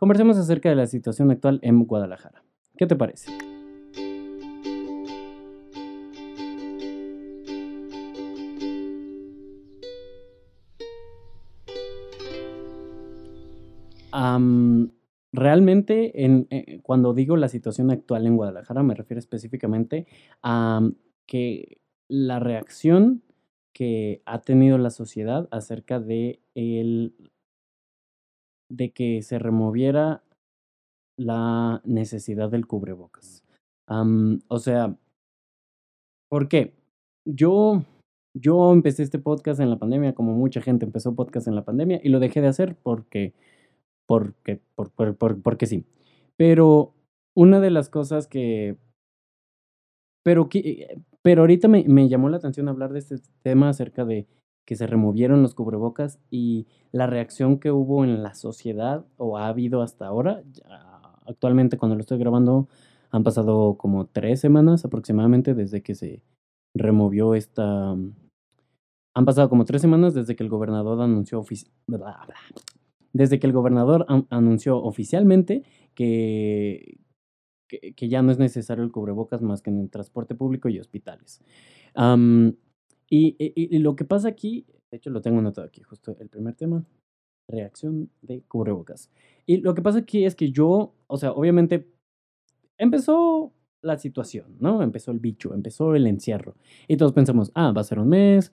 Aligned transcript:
conversemos 0.00 0.38
acerca 0.38 0.70
de 0.70 0.76
la 0.76 0.86
situación 0.86 1.30
actual 1.30 1.60
en 1.60 1.84
Guadalajara. 1.84 2.42
¿Qué 2.78 2.86
te 2.86 2.96
parece? 2.96 3.30
realmente, 15.32 16.24
en, 16.24 16.46
eh, 16.50 16.80
cuando 16.82 17.14
digo 17.14 17.36
la 17.36 17.48
situación 17.48 17.90
actual 17.90 18.26
en 18.26 18.36
Guadalajara, 18.36 18.82
me 18.82 18.94
refiero 18.94 19.18
específicamente 19.18 20.06
a 20.42 20.80
que 21.26 21.78
la 22.08 22.38
reacción 22.38 23.22
que 23.72 24.22
ha 24.26 24.40
tenido 24.40 24.78
la 24.78 24.90
sociedad 24.90 25.46
acerca 25.50 26.00
de 26.00 26.40
el 26.54 27.14
de 28.70 28.92
que 28.92 29.22
se 29.22 29.38
removiera 29.38 30.22
la 31.18 31.82
necesidad 31.84 32.50
del 32.50 32.66
cubrebocas. 32.66 33.44
o 33.86 34.58
sea, 34.58 34.96
¿por 36.30 36.48
qué? 36.48 36.74
Yo, 37.26 37.84
yo 38.34 38.72
empecé 38.72 39.02
este 39.02 39.18
podcast 39.18 39.60
en 39.60 39.68
la 39.68 39.78
pandemia, 39.78 40.14
como 40.14 40.32
mucha 40.32 40.62
gente 40.62 40.86
empezó 40.86 41.14
podcast 41.14 41.46
en 41.48 41.56
la 41.56 41.64
pandemia, 41.64 42.00
y 42.02 42.08
lo 42.08 42.20
dejé 42.20 42.40
de 42.40 42.48
hacer 42.48 42.76
porque, 42.82 43.34
porque, 44.06 44.60
por, 44.74 44.90
por, 44.92 45.42
porque 45.42 45.66
sí. 45.66 45.84
Pero 46.36 46.94
una 47.34 47.60
de 47.60 47.70
las 47.70 47.90
cosas 47.90 48.26
que 48.26 48.78
pero, 50.22 50.48
pero 51.22 51.42
ahorita 51.42 51.68
me, 51.68 51.84
me, 51.84 52.08
llamó 52.08 52.28
la 52.28 52.36
atención 52.36 52.68
hablar 52.68 52.92
de 52.92 52.98
este 52.98 53.16
tema 53.42 53.70
acerca 53.70 54.04
de 54.04 54.26
que 54.70 54.76
se 54.76 54.86
removieron 54.86 55.42
los 55.42 55.56
cubrebocas 55.56 56.20
y 56.30 56.68
la 56.92 57.08
reacción 57.08 57.58
que 57.58 57.72
hubo 57.72 58.04
en 58.04 58.22
la 58.22 58.34
sociedad 58.34 59.04
o 59.16 59.36
ha 59.36 59.48
habido 59.48 59.82
hasta 59.82 60.06
ahora. 60.06 60.44
actualmente 61.26 61.76
cuando 61.76 61.96
lo 61.96 62.02
estoy 62.02 62.18
grabando 62.18 62.68
han 63.10 63.24
pasado 63.24 63.74
como 63.76 64.06
tres 64.06 64.38
semanas 64.38 64.84
aproximadamente 64.84 65.54
desde 65.54 65.82
que 65.82 65.96
se 65.96 66.22
removió 66.72 67.34
esta... 67.34 67.96
Han 69.12 69.24
pasado 69.24 69.48
como 69.48 69.64
tres 69.64 69.82
semanas 69.82 70.14
desde 70.14 70.36
que 70.36 70.44
el 70.44 70.48
gobernador 70.48 71.02
anunció 71.02 71.44
desde 73.12 73.40
que 73.40 73.46
el 73.48 73.52
gobernador 73.52 74.06
anunció 74.30 74.80
oficialmente 74.80 75.64
que, 75.96 77.00
que, 77.66 78.08
ya 78.08 78.22
no 78.22 78.30
es 78.30 78.38
necesario 78.38 78.84
el 78.84 78.92
cubrebocas 78.92 79.42
más 79.42 79.62
que 79.62 79.70
en 79.70 79.80
el 79.80 79.90
transporte 79.90 80.36
público 80.36 80.68
y 80.68 80.78
hospitales. 80.78 81.42
Y, 83.10 83.78
lo 83.78 83.96
que 83.96 84.04
pasa 84.04 84.28
aquí, 84.28 84.64
de 84.90 84.96
hecho 84.96 85.10
lo 85.10 85.20
tengo 85.20 85.40
anotado 85.40 85.66
aquí, 85.66 85.82
justo 85.82 86.16
el 86.20 86.28
primer 86.28 86.54
tema, 86.54 86.84
reacción 87.48 88.10
de 88.22 88.42
cubrebocas. 88.42 89.10
Y 89.46 89.58
lo 89.58 89.74
que 89.74 89.82
pasa 89.82 89.98
aquí 89.98 90.24
es 90.24 90.36
que 90.36 90.52
yo, 90.52 90.94
o 91.08 91.16
sea, 91.16 91.32
obviamente 91.32 91.88
empezó 92.78 93.52
la 93.82 93.98
situación, 93.98 94.56
¿no? 94.60 94.82
Empezó 94.82 95.10
el 95.10 95.18
bicho, 95.18 95.52
empezó 95.54 95.94
el 95.94 96.06
encierro. 96.06 96.54
Y 96.86 96.96
todos 96.96 97.12
pensamos, 97.12 97.50
ah, 97.54 97.72
va 97.72 97.80
a 97.80 97.84
ser 97.84 97.98
un 97.98 98.08
mes, 98.08 98.52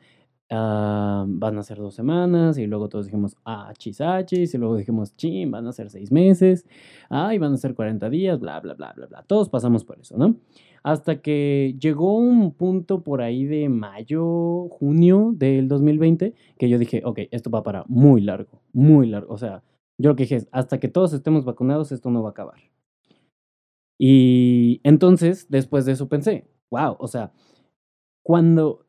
Ah, 0.49 1.25
van 1.27 1.57
a 1.57 1.63
ser 1.63 1.77
dos 1.77 1.93
semanas 1.93 2.57
y 2.57 2.67
luego 2.67 2.87
todos 2.87 3.07
dijimos, 3.07 3.35
ah, 3.43 3.73
chisachis, 3.77 4.53
y 4.53 4.57
luego 4.57 4.77
dijimos, 4.77 5.13
chin, 5.17 5.51
van 5.51 5.67
a 5.67 5.73
ser 5.73 5.89
seis 5.89 6.09
meses, 6.09 6.65
ay, 7.09 7.37
van 7.37 7.51
a 7.53 7.57
ser 7.57 7.75
40 7.75 8.09
días, 8.09 8.39
bla, 8.39 8.57
bla, 8.61 8.73
bla, 8.73 8.93
bla, 8.95 9.07
bla. 9.07 9.23
Todos 9.23 9.49
pasamos 9.49 9.83
por 9.83 9.99
eso, 9.99 10.17
¿no? 10.17 10.37
Hasta 10.83 11.21
que 11.21 11.75
llegó 11.79 12.17
un 12.17 12.53
punto 12.53 13.03
por 13.03 13.21
ahí 13.21 13.45
de 13.45 13.69
mayo, 13.69 14.69
junio 14.69 15.33
del 15.35 15.67
2020, 15.67 16.33
que 16.57 16.69
yo 16.69 16.77
dije, 16.77 17.01
ok, 17.03 17.19
esto 17.31 17.49
va 17.49 17.63
para 17.63 17.83
muy 17.87 18.21
largo, 18.21 18.61
muy 18.73 19.07
largo. 19.07 19.33
O 19.33 19.37
sea, 19.37 19.63
yo 19.97 20.09
lo 20.09 20.15
que 20.15 20.23
dije 20.23 20.35
es, 20.35 20.47
hasta 20.51 20.79
que 20.79 20.87
todos 20.87 21.13
estemos 21.13 21.45
vacunados, 21.45 21.91
esto 21.91 22.09
no 22.09 22.21
va 22.21 22.29
a 22.29 22.31
acabar. 22.31 22.59
Y 23.99 24.79
entonces, 24.83 25.47
después 25.49 25.85
de 25.85 25.93
eso 25.93 26.07
pensé, 26.07 26.47
wow, 26.69 26.95
o 26.99 27.07
sea, 27.07 27.31
cuando 28.23 28.85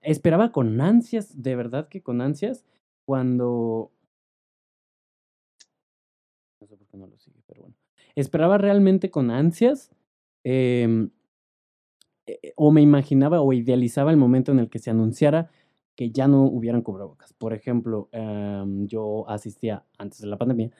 esperaba 0.00 0.52
con 0.52 0.80
ansias, 0.80 1.42
de 1.42 1.56
verdad 1.56 1.88
que 1.88 2.02
con 2.02 2.20
ansias, 2.20 2.64
cuando... 3.04 3.92
No 6.60 6.66
sé 6.66 6.76
por 6.76 6.86
qué 6.86 6.96
no 6.96 7.06
lo 7.06 7.18
sigue, 7.18 7.42
pero 7.46 7.62
bueno. 7.62 7.76
Esperaba 8.14 8.58
realmente 8.58 9.10
con 9.10 9.30
ansias 9.30 9.90
eh, 10.44 11.08
o 12.56 12.70
me 12.70 12.82
imaginaba 12.82 13.40
o 13.40 13.52
idealizaba 13.52 14.10
el 14.10 14.16
momento 14.16 14.52
en 14.52 14.58
el 14.58 14.68
que 14.70 14.78
se 14.78 14.90
anunciara 14.90 15.50
que 15.96 16.10
ya 16.10 16.28
no 16.28 16.44
hubieran 16.44 16.82
cubrebocas. 16.82 17.32
Por 17.34 17.52
ejemplo, 17.52 18.08
em, 18.12 18.86
yo 18.86 19.28
asistía 19.28 19.84
antes 19.98 20.20
de 20.20 20.28
la 20.28 20.38
pandemia 20.38 20.70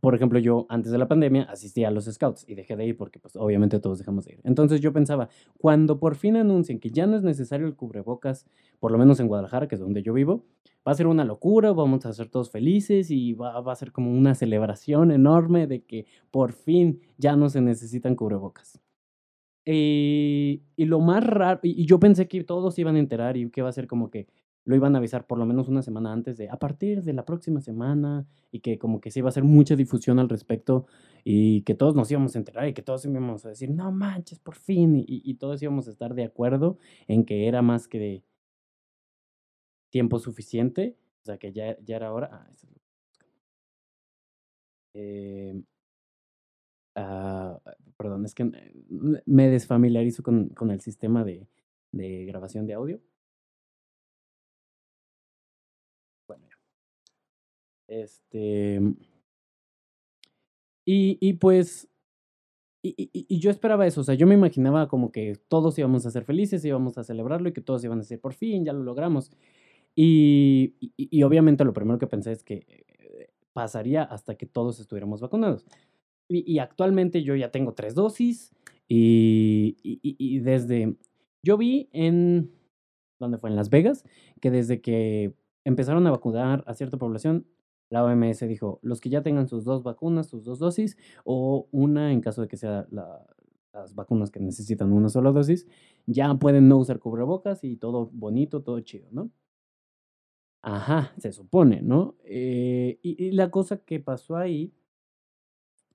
por 0.00 0.14
ejemplo, 0.14 0.38
yo 0.38 0.66
antes 0.68 0.92
de 0.92 0.98
la 0.98 1.08
pandemia 1.08 1.44
asistía 1.44 1.88
a 1.88 1.90
los 1.90 2.04
scouts 2.04 2.44
y 2.48 2.54
dejé 2.54 2.76
de 2.76 2.86
ir 2.86 2.96
porque 2.96 3.18
pues 3.18 3.36
obviamente 3.36 3.80
todos 3.80 3.98
dejamos 3.98 4.24
de 4.24 4.34
ir. 4.34 4.40
Entonces 4.44 4.80
yo 4.80 4.92
pensaba, 4.92 5.28
cuando 5.58 5.98
por 5.98 6.16
fin 6.16 6.36
anuncien 6.36 6.78
que 6.80 6.90
ya 6.90 7.06
no 7.06 7.16
es 7.16 7.22
necesario 7.22 7.66
el 7.66 7.74
cubrebocas, 7.74 8.46
por 8.80 8.90
lo 8.92 8.98
menos 8.98 9.20
en 9.20 9.28
Guadalajara, 9.28 9.68
que 9.68 9.76
es 9.76 9.80
donde 9.80 10.02
yo 10.02 10.12
vivo, 10.12 10.44
va 10.86 10.92
a 10.92 10.94
ser 10.94 11.06
una 11.06 11.24
locura, 11.24 11.72
vamos 11.72 12.04
a 12.06 12.12
ser 12.12 12.28
todos 12.28 12.50
felices 12.50 13.10
y 13.10 13.34
va, 13.34 13.58
a 13.58 13.76
ser 13.76 13.92
como 13.92 14.12
una 14.12 14.34
celebración 14.34 15.10
enorme 15.10 15.66
de 15.66 15.82
que 15.82 16.06
por 16.30 16.52
fin 16.52 17.00
ya 17.18 17.36
no 17.36 17.48
se 17.48 17.60
necesitan 17.60 18.16
cubrebocas. 18.16 18.80
y 19.64 20.60
lo 20.76 21.00
más 21.00 21.24
raro, 21.24 21.60
y, 21.62 21.86
yo 21.86 22.00
pensé 22.00 22.26
que 22.28 22.42
todos 22.44 22.78
iban 22.78 22.96
a 22.96 22.98
enterar 22.98 23.36
y 23.36 23.48
que 23.50 23.62
va 23.62 23.68
a 23.68 23.72
ser 23.72 23.86
como 23.86 24.10
que 24.10 24.26
lo 24.64 24.76
iban 24.76 24.94
a 24.94 24.98
avisar 24.98 25.26
por 25.26 25.38
lo 25.38 25.46
menos 25.46 25.68
una 25.68 25.82
semana 25.82 26.12
antes 26.12 26.36
de 26.36 26.48
a 26.48 26.58
partir 26.58 27.02
de 27.02 27.12
la 27.12 27.24
próxima 27.24 27.60
semana 27.60 28.26
y 28.50 28.60
que 28.60 28.78
como 28.78 29.00
que 29.00 29.10
se 29.10 29.18
iba 29.18 29.28
a 29.28 29.30
hacer 29.30 29.44
mucha 29.44 29.74
difusión 29.76 30.18
al 30.18 30.28
respecto 30.28 30.86
y 31.24 31.62
que 31.62 31.74
todos 31.74 31.94
nos 31.94 32.10
íbamos 32.10 32.34
a 32.34 32.38
enterar 32.38 32.68
y 32.68 32.74
que 32.74 32.82
todos 32.82 33.04
íbamos 33.04 33.44
a 33.44 33.48
decir, 33.50 33.70
no 33.70 33.90
manches, 33.92 34.38
por 34.38 34.54
fin, 34.56 35.04
y, 35.06 35.34
todos 35.34 35.62
íbamos 35.62 35.88
a 35.88 35.90
estar 35.90 36.14
de 36.14 36.24
acuerdo 36.24 36.78
en 37.08 37.24
que 37.24 37.48
era 37.48 37.62
más 37.62 37.88
que 37.88 37.98
de 37.98 38.24
tiempo 39.90 40.18
suficiente, 40.18 40.96
o 41.22 41.24
sea 41.24 41.38
que 41.38 41.52
ya, 41.52 41.78
ya 41.80 41.96
era 41.96 42.12
hora. 42.12 42.30
Ah, 42.32 42.50
eh, 44.94 45.62
ah, 46.96 47.60
perdón, 47.96 48.24
es 48.24 48.34
que 48.34 48.50
me 49.26 49.48
desfamiliarizo 49.48 50.22
con, 50.22 50.48
con 50.50 50.70
el 50.70 50.80
sistema 50.80 51.24
de, 51.24 51.46
de 51.92 52.24
grabación 52.26 52.66
de 52.66 52.74
audio. 52.74 53.00
Este. 58.00 58.80
Y, 60.84 61.18
y 61.20 61.32
pues. 61.34 61.88
Y, 62.84 63.10
y, 63.12 63.38
yo 63.38 63.52
esperaba 63.52 63.86
eso, 63.86 64.00
o 64.00 64.04
sea, 64.04 64.16
yo 64.16 64.26
me 64.26 64.34
imaginaba 64.34 64.88
como 64.88 65.12
que 65.12 65.36
todos 65.46 65.78
íbamos 65.78 66.04
a 66.04 66.10
ser 66.10 66.24
felices, 66.24 66.64
íbamos 66.64 66.98
a 66.98 67.04
celebrarlo 67.04 67.48
y 67.48 67.52
que 67.52 67.60
todos 67.60 67.84
iban 67.84 67.98
a 67.98 68.02
decir, 68.02 68.20
por 68.20 68.34
fin, 68.34 68.64
ya 68.64 68.72
lo 68.72 68.82
logramos. 68.82 69.30
Y, 69.94 70.74
y 70.96 71.22
obviamente 71.22 71.64
lo 71.64 71.72
primero 71.72 72.00
que 72.00 72.08
pensé 72.08 72.32
es 72.32 72.42
que 72.42 72.66
eh, 72.66 73.30
pasaría 73.52 74.02
hasta 74.02 74.34
que 74.34 74.46
todos 74.46 74.80
estuviéramos 74.80 75.20
vacunados. 75.20 75.64
Y, 76.28 76.58
actualmente 76.60 77.22
yo 77.22 77.36
ya 77.36 77.50
tengo 77.50 77.74
tres 77.74 77.94
dosis 77.94 78.52
y, 78.88 79.76
y, 79.82 80.38
desde, 80.38 80.96
yo 81.44 81.58
vi 81.58 81.88
en, 81.92 82.50
¿dónde 83.20 83.38
fue? 83.38 83.50
En 83.50 83.56
Las 83.56 83.68
Vegas, 83.68 84.04
que 84.40 84.50
desde 84.50 84.80
que 84.80 85.34
empezaron 85.64 86.06
a 86.06 86.10
vacunar 86.10 86.64
a 86.66 86.74
cierta 86.74 86.96
población, 86.96 87.46
la 87.92 88.02
OMS 88.04 88.40
dijo, 88.48 88.80
los 88.82 89.02
que 89.02 89.10
ya 89.10 89.22
tengan 89.22 89.48
sus 89.48 89.64
dos 89.64 89.82
vacunas, 89.82 90.26
sus 90.26 90.44
dos 90.44 90.58
dosis, 90.58 90.96
o 91.24 91.68
una 91.72 92.10
en 92.10 92.22
caso 92.22 92.40
de 92.40 92.48
que 92.48 92.56
sea 92.56 92.86
las 92.90 93.94
vacunas 93.94 94.30
que 94.30 94.40
necesitan 94.40 94.92
una 94.94 95.10
sola 95.10 95.30
dosis, 95.30 95.66
ya 96.06 96.32
pueden 96.36 96.68
no 96.68 96.78
usar 96.78 97.00
cubrebocas 97.00 97.64
y 97.64 97.76
todo 97.76 98.08
bonito, 98.10 98.62
todo 98.62 98.80
chido, 98.80 99.08
¿no? 99.12 99.30
Ajá, 100.62 101.12
se 101.18 101.32
supone, 101.32 101.82
¿no? 101.82 102.16
Eh, 102.24 102.98
y, 103.02 103.32
la 103.32 103.50
cosa 103.50 103.76
que 103.84 104.00
pasó 104.00 104.36
ahí 104.36 104.72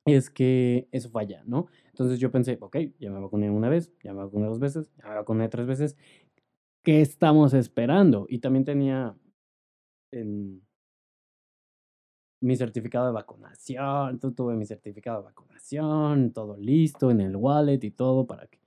es 0.05 0.29
que 0.29 0.87
eso 0.91 1.09
falla, 1.09 1.43
¿no? 1.45 1.65
Entonces 1.89 2.19
yo 2.19 2.31
pensé, 2.31 2.59
ok, 2.61 2.77
ya 2.99 3.09
me 3.09 3.19
vacuné 3.19 3.49
una 3.49 3.69
vez, 3.69 3.91
ya 4.03 4.13
me 4.13 4.19
vacuné 4.19 4.45
dos 4.45 4.59
veces, 4.59 4.91
ya 4.97 5.09
me 5.09 5.15
vacuné 5.15 5.49
tres 5.49 5.65
veces, 5.65 5.97
¿qué 6.83 7.01
estamos 7.01 7.55
esperando? 7.55 8.27
Y 8.29 8.39
también 8.39 8.65
tenía 8.65 9.17
en, 10.11 10.66
mi 12.41 12.55
certificado 12.55 13.07
de 13.07 13.13
vacunación, 13.13 14.19
tuve 14.19 14.55
mi 14.55 14.65
certificado 14.65 15.19
de 15.19 15.25
vacunación, 15.25 16.31
todo 16.33 16.57
listo 16.57 17.11
en 17.11 17.21
el 17.21 17.35
wallet 17.35 17.83
y 17.83 17.91
todo 17.91 18.27
para 18.27 18.47
que 18.47 18.59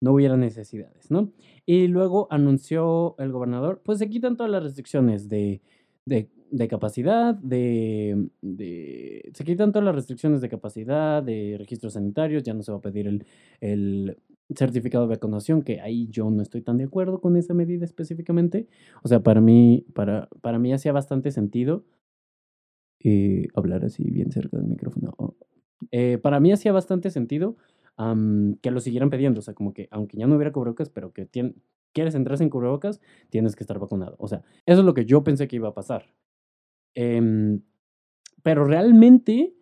no 0.00 0.12
hubiera 0.12 0.36
necesidades, 0.36 1.10
¿no? 1.10 1.32
Y 1.64 1.88
luego 1.88 2.28
anunció 2.30 3.14
el 3.18 3.32
gobernador, 3.32 3.80
pues 3.84 3.98
se 3.98 4.08
quitan 4.10 4.36
todas 4.36 4.52
las 4.52 4.62
restricciones 4.62 5.28
de, 5.28 5.62
de, 6.04 6.28
de 6.50 6.68
capacidad, 6.68 7.34
de, 7.34 8.28
de, 8.42 9.30
se 9.32 9.44
quitan 9.44 9.72
todas 9.72 9.86
las 9.86 9.94
restricciones 9.94 10.42
de 10.42 10.50
capacidad, 10.50 11.22
de 11.22 11.56
registros 11.58 11.94
sanitarios, 11.94 12.42
ya 12.42 12.52
no 12.52 12.62
se 12.62 12.72
va 12.72 12.78
a 12.78 12.82
pedir 12.82 13.06
el, 13.06 13.26
el 13.60 14.18
certificado 14.54 15.06
de 15.06 15.14
vacunación, 15.14 15.62
que 15.62 15.80
ahí 15.80 16.08
yo 16.10 16.30
no 16.30 16.42
estoy 16.42 16.60
tan 16.60 16.76
de 16.76 16.84
acuerdo 16.84 17.20
con 17.20 17.36
esa 17.36 17.54
medida 17.54 17.86
específicamente. 17.86 18.68
O 19.02 19.08
sea, 19.08 19.20
para 19.20 19.40
mí, 19.40 19.86
para, 19.94 20.28
para 20.42 20.58
mí 20.58 20.72
hacía 20.72 20.92
bastante 20.92 21.30
sentido 21.30 21.84
hablar 23.54 23.84
así 23.84 24.10
bien 24.10 24.32
cerca 24.32 24.56
del 24.56 24.66
micrófono. 24.66 25.12
Eh, 25.90 26.18
para 26.18 26.40
mí 26.40 26.52
hacía 26.52 26.72
bastante 26.72 27.10
sentido 27.10 27.56
que 28.60 28.70
lo 28.70 28.80
siguieran 28.80 29.10
pidiendo. 29.10 29.40
O 29.40 29.42
sea, 29.42 29.54
como 29.54 29.72
que 29.72 29.88
aunque 29.90 30.16
ya 30.16 30.26
no 30.26 30.36
hubiera 30.36 30.52
cubrebocas, 30.52 30.90
pero 30.90 31.12
que 31.12 31.28
quieres 31.92 32.14
entrar 32.14 32.38
sin 32.38 32.50
cubrebocas, 32.50 33.00
tienes 33.30 33.54
que 33.56 33.62
estar 33.62 33.78
vacunado. 33.78 34.16
O 34.18 34.28
sea, 34.28 34.42
eso 34.66 34.80
es 34.80 34.84
lo 34.84 34.94
que 34.94 35.04
yo 35.04 35.22
pensé 35.22 35.48
que 35.48 35.56
iba 35.56 35.68
a 35.68 35.74
pasar. 35.74 36.12
Em, 36.94 37.62
pero 38.42 38.64
realmente, 38.64 39.54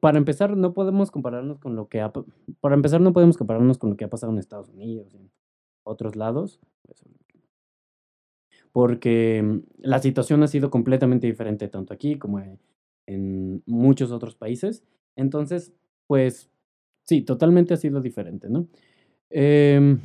para 0.00 0.18
empezar, 0.18 0.56
no 0.56 0.72
podemos 0.74 1.10
compararnos 1.10 1.58
con 1.58 1.74
lo 1.74 1.88
que 1.88 2.00
ha, 2.00 2.12
para 2.60 2.74
empezar, 2.74 3.00
no 3.00 3.12
podemos 3.12 3.36
compararnos 3.36 3.78
con 3.78 3.90
lo 3.90 3.96
que 3.96 4.04
ha 4.04 4.10
pasado 4.10 4.32
en 4.32 4.38
Estados 4.38 4.68
Unidos, 4.68 5.14
en 5.14 5.30
otros 5.82 6.16
lados, 6.16 6.60
porque 8.72 9.62
la 9.78 10.00
situación 10.00 10.42
ha 10.42 10.48
sido 10.48 10.70
completamente 10.70 11.26
diferente 11.26 11.68
tanto 11.68 11.92
aquí 11.92 12.18
como 12.18 12.40
en 13.06 13.62
muchos 13.66 14.12
otros 14.12 14.36
países. 14.36 14.84
Entonces, 15.16 15.72
pues 16.06 16.50
sí, 17.04 17.22
totalmente 17.22 17.74
ha 17.74 17.76
sido 17.76 18.00
diferente, 18.00 18.48
¿no? 18.48 18.68
Em, 19.30 19.98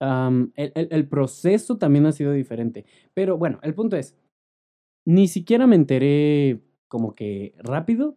el, 0.00 0.72
el, 0.74 1.08
proceso 1.08 1.78
también 1.78 2.06
ha 2.06 2.12
sido 2.12 2.32
diferente. 2.32 2.84
Pero 3.14 3.38
bueno, 3.38 3.58
el 3.62 3.74
punto 3.74 3.96
es, 3.96 4.16
ni 5.06 5.28
siquiera 5.28 5.66
me 5.66 5.76
enteré 5.76 6.60
como 6.88 7.14
que 7.14 7.54
rápido 7.58 8.16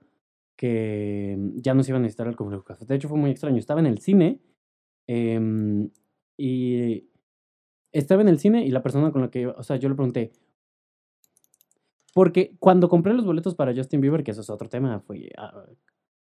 que 0.57 1.37
ya 1.55 1.73
no 1.73 1.83
se 1.83 1.91
iba 1.91 1.99
a 1.99 2.01
necesitar 2.01 2.27
el 2.27 2.35
cubrebocas. 2.35 2.85
De 2.85 2.95
hecho, 2.95 3.07
fue 3.07 3.17
muy 3.17 3.31
extraño. 3.31 3.57
Estaba 3.57 3.79
en 3.79 3.85
el 3.85 3.99
cine 3.99 4.41
em, 5.07 5.89
y 6.37 7.09
estaba 7.91 8.21
en 8.21 8.29
el 8.29 8.39
cine 8.39 8.65
y 8.65 8.71
la 8.71 8.83
persona 8.83 9.11
con 9.11 9.21
la 9.21 9.29
que, 9.29 9.47
o 9.47 9.63
sea, 9.63 9.77
yo 9.77 9.89
le 9.89 9.95
pregunté, 9.95 10.31
porque 12.13 12.55
cuando 12.59 12.89
compré 12.89 13.13
los 13.13 13.25
boletos 13.25 13.55
para 13.55 13.75
Justin 13.75 14.01
Bieber, 14.01 14.23
que 14.23 14.31
eso 14.31 14.41
es 14.41 14.49
otro 14.49 14.69
tema, 14.69 14.99
fue 15.01 15.29
ah, 15.37 15.65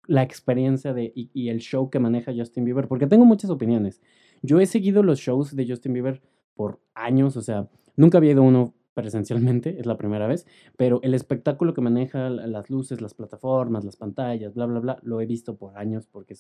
la 0.08 0.24
experiencia 0.24 0.94
de, 0.94 1.12
y, 1.16 1.50
el 1.50 1.60
show 1.60 1.90
que 1.90 2.00
maneja 2.00 2.34
Justin 2.36 2.66
Bieber, 2.66 2.88
porque 2.88 3.08
tengo 3.08 3.26
muchas 3.26 3.50
opiniones. 3.50 4.02
Yo 4.42 4.60
he 4.60 4.66
seguido 4.66 5.04
los 5.04 5.20
shows 5.20 5.56
de 5.56 5.68
Justin 5.68 5.94
Bieber 5.94 6.22
por 6.54 6.82
años, 6.96 7.38
o 7.38 7.42
sea, 7.42 7.70
nunca 7.96 8.18
había 8.18 8.32
ido 8.32 8.44
uno 8.44 8.74
presencialmente, 8.94 9.80
es 9.80 9.86
la 9.86 9.98
primera 9.98 10.28
vez, 10.28 10.46
pero 10.76 11.00
el 11.04 11.14
espectáculo 11.14 11.74
que 11.74 11.82
maneja, 11.82 12.30
las 12.30 12.70
luces, 12.70 13.02
las 13.02 13.14
plataformas, 13.14 13.86
las 13.86 13.96
pantallas, 13.96 14.54
bla, 14.54 14.66
bla, 14.66 14.80
bla, 14.80 15.00
lo 15.04 15.22
he 15.22 15.26
visto 15.26 15.56
por 15.56 15.78
años 15.78 16.08
porque 16.08 16.36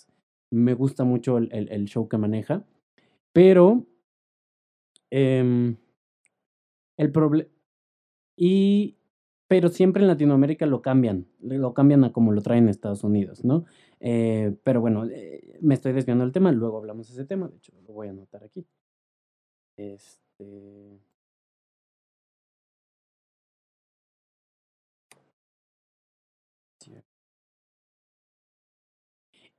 me 0.51 0.73
gusta 0.73 1.03
mucho 1.03 1.37
el, 1.37 1.85
show 1.85 2.09
que 2.09 2.17
maneja, 2.17 2.65
pero 3.31 3.85
em, 5.11 5.75
el 6.97 7.11
problema... 7.11 7.49
Y 8.37 8.99
pero 9.49 9.69
siempre 9.69 10.03
en 10.03 10.07
Latinoamérica 10.07 10.67
lo 10.67 10.83
cambian, 10.83 11.27
lo 11.41 11.73
cambian 11.73 12.03
a 12.03 12.13
como 12.13 12.31
lo 12.31 12.41
traen 12.43 12.65
en 12.65 12.69
Estados 12.69 13.03
Unidos, 13.03 13.43
¿no? 13.43 13.65
Eh, 13.99 14.55
pero 14.63 14.79
bueno, 14.79 15.05
eh, 15.07 15.57
me 15.61 15.73
estoy 15.73 15.91
desviando 15.91 16.23
del 16.23 16.31
tema, 16.33 16.51
luego 16.51 16.77
hablamos 16.77 17.07
de 17.07 17.13
ese 17.15 17.25
tema, 17.25 17.47
de 17.47 17.57
hecho 17.57 17.73
lo 17.87 17.93
voy 17.93 18.07
a 18.07 18.11
anotar 18.11 18.43
aquí. 18.43 18.67
Este... 19.75 20.99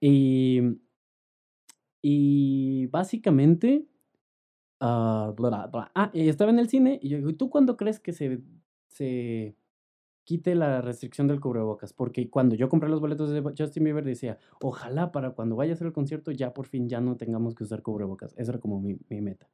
Y, 0.01 0.61
y 2.03 2.87
básicamente, 2.87 3.87
uh, 4.81 5.33
bla, 5.35 5.69
bla. 5.73 5.91
ah, 5.95 6.11
estaba 6.15 6.51
en 6.51 6.59
el 6.59 6.69
cine 6.69 6.99
y 7.03 7.09
yo 7.09 7.19
digo, 7.19 7.31
¿y 7.31 7.35
tú 7.35 7.51
cuándo 7.51 7.77
crees 7.77 8.01
que 8.01 8.13
se, 8.13 8.43
se 8.89 9.57
quite 10.31 10.55
la 10.55 10.81
restricción 10.81 11.27
del 11.27 11.41
cubrebocas, 11.41 11.93
porque 11.93 12.31
cuando 12.31 12.55
yo 12.55 12.69
compré 12.69 12.89
los 12.89 13.01
boletos 13.01 13.31
de 13.31 13.43
Justin 13.43 13.83
Bieber 13.83 14.05
decía, 14.05 14.39
ojalá 14.61 15.11
para 15.11 15.33
cuando 15.33 15.57
vaya 15.57 15.73
a 15.73 15.75
hacer 15.75 15.89
el 15.89 15.93
concierto 15.93 16.31
ya 16.31 16.55
por 16.55 16.67
fin 16.67 16.89
ya 16.89 17.01
no 17.01 17.17
tengamos 17.17 17.57
que 17.57 17.65
usar 17.65 17.83
cubrebocas. 17.83 18.33
Esa 18.37 18.53
era 18.53 18.61
como 18.61 18.81
mi, 18.81 18.97
meta. 19.09 19.51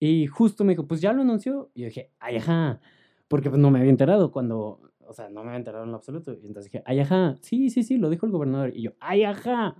Y 0.00 0.26
justo 0.26 0.64
me 0.64 0.72
dijo, 0.72 0.88
pues 0.88 1.00
ya 1.00 1.12
lo 1.12 1.22
anunció. 1.22 1.70
Y 1.74 1.82
yo 1.82 1.86
dije, 1.86 2.10
ay, 2.18 2.38
ajá, 2.38 2.80
porque 3.28 3.50
pues 3.50 3.60
no 3.60 3.70
me 3.70 3.78
había 3.78 3.90
enterado 3.90 4.32
cuando, 4.32 4.80
o 4.98 5.12
sea, 5.12 5.28
no 5.28 5.42
me 5.42 5.50
había 5.50 5.58
enterado 5.58 5.84
en 5.84 5.92
lo 5.92 5.96
absoluto. 5.98 6.32
Y 6.32 6.46
entonces 6.46 6.72
dije, 6.72 6.82
ay, 6.86 6.98
ajá, 6.98 7.36
sí, 7.40 7.70
sí, 7.70 7.84
sí, 7.84 7.96
lo 7.96 8.10
dijo 8.10 8.26
el 8.26 8.32
gobernador. 8.32 8.72
Y 8.74 8.82
yo, 8.82 8.94
ay, 8.98 9.22
ajá. 9.22 9.76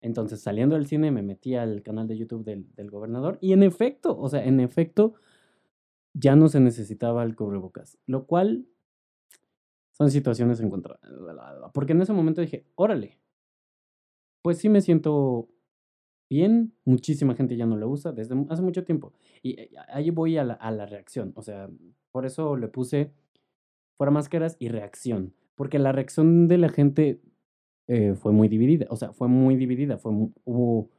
Entonces 0.00 0.40
saliendo 0.40 0.76
del 0.76 0.86
cine 0.86 1.10
me 1.10 1.22
metí 1.22 1.54
al 1.54 1.82
canal 1.82 2.06
de 2.06 2.16
YouTube 2.16 2.44
del, 2.44 2.90
gobernador 2.90 3.38
y 3.40 3.52
en 3.52 3.62
efecto, 3.62 4.16
o 4.18 4.28
sea, 4.28 4.44
en 4.44 4.60
efecto, 4.60 5.14
ya 6.14 6.36
no 6.36 6.48
se 6.48 6.60
necesitaba 6.60 7.24
el 7.24 7.34
cubrebocas, 7.34 7.98
lo 8.06 8.26
cual 8.26 8.66
son 9.92 10.10
situaciones 10.10 10.60
encontradas. 10.60 11.10
Porque 11.74 11.92
en 11.92 12.02
ese 12.02 12.12
momento 12.12 12.40
dije, 12.40 12.66
órale, 12.76 13.18
pues 14.42 14.58
sí 14.58 14.68
me 14.68 14.80
siento 14.80 15.48
bien, 16.30 16.74
muchísima 16.84 17.34
gente 17.34 17.56
ya 17.56 17.66
no 17.66 17.76
lo 17.76 17.88
usa 17.88 18.12
desde 18.12 18.36
hace 18.48 18.62
mucho 18.62 18.84
tiempo. 18.84 19.12
Y 19.42 19.60
eh, 19.60 19.70
ahí 19.88 20.10
voy 20.10 20.36
a 20.38 20.44
la, 20.44 20.54
a 20.54 20.70
la 20.70 20.86
reacción, 20.86 21.32
o 21.34 21.42
sea, 21.42 21.68
por 22.12 22.26
eso 22.26 22.56
le 22.56 22.68
puse 22.68 23.12
fuera 23.96 24.12
máscaras 24.12 24.56
y 24.60 24.68
reacción, 24.68 25.34
porque 25.56 25.80
la 25.80 25.90
reacción 25.90 26.46
de 26.46 26.58
la 26.58 26.68
gente 26.68 27.20
eh, 27.88 28.14
fue 28.14 28.32
muy 28.32 28.48
dividida, 28.48 28.86
o 28.90 28.96
sea, 28.96 29.12
fue 29.12 29.28
muy 29.28 29.56
dividida, 29.56 29.98
fue, 29.98 30.12
hubo 30.44 30.90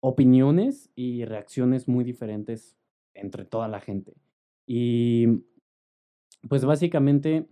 opiniones 0.00 0.90
y 0.96 1.24
reacciones 1.24 1.88
muy 1.88 2.04
diferentes 2.04 2.76
entre 3.14 3.44
toda 3.44 3.68
la 3.68 3.80
gente. 3.80 4.14
Y 4.66 5.26
pues 6.48 6.64
básicamente 6.64 7.46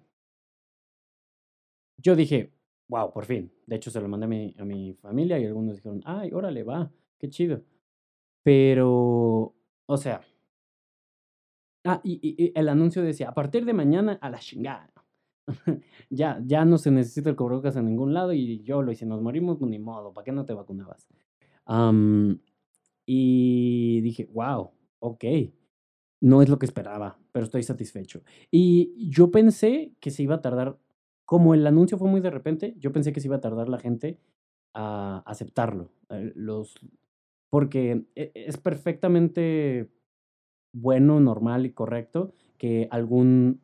yo 1.99 2.17
dije, 2.17 2.53
wow, 2.89 3.13
por 3.13 3.25
fin. 3.25 3.53
De 3.67 3.77
hecho, 3.77 3.91
se 3.91 4.01
lo 4.01 4.09
mandé 4.09 4.25
a 4.27 4.29
mi, 4.29 4.55
a 4.59 4.65
mi 4.65 4.95
familia 4.95 5.39
y 5.39 5.47
algunos 5.47 5.77
dijeron, 5.77 6.03
ay, 6.05 6.33
órale, 6.33 6.65
va, 6.65 6.91
qué 7.19 7.29
chido. 7.29 7.63
Pero, 8.43 9.55
o 9.87 9.97
sea, 9.97 10.23
ah, 11.85 12.01
y, 12.03 12.53
el 12.55 12.69
anuncio 12.69 13.03
decía, 13.03 13.29
a 13.29 13.35
partir 13.35 13.65
de 13.65 13.73
mañana 13.73 14.19
a 14.21 14.31
la 14.31 14.39
chingada. 14.39 14.93
ya, 16.11 16.41
ya 16.45 16.65
no 16.65 16.79
se 16.79 16.91
necesita 16.91 17.31
el 17.31 17.37
cubrebocas 17.37 17.77
en 17.77 17.87
ningún 17.87 18.15
lado 18.15 18.33
y 18.33 18.63
yo 18.63 18.83
lo 18.83 18.93
hice, 18.93 19.07
nos 19.07 19.23
morimos, 19.23 19.59
pues 19.59 19.71
ni 19.71 19.79
modo, 19.79 20.13
¿para 20.13 20.25
qué 20.25 20.33
no 20.33 20.45
te 20.45 20.55
vacunabas? 20.55 21.07
y 23.07 24.01
dije, 24.01 24.29
wow, 24.33 24.71
ok, 24.99 25.25
no 26.21 26.43
es 26.43 26.49
lo 26.49 26.59
que 26.59 26.67
esperaba, 26.67 27.19
pero 27.33 27.45
estoy 27.45 27.63
satisfecho. 27.63 28.23
Y 28.51 29.09
yo 29.09 29.31
pensé 29.31 29.95
que 30.01 30.11
se 30.11 30.23
iba 30.23 30.37
a 30.37 30.43
tardar 30.43 30.79
como 31.31 31.55
el 31.55 31.65
anuncio 31.65 31.97
fue 31.97 32.09
muy 32.09 32.21
de 32.21 32.31
repente, 32.31 32.75
yo 32.79 32.91
pensé 32.91 33.13
que 33.13 33.21
se 33.21 33.29
iba 33.29 33.37
a 33.37 33.41
tardar 33.41 33.69
la 33.69 33.79
gente 33.79 34.19
a 34.75 35.23
aceptarlo. 35.27 35.93
Eh, 36.09 36.33
los, 36.35 36.75
porque 37.51 38.05
e, 38.17 38.33
es 38.35 38.57
perfectamente 38.57 39.89
bueno, 40.73 41.21
normal 41.21 41.67
y 41.67 41.73
correcto 41.73 42.35
que 42.59 42.89
algún, 42.91 43.61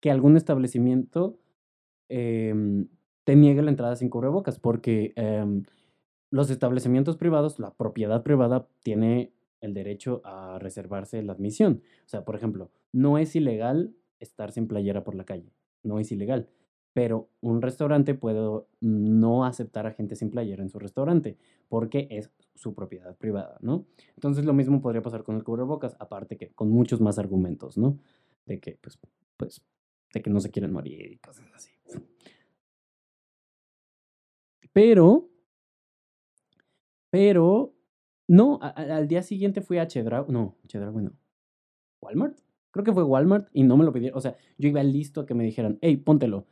que 0.00 0.10
algún 0.10 0.36
establecimiento 0.36 1.38
em, 2.08 2.88
te 3.24 3.36
niegue 3.36 3.62
la 3.62 3.70
entrada 3.70 3.96
sin 3.96 4.08
cubrebocas, 4.10 4.58
porque 4.58 5.12
em, 5.16 5.64
los 6.30 6.50
establecimientos 6.50 7.16
privados, 7.16 7.58
la 7.58 7.74
propiedad 7.74 8.22
privada 8.22 8.68
tiene 8.82 9.32
el 9.60 9.74
derecho 9.74 10.22
a 10.24 10.58
reservarse 10.58 11.22
la 11.22 11.32
admisión. 11.32 11.82
O 12.04 12.08
sea, 12.08 12.24
por 12.24 12.36
ejemplo, 12.36 12.70
no 12.92 13.18
es 13.18 13.34
ilegal 13.36 13.94
estar 14.20 14.52
sin 14.52 14.68
playera 14.68 15.04
por 15.04 15.14
la 15.14 15.24
calle 15.24 15.52
no 15.86 15.98
es 15.98 16.12
ilegal. 16.12 16.48
Pero 16.92 17.28
un 17.40 17.60
restaurante 17.62 18.14
puede 18.14 18.40
no 18.80 19.44
aceptar 19.44 19.86
a 19.86 19.92
gente 19.92 20.16
sin 20.16 20.30
playera 20.30 20.62
en 20.62 20.70
su 20.70 20.78
restaurante 20.78 21.36
porque 21.68 22.08
es 22.10 22.30
su 22.54 22.74
propiedad 22.74 23.16
privada, 23.16 23.58
¿no? 23.60 23.86
Entonces 24.14 24.44
lo 24.46 24.54
mismo 24.54 24.80
podría 24.80 25.02
pasar 25.02 25.22
con 25.22 25.36
el 25.36 25.44
cubrebocas, 25.44 25.94
aparte 25.98 26.38
que 26.38 26.52
con 26.52 26.70
muchos 26.70 27.00
más 27.00 27.18
argumentos, 27.18 27.76
¿no? 27.76 27.98
De 28.46 28.60
que, 28.60 28.78
pues, 28.80 28.98
pues, 29.36 29.62
que 30.22 30.30
no 30.30 30.40
se 30.40 30.50
quieren 30.50 30.72
morir 30.72 31.12
y 31.12 31.18
cosas 31.18 31.46
así. 31.54 31.70
Pero, 34.72 35.30
pero, 37.10 37.74
no, 38.28 38.58
al 38.60 39.08
día 39.08 39.22
siguiente 39.22 39.62
fui 39.62 39.78
a 39.78 39.86
Chedraui, 39.86 40.30
no, 40.30 40.56
Chedraui 40.66 41.02
no, 41.02 41.12
Walmart, 42.02 42.38
Creo 42.76 42.84
que 42.84 42.92
fue 42.92 43.04
Walmart 43.04 43.48
y 43.54 43.62
no 43.62 43.78
me 43.78 43.86
lo 43.86 43.92
pidieron. 43.92 44.18
O 44.18 44.20
sea, 44.20 44.36
yo 44.58 44.68
iba 44.68 44.82
listo 44.82 45.22
a 45.22 45.26
que 45.26 45.32
me 45.32 45.44
dijeran, 45.44 45.78
hey, 45.80 45.96
póntelo. 45.96 46.46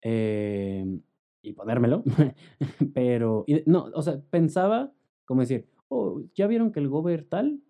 Em, 0.00 1.02
y 1.42 1.52
ponérmelo. 1.52 2.02
Pero, 2.94 3.44
no, 3.66 3.90
o 3.92 4.00
sea, 4.00 4.18
pensaba 4.30 4.94
como 5.26 5.42
decir, 5.42 5.68
oh, 5.88 6.22
ya 6.34 6.46
vieron 6.46 6.72
que 6.72 6.80
el 6.80 6.88
gober 6.88 7.24
tal, 7.24 7.60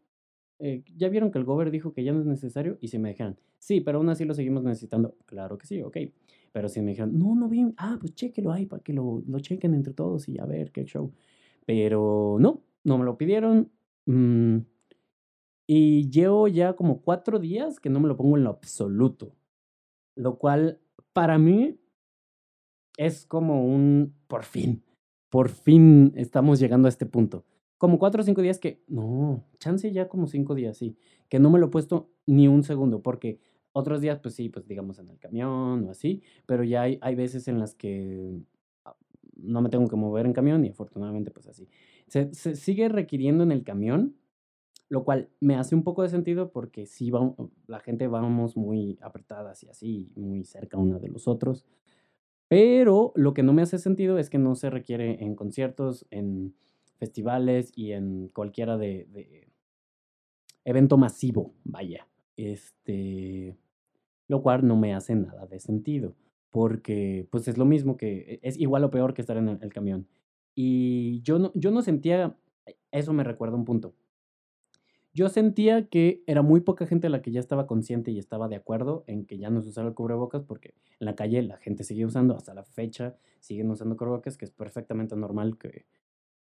eh, 0.59 0.83
ya 0.97 1.09
vieron 1.09 1.31
que 1.31 1.39
el 1.39 1.45
gober 1.45 1.71
dijo 1.71 1.93
que 1.93 2.05
ya 2.05 2.13
no 2.13 2.21
es 2.21 2.27
necesario 2.27 2.79
y 2.81 2.89
si 2.89 2.99
me 2.99 3.11
dijeran, 3.11 3.39
sí, 3.59 3.81
pero 3.81 3.99
aún 3.99 4.09
así 4.09 4.25
lo 4.25 4.35
seguimos 4.35 4.65
necesitando. 4.65 5.17
Claro 5.27 5.59
que 5.59 5.67
sí, 5.67 5.83
ok. 5.83 5.97
Pero 6.53 6.69
si 6.69 6.81
me 6.81 6.91
dijeran, 6.93 7.19
no, 7.19 7.35
no 7.35 7.49
vi, 7.49 7.65
ah, 7.77 7.97
pues 8.01 8.15
chequelo 8.15 8.53
ahí 8.53 8.67
para 8.67 8.83
que 8.83 8.93
lo, 8.93 9.23
lo 9.27 9.41
chequen 9.41 9.75
entre 9.75 9.95
todos 9.95 10.29
y 10.29 10.39
a 10.39 10.47
ver 10.47 10.73
qué 10.73 10.85
show. 10.85 11.13
Pero 11.67 12.39
no, 12.41 12.63
no 12.85 12.99
me 12.99 13.05
lo 13.05 13.19
pidieron. 13.19 13.71
Mm, 14.07 14.59
Y 15.67 16.09
llevo 16.11 16.49
ya 16.49 16.75
como 16.75 17.03
cuatro 17.03 17.39
días 17.39 17.79
que 17.81 17.91
no 17.91 18.01
me 18.01 18.09
lo 18.09 18.17
pongo 18.17 18.37
en 18.37 18.45
lo 18.45 18.51
absoluto. 18.51 19.35
Lo 20.17 20.39
cual, 20.39 20.81
para 21.13 21.39
mí, 21.39 21.79
es 22.97 23.27
como 23.27 23.65
un 23.65 24.15
por 24.27 24.45
fin. 24.45 24.83
Por 25.31 25.49
fin 25.49 26.13
estamos 26.17 26.59
llegando 26.59 26.87
a 26.87 26.91
este 26.91 27.07
punto. 27.07 27.45
Como 27.79 27.99
cuatro 27.99 28.23
o 28.23 28.25
cinco 28.25 28.43
días 28.43 28.59
que, 28.59 28.83
no, 28.89 29.45
chance 29.59 29.91
ya 29.93 30.09
como 30.09 30.27
cinco 30.27 30.55
días, 30.55 30.77
sí, 30.77 30.97
que 31.29 31.39
no 31.39 31.49
me 31.51 31.59
lo 31.59 31.67
he 31.67 31.71
puesto 31.71 32.11
ni 32.27 32.49
un 32.49 32.65
segundo, 32.65 33.03
porque 33.03 33.41
otros 33.73 34.01
días, 34.01 34.19
pues 34.21 34.35
sí, 34.35 34.49
pues 34.49 34.67
digamos 34.67 34.99
en 34.99 35.09
el 35.09 35.19
camión 35.19 35.87
o 35.87 35.91
así, 35.91 36.23
pero 36.47 36.65
ya 36.65 36.83
hay, 36.83 36.99
hay 37.01 37.15
veces 37.15 37.49
en 37.49 37.59
las 37.59 37.75
que 37.75 38.41
ah, 38.85 38.97
no 39.37 39.63
me 39.63 39.69
tengo 39.69 39.87
que 39.87 39.97
mover 39.97 40.27
en 40.27 40.33
camión 40.33 40.65
y 40.65 40.71
afortunadamente 40.71 41.31
pues 41.31 41.47
así. 41.47 41.69
Se, 42.09 42.35
sigue 42.35 42.89
requiriendo 42.89 43.45
en 43.45 43.53
el 43.53 43.63
camión, 43.63 44.17
lo 44.89 45.05
cual 45.05 45.29
me 45.41 45.55
hace 45.55 45.75
un 45.75 45.85
poco 45.85 46.03
de 46.03 46.09
sentido 46.09 46.51
porque 46.51 46.87
sí, 46.87 47.11
vamos, 47.11 47.37
la 47.67 47.81
gente 47.81 48.09
vamos 48.09 48.57
muy 48.57 48.99
apretadas 49.03 49.63
y 49.63 49.69
así, 49.69 50.11
muy 50.17 50.45
cerca 50.45 50.79
una 50.79 50.99
de 50.99 51.09
los 51.09 51.29
otros. 51.29 51.65
Pero 52.49 53.13
lo 53.15 53.35
que 53.35 53.43
no 53.43 53.53
me 53.53 53.63
hace 53.63 53.79
sentido 53.79 54.19
es 54.19 54.31
que 54.31 54.39
no 54.39 54.55
se 54.55 54.71
requiere 54.71 55.23
en 55.23 55.37
conciertos, 55.37 56.07
en 56.11 56.55
festivales 56.99 57.73
y 57.75 57.93
en 57.93 58.29
cualquiera 58.29 58.77
de, 58.77 59.49
evento 60.65 60.99
masivo, 60.99 61.55
vaya. 61.65 62.07
Este, 62.37 63.57
lo 64.29 64.43
cual 64.43 64.67
no 64.67 64.77
me 64.77 64.95
hace 64.95 65.15
nada 65.17 65.47
de 65.47 65.59
sentido, 65.59 66.15
porque 66.51 67.27
pues 67.31 67.49
es 67.49 67.59
lo 67.59 67.65
mismo 67.65 67.97
que, 67.97 68.39
es 68.43 68.59
igual 68.59 68.85
o 68.85 68.91
peor 68.91 69.15
que 69.15 69.23
estar 69.23 69.37
en 69.37 69.49
el, 69.49 69.73
camión. 69.73 70.07
Y 70.55 71.21
yo 71.23 71.39
no, 71.39 71.53
yo 71.55 71.71
no 71.71 71.83
sentía, 71.83 72.37
eso 72.93 73.13
me 73.13 73.25
recuerda 73.25 73.57
un 73.57 73.65
punto. 73.65 73.95
Yo 75.15 75.29
sentía 75.29 75.89
que 75.89 76.23
era 76.27 76.43
muy 76.43 76.61
poca 76.61 76.87
gente 76.87 77.09
la 77.09 77.23
que 77.23 77.33
ya 77.33 77.41
estaba 77.41 77.67
consciente 77.67 78.11
y 78.13 78.19
estaba 78.19 78.47
de 78.47 78.57
acuerdo 78.57 79.05
en 79.07 79.25
que 79.25 79.39
ya 79.39 79.51
no 79.51 79.63
se 79.63 79.71
usara 79.71 79.89
el 79.89 79.95
cubrebocas 79.95 80.45
porque 80.45 80.75
en 81.01 81.07
la 81.07 81.17
calle 81.17 81.43
la 81.43 81.57
gente 81.57 81.83
sigue 81.83 82.05
usando, 82.05 82.37
hasta 82.37 82.55
la 82.55 82.63
fecha 82.63 83.17
siguen 83.41 83.71
usando 83.71 83.97
cubrebocas, 83.97 84.37
que 84.37 84.45
es 84.45 84.53
perfectamente 84.53 85.17
normal 85.17 85.59
que 85.59 85.87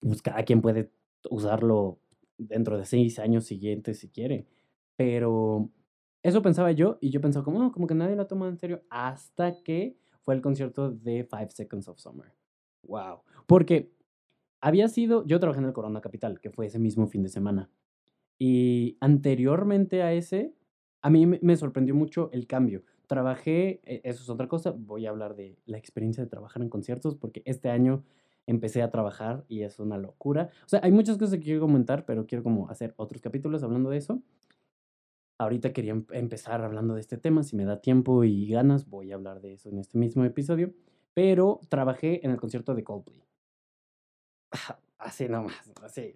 pues, 0.01 0.21
cada 0.21 0.43
quien 0.43 0.61
puede 0.61 0.91
usarlo 1.29 1.99
dentro 2.37 2.77
de 2.77 2.85
seis 2.85 3.19
años 3.19 3.45
siguientes 3.45 3.99
si 3.99 4.09
quiere. 4.09 4.47
Pero 4.95 5.69
eso 6.23 6.41
pensaba 6.41 6.71
yo 6.71 6.97
y 7.01 7.09
yo 7.09 7.21
pensaba 7.21 7.45
como, 7.45 7.71
como 7.71 7.87
que 7.87 7.95
nadie 7.95 8.15
lo 8.15 8.27
toma 8.27 8.47
en 8.47 8.57
serio 8.57 8.83
hasta 8.89 9.61
que 9.63 9.97
fue 10.23 10.35
el 10.35 10.41
concierto 10.41 10.91
de 10.91 11.23
Five 11.23 11.51
Seconds 11.51 11.87
of 11.87 11.99
Summer. 11.99 12.33
Wow. 12.83 13.21
Porque 13.47 13.91
había 14.59 14.87
sido, 14.87 15.25
yo 15.25 15.39
trabajé 15.39 15.59
en 15.59 15.67
el 15.67 15.73
Corona 15.73 16.01
Capital, 16.01 16.39
que 16.39 16.51
fue 16.51 16.67
ese 16.67 16.79
mismo 16.79 17.07
fin 17.07 17.23
de 17.23 17.29
semana. 17.29 17.69
Y 18.37 18.97
anteriormente 19.01 20.03
a 20.03 20.13
ese, 20.13 20.53
a 21.01 21.09
mí 21.09 21.25
me 21.25 21.55
sorprendió 21.55 21.95
mucho 21.95 22.29
el 22.31 22.47
cambio. 22.47 22.83
Trabajé, 23.07 23.81
e, 23.83 24.01
eso 24.03 24.23
es 24.23 24.29
otra 24.29 24.47
cosa, 24.47 24.71
voy 24.71 25.05
a 25.05 25.09
hablar 25.09 25.35
de 25.35 25.57
la 25.65 25.77
experiencia 25.77 26.23
de 26.23 26.29
trabajar 26.29 26.61
en 26.61 26.69
conciertos, 26.69 27.15
porque 27.15 27.41
este 27.45 27.69
año 27.69 28.03
empecé 28.47 28.81
a 28.81 28.91
trabajar 28.91 29.45
y 29.47 29.63
es 29.63 29.79
una 29.79 29.97
locura. 29.97 30.49
O 30.65 30.69
sea, 30.69 30.81
hay 30.83 30.91
muchas 30.91 31.17
cosas 31.17 31.37
que 31.37 31.45
quiero 31.45 31.61
comentar, 31.61 32.05
pero 32.05 32.25
quiero 32.25 32.43
como 32.43 32.69
hacer 32.69 32.93
otros 32.97 33.21
capítulos 33.21 33.63
hablando 33.63 33.89
de 33.89 33.97
eso. 33.97 34.21
Ahorita 35.37 35.73
quería 35.73 35.93
em, 35.93 36.05
empezar 36.11 36.61
hablando 36.63 36.93
de 36.95 37.01
este 37.01 37.17
tema, 37.17 37.43
si 37.43 37.55
me 37.55 37.65
da 37.65 37.81
tiempo 37.81 38.23
y 38.23 38.47
ganas, 38.47 38.87
voy 38.87 39.11
a 39.11 39.15
hablar 39.15 39.41
de 39.41 39.53
eso 39.53 39.69
en 39.69 39.79
este 39.79 39.97
mismo 39.97 40.23
episodio. 40.25 40.73
Pero 41.13 41.59
trabajé 41.69 42.25
en 42.25 42.31
el 42.31 42.37
concierto 42.37 42.75
de 42.75 42.83
Coldplay. 42.83 43.23
Así 44.97 45.27
nomás, 45.27 45.71
así. 45.81 46.15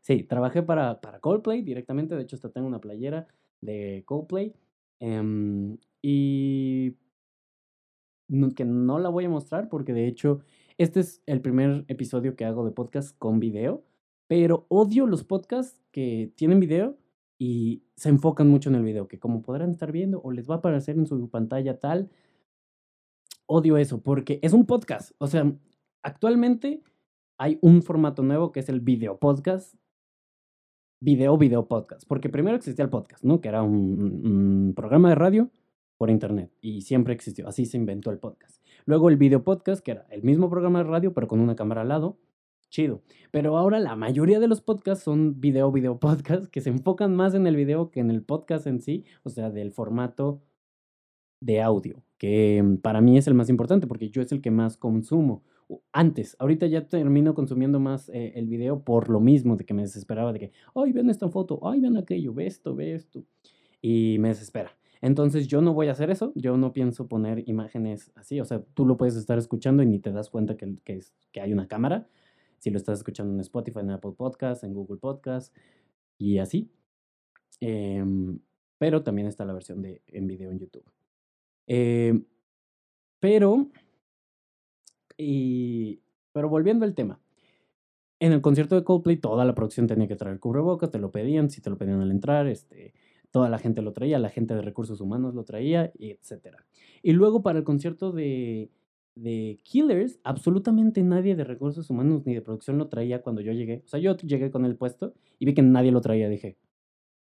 Sí, 0.00 0.24
trabajé 0.24 0.62
para, 0.62 1.00
para 1.00 1.20
Coldplay 1.20 1.62
directamente, 1.62 2.16
de 2.16 2.22
hecho 2.22 2.36
hasta 2.36 2.50
tengo 2.50 2.66
una 2.66 2.80
playera 2.80 3.26
de 3.60 4.02
Coldplay. 4.06 4.54
Em, 4.98 5.78
y 6.02 6.96
que 8.54 8.64
no 8.64 8.98
la 8.98 9.08
voy 9.08 9.24
a 9.24 9.28
mostrar 9.28 9.68
porque 9.68 9.92
de 9.92 10.06
hecho 10.06 10.40
este 10.80 11.00
es 11.00 11.22
el 11.26 11.42
primer 11.42 11.84
episodio 11.88 12.36
que 12.36 12.46
hago 12.46 12.64
de 12.64 12.70
podcast 12.70 13.14
con 13.18 13.38
video, 13.38 13.84
pero 14.26 14.64
odio 14.70 15.06
los 15.06 15.24
podcasts 15.24 15.78
que 15.90 16.32
tienen 16.36 16.58
video 16.58 16.96
y 17.38 17.82
se 17.96 18.08
enfocan 18.08 18.48
mucho 18.48 18.70
en 18.70 18.76
el 18.76 18.84
video, 18.84 19.06
que 19.06 19.18
como 19.18 19.42
podrán 19.42 19.72
estar 19.72 19.92
viendo 19.92 20.22
o 20.22 20.32
les 20.32 20.48
va 20.48 20.54
a 20.54 20.58
aparecer 20.58 20.96
en 20.96 21.06
su 21.06 21.28
pantalla 21.28 21.78
tal, 21.78 22.08
odio 23.44 23.76
eso 23.76 24.00
porque 24.00 24.38
es 24.40 24.54
un 24.54 24.64
podcast. 24.64 25.12
O 25.18 25.26
sea, 25.26 25.52
actualmente 26.02 26.82
hay 27.36 27.58
un 27.60 27.82
formato 27.82 28.22
nuevo 28.22 28.50
que 28.50 28.60
es 28.60 28.70
el 28.70 28.80
video 28.80 29.18
podcast. 29.18 29.74
Video, 31.02 31.36
video 31.36 31.68
podcast. 31.68 32.08
Porque 32.08 32.30
primero 32.30 32.56
existía 32.56 32.86
el 32.86 32.90
podcast, 32.90 33.22
¿no? 33.22 33.42
Que 33.42 33.48
era 33.48 33.62
un, 33.62 34.24
un 34.24 34.72
programa 34.74 35.10
de 35.10 35.14
radio 35.14 35.50
por 36.00 36.08
internet 36.08 36.50
y 36.62 36.80
siempre 36.80 37.12
existió. 37.12 37.46
Así 37.46 37.66
se 37.66 37.76
inventó 37.76 38.10
el 38.10 38.16
podcast. 38.16 38.64
Luego 38.86 39.10
el 39.10 39.18
video 39.18 39.44
podcast, 39.44 39.84
que 39.84 39.90
era 39.90 40.06
el 40.08 40.22
mismo 40.22 40.48
programa 40.48 40.78
de 40.78 40.88
radio, 40.88 41.12
pero 41.12 41.28
con 41.28 41.40
una 41.40 41.56
cámara 41.56 41.82
al 41.82 41.88
lado. 41.88 42.16
Chido. 42.70 43.02
Pero 43.30 43.58
ahora 43.58 43.78
la 43.80 43.96
mayoría 43.96 44.40
de 44.40 44.48
los 44.48 44.62
podcasts 44.62 45.04
son 45.04 45.42
video, 45.42 45.70
video 45.70 46.00
podcast, 46.00 46.46
que 46.46 46.62
se 46.62 46.70
enfocan 46.70 47.14
más 47.14 47.34
en 47.34 47.46
el 47.46 47.54
video 47.54 47.90
que 47.90 48.00
en 48.00 48.10
el 48.10 48.22
podcast 48.22 48.66
en 48.66 48.80
sí, 48.80 49.04
o 49.24 49.28
sea, 49.28 49.50
del 49.50 49.72
formato 49.72 50.40
de 51.38 51.60
audio, 51.60 52.02
que 52.16 52.62
mm, 52.62 52.76
para 52.78 53.02
mí 53.02 53.18
es 53.18 53.26
el 53.26 53.34
más 53.34 53.50
importante 53.50 53.86
porque 53.86 54.08
yo 54.08 54.22
es 54.22 54.32
el 54.32 54.40
que 54.40 54.50
más 54.50 54.78
consumo. 54.78 55.42
Antes, 55.92 56.34
ahorita 56.38 56.66
ya 56.66 56.88
termino 56.88 57.34
consumiendo 57.34 57.78
más 57.78 58.08
eh, 58.08 58.32
el 58.36 58.48
video 58.48 58.84
por 58.84 59.10
lo 59.10 59.20
mismo, 59.20 59.56
de 59.56 59.66
que 59.66 59.74
me 59.74 59.82
desesperaba, 59.82 60.32
de 60.32 60.38
que, 60.38 60.52
ay, 60.74 60.92
ven 60.92 61.10
esta 61.10 61.28
foto, 61.28 61.60
ay, 61.62 61.80
ven 61.80 61.98
aquello, 61.98 62.32
ve 62.32 62.46
esto, 62.46 62.74
ve 62.74 62.94
esto. 62.94 63.22
Y 63.82 64.16
me 64.18 64.28
desespera. 64.28 64.79
Entonces 65.02 65.46
yo 65.48 65.62
no 65.62 65.72
voy 65.72 65.88
a 65.88 65.92
hacer 65.92 66.10
eso, 66.10 66.32
yo 66.34 66.56
no 66.56 66.72
pienso 66.72 67.08
poner 67.08 67.48
imágenes 67.48 68.12
así, 68.14 68.40
o 68.40 68.44
sea, 68.44 68.62
tú 68.74 68.84
lo 68.84 68.96
puedes 68.96 69.16
estar 69.16 69.38
escuchando 69.38 69.82
y 69.82 69.86
ni 69.86 69.98
te 69.98 70.12
das 70.12 70.28
cuenta 70.28 70.56
que, 70.56 70.76
que, 70.84 71.40
hay 71.40 71.52
una 71.52 71.68
cámara, 71.68 72.06
si 72.58 72.70
lo 72.70 72.76
estás 72.76 72.98
escuchando 72.98 73.32
en 73.32 73.40
Spotify, 73.40 73.80
en 73.80 73.90
Apple 73.90 74.12
Podcasts, 74.16 74.64
en 74.64 74.74
Google 74.74 74.98
Podcasts 74.98 75.52
y 76.18 76.38
así. 76.38 76.70
Em, 77.60 78.40
pero 78.78 79.02
también 79.02 79.28
está 79.28 79.44
la 79.44 79.54
versión 79.54 79.82
de 79.82 80.02
en 80.08 80.26
video 80.26 80.50
en 80.50 80.58
YouTube. 80.58 80.84
Em, 81.66 82.24
pero, 83.20 83.68
y, 85.16 86.00
pero 86.32 86.48
volviendo 86.48 86.84
al 86.84 86.94
tema. 86.94 87.20
En 88.18 88.32
el 88.32 88.42
concierto 88.42 88.74
de 88.76 88.84
Coldplay, 88.84 89.16
toda 89.16 89.46
la 89.46 89.54
producción 89.54 89.86
tenía 89.86 90.06
que 90.06 90.16
traer 90.16 90.40
cubrebocas, 90.40 90.90
te 90.90 90.98
lo 90.98 91.10
pedían, 91.10 91.48
si 91.50 91.62
te 91.62 91.70
lo 91.70 91.78
pedían 91.78 92.02
al 92.02 92.10
entrar, 92.10 92.46
este, 92.48 92.92
toda 93.30 93.48
la 93.48 93.58
gente 93.58 93.82
lo 93.82 93.92
traía, 93.92 94.18
la 94.18 94.30
gente 94.30 94.54
de 94.54 94.62
recursos 94.62 95.00
humanos 95.00 95.34
lo 95.34 95.44
traía, 95.44 95.92
etc. 95.98 96.56
Y 97.02 97.12
luego 97.12 97.42
para 97.42 97.58
el 97.58 97.64
concierto 97.64 98.12
de, 98.12 98.70
de 99.14 99.58
Killers, 99.62 100.18
absolutamente 100.24 101.02
nadie 101.02 101.36
de 101.36 101.44
recursos 101.44 101.90
humanos 101.90 102.22
ni 102.24 102.34
de 102.34 102.42
producción 102.42 102.78
lo 102.78 102.88
traía 102.88 103.22
cuando 103.22 103.40
yo 103.40 103.52
llegué. 103.52 103.82
O 103.84 103.88
sea, 103.88 104.00
yo 104.00 104.16
llegué 104.16 104.50
con 104.50 104.64
el 104.64 104.76
puesto 104.76 105.14
y 105.38 105.46
vi 105.46 105.54
que 105.54 105.62
nadie 105.62 105.92
lo 105.92 106.00
traía. 106.00 106.28
Dije, 106.28 106.56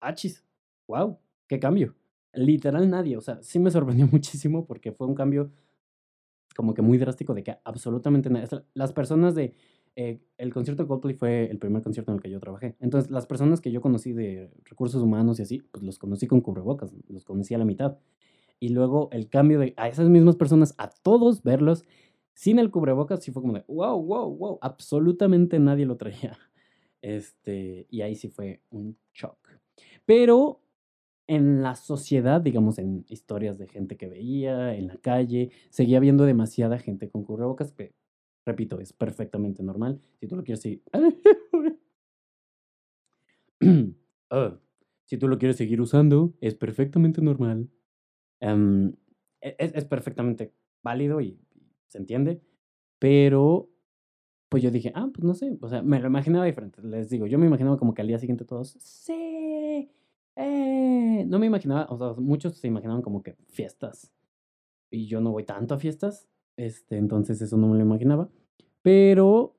achis, 0.01 0.45
wow, 0.87 1.19
qué 1.47 1.59
cambio. 1.59 1.95
Literal 2.33 2.89
nadie. 2.89 3.17
O 3.17 3.21
sea, 3.21 3.43
sí 3.43 3.59
me 3.59 3.71
sorprendió 3.71 4.07
muchísimo 4.13 4.67
porque 4.67 4.93
fue 4.93 5.07
un 5.07 5.15
cambio 5.15 5.51
como 6.55 6.73
que 6.73 6.83
muy 6.83 6.99
drástico 6.99 7.35
de 7.35 7.43
que 7.43 7.59
absolutamente 7.65 8.31
nadie. 8.31 8.49
Las 8.75 8.93
personas 8.93 9.35
de 9.35 9.55
eh, 9.99 10.21
el 10.37 10.53
concierto 10.53 10.83
de 10.83 10.89
Coldplay 10.89 11.15
fue 11.15 11.51
el 11.51 11.59
primer 11.59 11.83
concierto 11.83 12.13
en 12.13 12.17
el 12.17 12.23
que 12.23 12.31
yo 12.31 12.39
trabajé. 12.39 12.77
Entonces, 12.81 13.11
las 13.11 13.27
personas 13.27 13.63
que 13.63 13.73
yo 13.73 13.81
conocí 13.81 14.13
de 14.13 14.51
recursos 14.65 15.03
humanos 15.03 15.39
y 15.39 15.43
así, 15.43 15.63
pues 15.73 15.83
los 15.83 15.99
conocí 15.99 16.27
con 16.27 16.43
cubrebocas, 16.43 16.93
los 17.09 17.25
conocí 17.25 17.55
a 17.55 17.59
la 17.59 17.65
mitad. 17.65 17.99
Y 18.61 18.71
luego 18.71 19.09
el 19.13 19.29
cambio 19.29 19.59
de 19.59 19.73
a 19.77 19.89
esas 19.89 20.09
mismas 20.11 20.37
personas, 20.37 20.75
a 20.77 20.91
todos 20.91 21.43
verlos 21.43 21.85
sin 22.35 22.59
el 22.59 22.71
cubrebocas, 22.71 23.25
sí 23.25 23.33
fue 23.33 23.41
como 23.41 23.55
de, 23.55 23.65
wow, 23.69 24.01
wow, 24.03 24.37
wow, 24.37 24.59
absolutamente 24.61 25.59
nadie 25.59 25.87
lo 25.87 25.97
traía. 25.97 26.39
Este, 27.03 27.87
y 27.89 28.01
ahí 28.01 28.17
sí 28.17 28.29
fue 28.29 28.63
un 28.71 28.99
shock. 29.15 29.39
Pero 30.07 30.61
en 31.29 31.63
la 31.63 31.77
sociedad, 31.77 32.41
digamos, 32.41 32.79
en 32.79 33.05
historias 33.09 33.59
de 33.59 33.69
gente 33.69 33.97
que 33.97 34.09
veía, 34.09 34.75
en 34.75 34.89
la 34.89 34.97
calle, 34.97 35.51
seguía 35.71 36.01
viendo 36.01 36.25
demasiada 36.25 36.79
gente 36.79 37.09
con 37.09 37.23
cubrebocas 37.23 37.71
que 37.71 37.93
Repito, 38.47 38.81
es 38.81 38.93
perfectamente 38.93 39.63
normal. 39.65 40.01
Si 40.21 40.29
tú 40.29 40.37
lo 40.37 40.45
quieres 40.45 40.63
seguir. 40.63 40.83
Ah, 44.29 44.59
si 45.05 45.19
tú 45.19 45.29
lo 45.29 45.39
quieres 45.39 45.57
seguir 45.57 45.81
usando, 45.81 46.35
es 46.41 46.57
perfectamente 46.57 47.23
normal. 47.23 47.71
Em, 48.41 48.93
e, 49.41 49.55
es, 49.57 49.73
es, 49.77 49.85
perfectamente 49.85 50.53
válido 50.83 51.21
y, 51.21 51.39
se 51.87 51.99
entiende. 51.99 52.43
Pero, 52.99 53.71
pues 54.49 54.65
yo 54.65 54.73
dije, 54.73 54.91
ah, 54.97 55.09
pues 55.15 55.25
no 55.25 55.35
sé. 55.35 55.57
O 55.61 55.69
sea, 55.69 55.81
me 55.83 56.01
lo 56.01 56.09
imaginaba 56.09 56.45
diferente. 56.45 56.83
Les 56.83 57.09
digo, 57.09 57.29
yo 57.29 57.39
me 57.39 57.47
imaginaba 57.47 57.77
como 57.79 57.95
que 57.95 58.03
al 58.03 58.09
día 58.09 58.19
siguiente 58.19 58.45
todos, 58.45 58.77
sí, 58.81 59.89
eh. 60.35 61.25
No 61.29 61.39
me 61.39 61.47
imaginaba, 61.47 61.87
o 61.89 61.97
sea, 61.97 62.21
muchos 62.21 62.57
se 62.59 62.67
imaginaban 62.67 63.03
como 63.03 63.23
que 63.23 63.37
fiestas. 63.49 64.13
Y 64.91 65.07
yo 65.07 65.21
no 65.21 65.31
voy 65.31 65.45
tanto 65.45 65.75
a 65.75 65.79
fiestas. 65.79 66.29
Este, 66.57 66.97
entonces 66.97 67.41
eso 67.43 67.57
no 67.57 67.69
me 67.69 67.77
lo 67.77 67.83
imaginaba. 67.83 68.29
Pero 68.83 69.57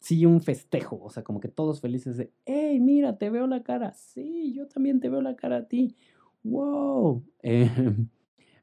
sí 0.00 0.26
un 0.26 0.42
festejo, 0.42 1.00
o 1.02 1.10
sea, 1.10 1.22
como 1.22 1.40
que 1.40 1.48
todos 1.48 1.80
felices 1.80 2.16
de, 2.16 2.32
hey, 2.44 2.80
mira, 2.80 3.18
te 3.18 3.30
veo 3.30 3.46
la 3.46 3.62
cara, 3.62 3.94
sí, 3.94 4.52
yo 4.54 4.66
también 4.66 5.00
te 5.00 5.08
veo 5.08 5.22
la 5.22 5.36
cara 5.36 5.58
a 5.58 5.68
ti, 5.68 5.96
wow. 6.42 7.24
Em, 7.42 8.08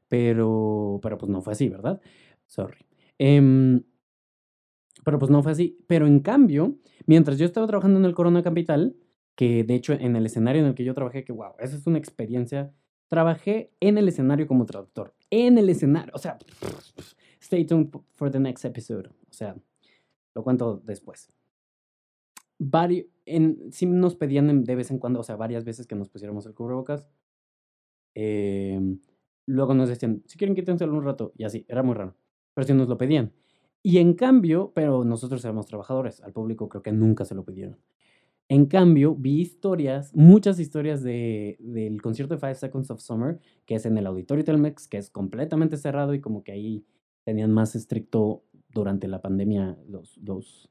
pero, 0.08 1.00
pero 1.02 1.18
pues 1.18 1.30
no 1.30 1.42
fue 1.42 1.52
así, 1.54 1.68
¿verdad? 1.68 2.00
Sorry. 2.46 2.84
Em, 3.18 3.82
pero 5.04 5.18
pues 5.18 5.30
no 5.30 5.42
fue 5.42 5.52
así. 5.52 5.78
Pero 5.86 6.06
en 6.06 6.20
cambio, 6.20 6.76
mientras 7.06 7.38
yo 7.38 7.46
estaba 7.46 7.66
trabajando 7.66 7.98
en 7.98 8.04
el 8.04 8.14
Corona 8.14 8.42
Capital, 8.42 8.96
que 9.34 9.64
de 9.64 9.74
hecho 9.74 9.92
en 9.94 10.16
el 10.16 10.26
escenario 10.26 10.62
en 10.62 10.68
el 10.68 10.74
que 10.74 10.84
yo 10.84 10.94
trabajé, 10.94 11.24
que 11.24 11.32
wow, 11.32 11.52
esa 11.58 11.76
es 11.76 11.86
una 11.86 11.98
experiencia, 11.98 12.74
trabajé 13.08 13.72
en 13.80 13.98
el 13.98 14.08
escenario 14.08 14.46
como 14.46 14.66
traductor. 14.66 15.14
En 15.30 15.58
el 15.58 15.68
escenario, 15.68 16.12
o 16.14 16.18
sea, 16.18 16.38
stay 17.40 17.64
tuned 17.64 17.90
for 18.14 18.30
the 18.30 18.40
next 18.40 18.64
episode. 18.64 19.08
O 19.08 19.32
sea, 19.32 19.56
lo 20.34 20.42
cuento 20.42 20.82
después. 20.84 21.32
Vari 22.58 23.10
en, 23.24 23.72
sí 23.72 23.86
nos 23.86 24.16
pedían 24.16 24.64
de 24.64 24.74
vez 24.74 24.90
en 24.90 24.98
cuando, 24.98 25.20
o 25.20 25.22
sea, 25.22 25.36
varias 25.36 25.64
veces 25.64 25.86
que 25.86 25.94
nos 25.94 26.08
pusiéramos 26.08 26.46
el 26.46 26.54
cubrebocas. 26.54 27.06
Em, 28.14 29.00
luego 29.46 29.74
nos 29.74 29.88
decían, 29.88 30.22
si 30.26 30.36
quieren 30.36 30.54
quítenselo 30.54 30.92
un 30.94 31.04
rato, 31.04 31.32
y 31.36 31.44
así, 31.44 31.64
era 31.68 31.82
muy 31.82 31.94
raro. 31.94 32.16
Pero 32.54 32.66
si 32.66 32.74
nos 32.74 32.88
lo 32.88 32.98
pedían. 32.98 33.32
Y 33.82 33.98
en 33.98 34.14
cambio, 34.14 34.72
pero 34.74 35.04
nosotros 35.04 35.44
éramos 35.44 35.66
trabajadores, 35.66 36.20
al 36.20 36.32
público 36.32 36.68
creo 36.68 36.82
que 36.82 36.92
nunca 36.92 37.24
se 37.24 37.34
lo 37.34 37.44
pidieron. 37.44 37.78
En 38.50 38.66
cambio, 38.66 39.14
vi 39.14 39.42
historias, 39.42 40.12
muchas 40.12 40.58
historias 40.58 41.04
de, 41.04 41.56
del 41.60 42.02
concierto 42.02 42.34
de 42.34 42.40
Five 42.40 42.56
Seconds 42.56 42.90
of 42.90 43.00
Summer, 43.00 43.38
que 43.64 43.76
es 43.76 43.86
en 43.86 43.96
el 43.96 44.08
Auditorio 44.08 44.42
Telmex, 44.42 44.88
que 44.88 44.96
es 44.96 45.08
completamente 45.08 45.76
cerrado 45.76 46.14
y 46.14 46.20
como 46.20 46.42
que 46.42 46.50
ahí 46.50 46.84
tenían 47.22 47.52
más 47.52 47.76
estricto 47.76 48.42
durante 48.70 49.06
la 49.06 49.22
pandemia 49.22 49.78
los, 49.86 50.16
los 50.16 50.68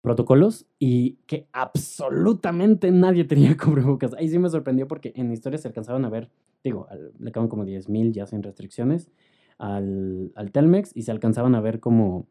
protocolos 0.00 0.66
y 0.78 1.16
que 1.26 1.46
absolutamente 1.52 2.90
nadie 2.90 3.24
tenía 3.26 3.54
cubrebocas. 3.54 4.14
Ahí 4.14 4.30
sí 4.30 4.38
me 4.38 4.48
sorprendió 4.48 4.88
porque 4.88 5.12
en 5.14 5.30
historias 5.30 5.60
se 5.60 5.68
alcanzaban 5.68 6.06
a 6.06 6.08
ver, 6.08 6.30
digo, 6.62 6.88
le 7.18 7.28
acaban 7.28 7.50
como 7.50 7.66
10.000 7.66 8.12
ya 8.12 8.24
sin 8.26 8.42
restricciones 8.42 9.10
al, 9.58 10.32
al 10.36 10.52
Telmex 10.52 10.96
y 10.96 11.02
se 11.02 11.10
alcanzaban 11.10 11.54
a 11.54 11.60
ver 11.60 11.80
como 11.80 12.28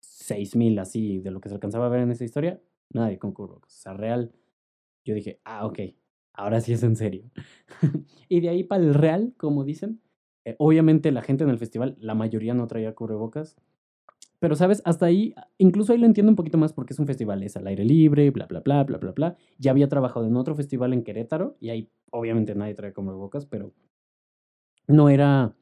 6.000 0.00 0.78
así 0.80 1.18
de 1.18 1.32
lo 1.32 1.40
que 1.40 1.48
se 1.48 1.56
alcanzaba 1.56 1.86
a 1.86 1.88
ver 1.88 2.02
en 2.02 2.12
esa 2.12 2.22
historia 2.22 2.60
nadie 2.92 3.18
con 3.18 3.32
cubrebocas. 3.32 3.74
O 3.74 3.80
sea, 3.80 3.94
real, 3.94 4.32
yo 5.04 5.14
dije, 5.14 5.40
ah, 5.44 5.66
ok, 5.66 5.80
ahora 6.34 6.60
sí 6.60 6.72
es 6.72 6.82
en 6.82 6.96
serio. 6.96 7.30
y 8.28 8.40
de 8.40 8.48
ahí 8.48 8.64
para 8.64 8.82
el 8.82 8.94
real, 8.94 9.34
como 9.36 9.64
dicen, 9.64 10.00
eh, 10.44 10.56
obviamente 10.58 11.12
la 11.12 11.22
gente 11.22 11.44
en 11.44 11.50
el 11.50 11.58
festival, 11.58 11.96
la 12.00 12.14
mayoría 12.14 12.54
no 12.54 12.66
traía 12.66 12.94
cubrebocas. 12.94 13.56
Pero, 14.40 14.54
¿sabes? 14.54 14.82
Hasta 14.84 15.06
ahí, 15.06 15.34
incluso 15.58 15.92
ahí 15.92 15.98
lo 15.98 16.06
entiendo 16.06 16.30
un 16.30 16.36
poquito 16.36 16.58
más 16.58 16.72
porque 16.72 16.92
es 16.92 16.98
un 17.00 17.06
festival, 17.06 17.42
es 17.42 17.56
al 17.56 17.66
aire 17.66 17.84
libre, 17.84 18.30
bla, 18.30 18.46
bla, 18.46 18.60
bla, 18.60 18.84
bla, 18.84 18.98
bla, 18.98 19.12
bla. 19.12 19.36
Ya 19.58 19.72
había 19.72 19.88
trabajado 19.88 20.26
en 20.26 20.36
otro 20.36 20.54
festival 20.54 20.92
en 20.92 21.02
Querétaro 21.02 21.56
y 21.60 21.70
ahí 21.70 21.90
obviamente 22.12 22.54
nadie 22.54 22.74
trae 22.74 22.92
cubrebocas, 22.92 23.46
pero 23.46 23.74
no 24.86 25.08
era... 25.08 25.56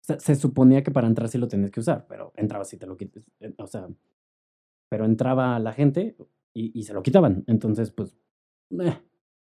se 0.00 0.34
suponía 0.34 0.82
que 0.82 0.90
para 0.90 1.06
entrar 1.06 1.28
sí 1.28 1.38
lo 1.38 1.48
tenías 1.48 1.70
que 1.70 1.80
usar, 1.80 2.06
pero 2.08 2.32
entraba 2.36 2.64
si 2.64 2.76
te 2.76 2.86
lo 2.86 2.96
quites. 2.96 3.24
Eh, 3.40 3.54
o 3.56 3.66
sea, 3.68 3.88
pero 4.88 5.04
entraba 5.04 5.58
la 5.60 5.72
gente, 5.72 6.16
y, 6.58 6.82
se 6.82 6.92
lo 6.92 7.02
quitaban. 7.02 7.44
Entonces, 7.46 7.90
pues, 7.90 8.16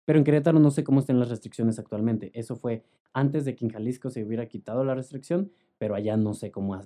pero 0.04 0.18
en 0.18 0.24
Querétaro 0.24 0.58
no 0.58 0.70
sé 0.70 0.84
cómo 0.84 1.00
estén 1.00 1.18
las 1.18 1.28
restricciones 1.30 1.78
actualmente. 1.78 2.30
Eso 2.34 2.56
fue 2.56 2.84
antes 3.12 3.44
de 3.44 3.54
que 3.54 3.64
en 3.64 3.70
Jalisco 3.70 4.10
se 4.10 4.24
hubiera 4.24 4.46
quitado 4.46 4.84
la 4.84 4.94
restricción, 4.94 5.50
pero 5.78 5.94
allá 5.94 6.16
no 6.16 6.34
sé 6.34 6.50
cómo, 6.50 6.78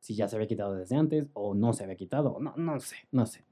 si 0.00 0.14
ya 0.14 0.28
se 0.28 0.36
había 0.36 0.48
quitado 0.48 0.74
desde 0.74 0.96
antes 0.96 1.28
o 1.32 1.54
no 1.54 1.72
se 1.72 1.84
había 1.84 1.96
quitado. 1.96 2.38
No, 2.40 2.54
no 2.56 2.78
sé, 2.80 2.96
no 3.10 3.26
sé. 3.26 3.44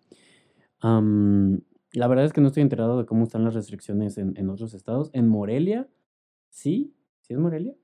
la 0.82 2.06
verdad 2.08 2.24
es 2.24 2.32
que 2.32 2.40
no 2.40 2.48
estoy 2.48 2.62
enterado 2.62 2.98
de 2.98 3.06
cómo 3.06 3.24
están 3.24 3.44
las 3.44 3.54
restricciones 3.54 4.18
en, 4.18 4.50
otros 4.50 4.74
estados. 4.74 5.10
En 5.14 5.28
Morelia, 5.28 5.88
sí, 6.50 6.94
sí 7.20 7.34
es 7.34 7.38
Morelia. 7.38 7.74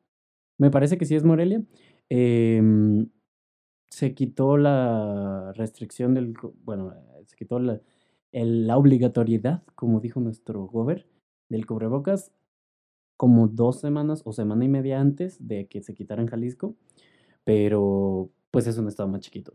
Me 0.58 0.70
parece 0.70 0.98
que 0.98 1.04
sí 1.04 1.14
es 1.14 1.24
Morelia. 1.24 1.62
Em, 2.08 3.08
se 3.90 4.14
quitó 4.14 4.56
la 4.56 5.52
restricción 5.54 6.14
del, 6.14 6.34
bueno, 6.64 6.94
se 7.26 7.36
quitó 7.36 7.58
la, 7.58 7.80
la 8.32 8.76
obligatoriedad, 8.76 9.62
como 9.74 10.00
dijo 10.00 10.20
nuestro 10.20 10.66
gober, 10.66 11.06
del 11.48 11.66
cubrebocas 11.66 12.32
como 13.16 13.48
dos 13.48 13.80
semanas 13.80 14.22
o 14.24 14.32
semana 14.32 14.64
y 14.64 14.68
media 14.68 15.00
antes 15.00 15.46
de 15.46 15.66
que 15.66 15.82
se 15.82 15.94
quitara 15.94 16.22
en 16.22 16.28
Jalisco, 16.28 16.76
pero 17.44 18.30
pues 18.50 18.66
es 18.66 18.78
un 18.78 18.88
estado 18.88 19.08
más 19.08 19.20
chiquito. 19.20 19.54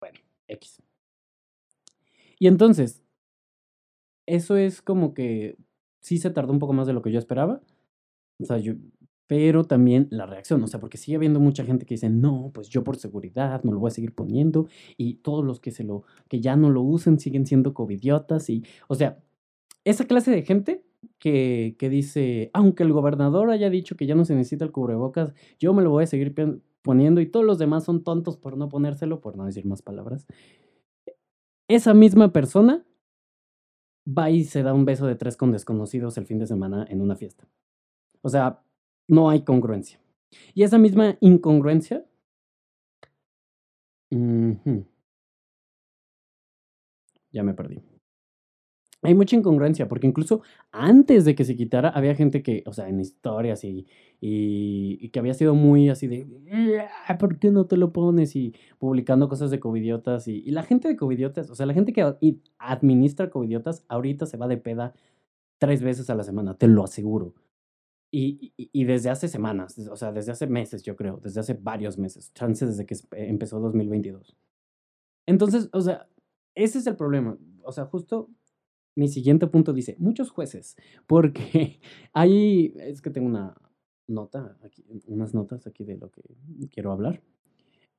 Bueno, 0.00 0.18
X. 0.48 0.82
Y 2.38 2.46
entonces, 2.46 3.02
eso 4.26 4.56
es 4.56 4.80
como 4.80 5.12
que 5.12 5.56
sí 6.00 6.18
se 6.18 6.30
tardó 6.30 6.52
un 6.52 6.58
poco 6.58 6.72
más 6.72 6.86
de 6.86 6.94
lo 6.94 7.02
que 7.02 7.12
yo 7.12 7.18
esperaba. 7.18 7.60
O 8.38 8.44
sea, 8.44 8.58
yo, 8.58 8.74
pero 9.30 9.62
también 9.62 10.08
la 10.10 10.26
reacción, 10.26 10.60
o 10.64 10.66
sea, 10.66 10.80
porque 10.80 10.98
sigue 10.98 11.14
habiendo 11.14 11.38
mucha 11.38 11.64
gente 11.64 11.86
que 11.86 11.94
dice, 11.94 12.10
no, 12.10 12.50
pues 12.52 12.68
yo 12.68 12.82
por 12.82 12.96
seguridad 12.96 13.62
me 13.62 13.70
lo 13.70 13.78
voy 13.78 13.86
a 13.86 13.92
seguir 13.92 14.12
poniendo 14.12 14.66
y 14.96 15.18
todos 15.18 15.44
los 15.44 15.60
que 15.60 15.70
se 15.70 15.84
lo, 15.84 16.02
que 16.28 16.40
ya 16.40 16.56
no 16.56 16.68
lo 16.68 16.82
usen 16.82 17.20
siguen 17.20 17.46
siendo 17.46 17.72
covidiotas 17.72 18.50
y, 18.50 18.64
o 18.88 18.96
sea, 18.96 19.22
esa 19.84 20.04
clase 20.04 20.32
de 20.32 20.42
gente 20.42 20.84
que, 21.20 21.76
que 21.78 21.88
dice, 21.88 22.50
aunque 22.54 22.82
el 22.82 22.92
gobernador 22.92 23.50
haya 23.50 23.70
dicho 23.70 23.96
que 23.96 24.04
ya 24.04 24.16
no 24.16 24.24
se 24.24 24.34
necesita 24.34 24.64
el 24.64 24.72
cubrebocas, 24.72 25.32
yo 25.60 25.72
me 25.74 25.82
lo 25.84 25.90
voy 25.90 26.02
a 26.02 26.08
seguir 26.08 26.34
poniendo 26.82 27.20
y 27.20 27.26
todos 27.26 27.46
los 27.46 27.60
demás 27.60 27.84
son 27.84 28.02
tontos 28.02 28.36
por 28.36 28.56
no 28.56 28.68
ponérselo, 28.68 29.20
por 29.20 29.36
no 29.36 29.44
decir 29.44 29.64
más 29.64 29.80
palabras. 29.80 30.26
Esa 31.68 31.94
misma 31.94 32.32
persona 32.32 32.84
va 34.08 34.28
y 34.28 34.42
se 34.42 34.64
da 34.64 34.74
un 34.74 34.84
beso 34.84 35.06
de 35.06 35.14
tres 35.14 35.36
con 35.36 35.52
desconocidos 35.52 36.18
el 36.18 36.26
fin 36.26 36.40
de 36.40 36.48
semana 36.48 36.84
en 36.90 37.00
una 37.00 37.14
fiesta. 37.14 37.46
O 38.22 38.28
sea, 38.28 38.64
no 39.10 39.28
hay 39.28 39.42
congruencia. 39.42 40.00
Y 40.54 40.62
esa 40.62 40.78
misma 40.78 41.16
incongruencia... 41.20 42.06
Ya 47.32 47.42
me 47.42 47.54
perdí. 47.54 47.80
Hay 49.02 49.14
mucha 49.14 49.34
incongruencia, 49.34 49.88
porque 49.88 50.06
incluso 50.06 50.42
antes 50.72 51.24
de 51.24 51.34
que 51.34 51.44
se 51.44 51.56
quitara, 51.56 51.88
había 51.88 52.14
gente 52.14 52.42
que, 52.42 52.62
o 52.66 52.72
sea, 52.72 52.88
en 52.88 53.00
historias 53.00 53.64
y, 53.64 53.86
y, 54.20 55.08
que 55.08 55.18
había 55.18 55.32
sido 55.32 55.54
muy 55.54 55.88
así 55.88 56.06
de, 56.06 56.26
¿por 57.18 57.38
qué 57.38 57.50
no 57.50 57.66
te 57.66 57.78
lo 57.78 57.92
pones? 57.92 58.36
Y 58.36 58.54
publicando 58.78 59.28
cosas 59.28 59.50
de 59.50 59.58
covidiotas. 59.58 60.28
Y, 60.28 60.42
y 60.44 60.50
la 60.50 60.64
gente 60.64 60.88
de 60.88 60.96
covidiotas, 60.96 61.50
o 61.50 61.54
sea, 61.54 61.66
la 61.66 61.74
gente 61.74 61.92
que 61.92 62.14
administra 62.58 63.30
covidiotas, 63.30 63.84
ahorita 63.88 64.26
se 64.26 64.36
va 64.36 64.48
de 64.48 64.58
peda 64.58 64.92
tres 65.58 65.82
veces 65.82 66.10
a 66.10 66.14
la 66.14 66.24
semana, 66.24 66.54
te 66.54 66.68
lo 66.68 66.84
aseguro. 66.84 67.34
Y, 68.12 68.52
y, 68.56 68.84
desde 68.84 69.08
hace 69.08 69.28
semanas, 69.28 69.78
o 69.88 69.94
sea, 69.94 70.10
desde 70.10 70.32
hace 70.32 70.48
meses, 70.48 70.82
yo 70.82 70.96
creo, 70.96 71.20
desde 71.22 71.40
hace 71.40 71.54
varios 71.54 71.96
meses, 71.96 72.32
chances 72.34 72.70
desde 72.70 72.84
que 72.84 72.96
empezó 73.12 73.60
2022. 73.60 74.36
Entonces, 75.26 75.68
o 75.72 75.80
sea, 75.80 76.08
ese 76.56 76.78
es 76.78 76.86
el 76.88 76.96
problema. 76.96 77.38
O 77.62 77.70
sea, 77.70 77.84
justo 77.84 78.28
mi 78.96 79.08
siguiente 79.08 79.46
punto 79.46 79.72
dice, 79.72 79.96
muchos 79.98 80.30
jueces, 80.30 80.76
porque 81.06 81.80
hay, 82.12 82.74
es 82.78 83.00
que 83.00 83.10
tengo 83.10 83.28
una 83.28 83.54
nota, 84.08 84.58
aquí, 84.64 84.84
unas 85.06 85.34
notas 85.34 85.66
aquí 85.66 85.84
de 85.84 85.96
lo 85.96 86.10
que 86.10 86.22
quiero 86.70 86.92
hablar. 86.92 87.22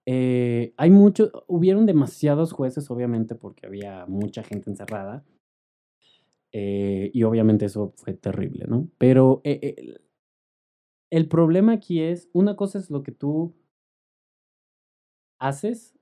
Eh, 0.06 0.74
hay 0.78 0.90
muchos, 0.90 1.32
hubieron 1.48 1.86
demasiados 1.86 2.52
jueces, 2.52 2.90
obviamente, 2.92 3.36
porque 3.36 3.68
había 3.68 4.06
mucha 4.08 4.44
gente 4.44 4.70
encerrada. 4.70 5.24
Eh, 6.54 7.12
y 7.14 7.24
obviamente 7.24 7.66
eso 7.66 7.94
fue 7.96 8.14
terrible, 8.14 8.66
¿no? 8.68 8.90
Pero 8.98 9.42
eh, 9.44 9.96
el 11.10 11.28
problema 11.28 11.74
aquí 11.74 12.02
es, 12.02 12.30
una 12.34 12.56
cosa 12.56 12.80
es 12.80 12.90
lo 12.90 13.04
que 13.04 13.12
tú 13.12 13.54
haces 15.40 15.96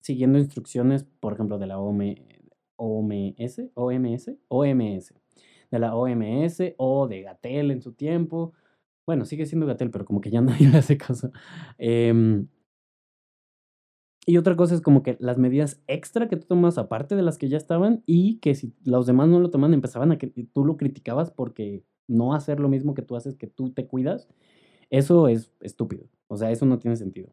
siguiendo 0.00 0.38
instrucciones, 0.38 1.04
por 1.04 1.34
ejemplo, 1.34 1.58
de 1.58 1.66
la 1.66 1.78
OMS, 1.78 2.16
OMS, 2.76 3.60
OMS, 4.48 5.14
de 5.70 5.78
la 5.78 5.94
OMS 5.94 6.74
o 6.78 7.06
de 7.06 7.22
Gatel 7.22 7.70
en 7.70 7.82
su 7.82 7.92
tiempo. 7.92 8.52
Bueno, 9.06 9.24
sigue 9.24 9.46
siendo 9.46 9.66
Gatel, 9.66 9.90
pero 9.90 10.04
como 10.04 10.20
que 10.20 10.30
ya 10.30 10.40
nadie 10.40 10.68
le 10.68 10.78
hace 10.78 10.96
caso. 10.96 11.30
Eh, 11.78 12.44
y 14.26 14.36
otra 14.36 14.56
cosa 14.56 14.74
es 14.74 14.80
como 14.80 15.02
que 15.02 15.16
las 15.20 15.38
medidas 15.38 15.80
extra 15.86 16.28
que 16.28 16.36
tú 16.36 16.46
tomas 16.46 16.78
aparte 16.78 17.16
de 17.16 17.22
las 17.22 17.38
que 17.38 17.48
ya 17.48 17.56
estaban 17.56 18.02
y 18.06 18.38
que 18.38 18.54
si 18.54 18.74
los 18.84 19.06
demás 19.06 19.28
no 19.28 19.40
lo 19.40 19.50
toman 19.50 19.74
empezaban 19.74 20.12
a 20.12 20.18
que 20.18 20.28
tú 20.28 20.64
lo 20.64 20.76
criticabas 20.76 21.30
porque 21.30 21.84
no 22.06 22.34
hacer 22.34 22.60
lo 22.60 22.68
mismo 22.68 22.94
que 22.94 23.02
tú 23.02 23.16
haces, 23.16 23.36
que 23.36 23.46
tú 23.46 23.72
te 23.72 23.86
cuidas, 23.86 24.28
eso 24.90 25.28
es 25.28 25.52
estúpido. 25.60 26.08
O 26.28 26.36
sea, 26.36 26.50
eso 26.50 26.66
no 26.66 26.78
tiene 26.78 26.96
sentido. 26.96 27.32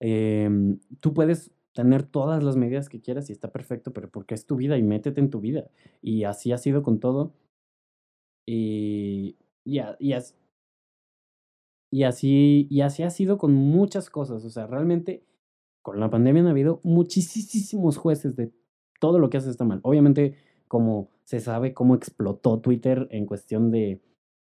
Em, 0.00 0.80
tú 1.00 1.14
puedes 1.14 1.52
tener 1.74 2.02
todas 2.04 2.42
las 2.42 2.56
medidas 2.56 2.88
que 2.88 3.00
quieras 3.00 3.30
y 3.30 3.32
está 3.32 3.52
perfecto, 3.52 3.92
pero 3.92 4.10
porque 4.10 4.34
es 4.34 4.46
tu 4.46 4.56
vida 4.56 4.76
y 4.78 4.82
métete 4.82 5.20
en 5.20 5.30
tu 5.30 5.40
vida. 5.40 5.70
Y 6.02 6.24
así 6.24 6.52
ha 6.52 6.58
sido 6.58 6.82
con 6.82 7.00
todo. 7.00 7.34
Y, 8.46 9.36
y, 9.64 9.80
y, 9.98 10.12
así, 12.04 12.66
y 12.70 12.80
así 12.80 13.02
ha 13.02 13.10
sido 13.10 13.38
con 13.38 13.54
muchas 13.54 14.10
cosas. 14.10 14.44
O 14.44 14.50
sea, 14.50 14.66
realmente 14.66 15.24
con 15.82 16.00
la 16.00 16.10
pandemia 16.10 16.42
han 16.42 16.48
habido 16.48 16.80
muchísimos 16.84 17.96
jueces 17.96 18.36
de 18.36 18.52
todo 19.00 19.18
lo 19.18 19.30
que 19.30 19.36
hace 19.36 19.50
está 19.50 19.64
mal. 19.64 19.80
Obviamente, 19.82 20.36
como 20.68 21.10
se 21.24 21.40
sabe 21.40 21.74
cómo 21.74 21.94
explotó 21.94 22.60
Twitter 22.60 23.08
en 23.10 23.26
cuestión 23.26 23.70
de 23.70 24.00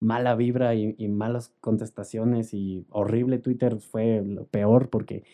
mala 0.00 0.34
vibra 0.34 0.74
y, 0.74 1.08
malas 1.08 1.54
contestaciones 1.60 2.54
y 2.54 2.86
horrible 2.90 3.38
Twitter 3.38 3.78
fue 3.80 4.22
lo 4.24 4.46
peor 4.46 4.88
porque 4.88 5.24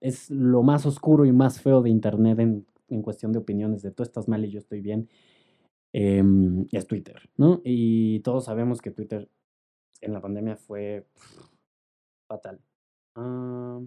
es 0.00 0.30
lo 0.30 0.62
más 0.62 0.84
oscuro 0.86 1.24
y 1.24 1.32
más 1.32 1.60
feo 1.60 1.82
de 1.82 1.90
Internet 1.90 2.38
en, 2.38 3.02
cuestión 3.02 3.32
de 3.32 3.38
opiniones 3.38 3.82
de 3.82 3.92
tú 3.92 4.02
estás 4.02 4.28
mal 4.28 4.44
y 4.44 4.50
yo 4.50 4.58
estoy 4.58 4.80
bien. 4.80 5.08
Em, 5.92 6.66
es 6.70 6.86
Twitter, 6.86 7.16
¿no? 7.36 7.60
Y 7.64 8.20
todos 8.20 8.44
sabemos 8.44 8.80
que 8.80 8.90
Twitter 8.92 9.28
en 10.00 10.12
la 10.12 10.20
pandemia 10.20 10.56
fue 10.56 11.06
fatal. 12.28 12.60
Ah, 13.16 13.80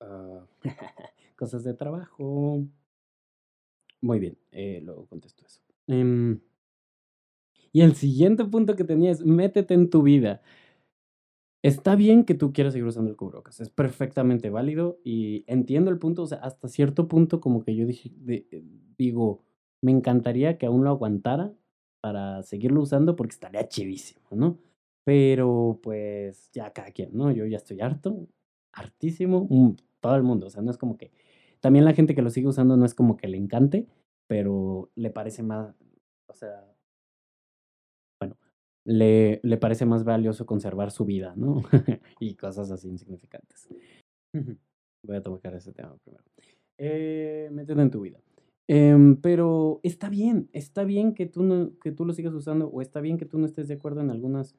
ah, 0.00 0.46
cosas 1.36 1.64
de 1.64 1.74
trabajo. 1.74 2.66
Muy 4.00 4.18
bien, 4.20 4.38
eh, 4.52 4.80
luego 4.82 5.06
contesto 5.06 5.44
eso. 5.44 5.60
Em, 5.86 6.40
y 7.72 7.82
el 7.82 7.94
siguiente 7.94 8.44
punto 8.44 8.76
que 8.76 8.84
tenía 8.84 9.10
es 9.10 9.24
métete 9.24 9.74
en 9.74 9.90
tu 9.90 10.02
vida. 10.02 10.40
Está 11.62 11.96
bien 11.96 12.24
que 12.24 12.34
tú 12.34 12.52
quieras 12.52 12.74
seguir 12.74 12.86
usando 12.86 13.10
el 13.10 13.16
cubrebocas, 13.16 13.60
es 13.60 13.70
perfectamente 13.70 14.50
válido 14.50 15.00
y 15.02 15.44
entiendo 15.48 15.90
el 15.90 15.98
punto, 15.98 16.22
o 16.22 16.26
sea, 16.26 16.38
hasta 16.38 16.68
cierto 16.68 17.08
punto 17.08 17.40
como 17.40 17.64
que 17.64 17.74
yo 17.74 17.86
dije, 17.86 18.12
eh, 18.28 18.62
digo, 18.96 19.42
me 19.82 19.90
encantaría 19.90 20.58
que 20.58 20.66
aún 20.66 20.84
lo 20.84 20.90
aguantara 20.90 21.52
para 22.00 22.42
seguirlo 22.44 22.82
usando 22.82 23.16
porque 23.16 23.32
estaría 23.32 23.66
chivísimo, 23.68 24.28
¿no? 24.30 24.58
Pero 25.04 25.80
pues 25.82 26.50
ya 26.52 26.72
cada 26.72 26.92
quien, 26.92 27.10
¿no? 27.16 27.32
Yo 27.32 27.46
ya 27.46 27.56
estoy 27.56 27.80
harto, 27.80 28.28
hartísimo, 28.76 29.48
todo 30.00 30.14
el 30.14 30.22
mundo, 30.22 30.46
o 30.46 30.50
sea, 30.50 30.62
no 30.62 30.70
es 30.70 30.78
como 30.78 30.96
que... 30.96 31.10
También 31.60 31.84
la 31.84 31.94
gente 31.94 32.14
que 32.14 32.22
lo 32.22 32.30
sigue 32.30 32.48
usando 32.48 32.76
no 32.76 32.84
es 32.84 32.94
como 32.94 33.16
que 33.16 33.26
le 33.26 33.38
encante, 33.38 33.88
pero 34.28 34.90
le 34.94 35.10
parece 35.10 35.42
más, 35.42 35.74
o 36.28 36.34
sea, 36.34 36.64
bueno, 38.20 38.36
le, 38.84 39.40
le 39.42 39.56
parece 39.56 39.86
más 39.86 40.04
valioso 40.04 40.46
conservar 40.46 40.90
su 40.90 41.04
vida, 41.04 41.34
¿no? 41.36 41.62
y 42.20 42.34
cosas 42.34 42.70
así 42.70 42.88
insignificantes. 42.88 43.68
Voy 45.02 45.16
a 45.16 45.22
tocar 45.22 45.54
ese 45.54 45.72
tema 45.72 45.96
primero. 45.96 46.24
Eh, 46.78 47.48
métete 47.52 47.80
en 47.80 47.90
tu 47.90 48.00
vida. 48.02 48.20
Em, 48.68 49.16
pero 49.20 49.80
está 49.82 50.08
bien, 50.08 50.50
está 50.52 50.84
bien 50.84 51.14
que 51.14 51.26
tú, 51.26 51.42
no, 51.42 51.78
que 51.78 51.92
tú 51.92 52.04
lo 52.04 52.12
sigas 52.12 52.34
usando 52.34 52.68
o 52.68 52.82
está 52.82 53.00
bien 53.00 53.16
que 53.16 53.24
tú 53.24 53.38
no 53.38 53.46
estés 53.46 53.68
de 53.68 53.74
acuerdo 53.74 54.00
en 54.00 54.10
algunas 54.10 54.54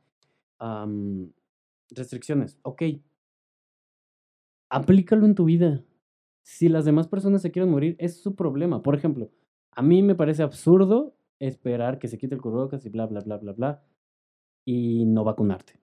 restricciones. 1.91 2.58
Ok. 2.63 2.84
Aplícalo 4.69 5.25
en 5.25 5.36
tu 5.36 5.45
vida. 5.45 5.84
Si 6.43 6.69
las 6.69 6.86
demás 6.86 7.08
personas 7.08 7.41
se 7.41 7.51
quieren 7.51 7.71
morir, 7.71 7.95
es 7.99 8.21
su 8.21 8.36
problema. 8.36 8.82
Por 8.82 8.95
ejemplo, 8.95 9.32
a 9.71 9.82
mí 9.82 10.01
me 10.01 10.15
parece 10.15 10.43
absurdo 10.43 11.15
esperar 11.39 11.99
que 11.99 12.08
se 12.08 12.17
quite 12.17 12.36
el 12.36 12.41
cubrebocas 12.41 12.86
y 12.86 12.89
bla, 12.89 13.06
bla, 13.06 13.21
bla, 13.21 13.38
bla, 13.38 13.53
bla, 13.53 13.84
y 14.65 15.06
no 15.06 15.23
vacunarte. 15.23 15.80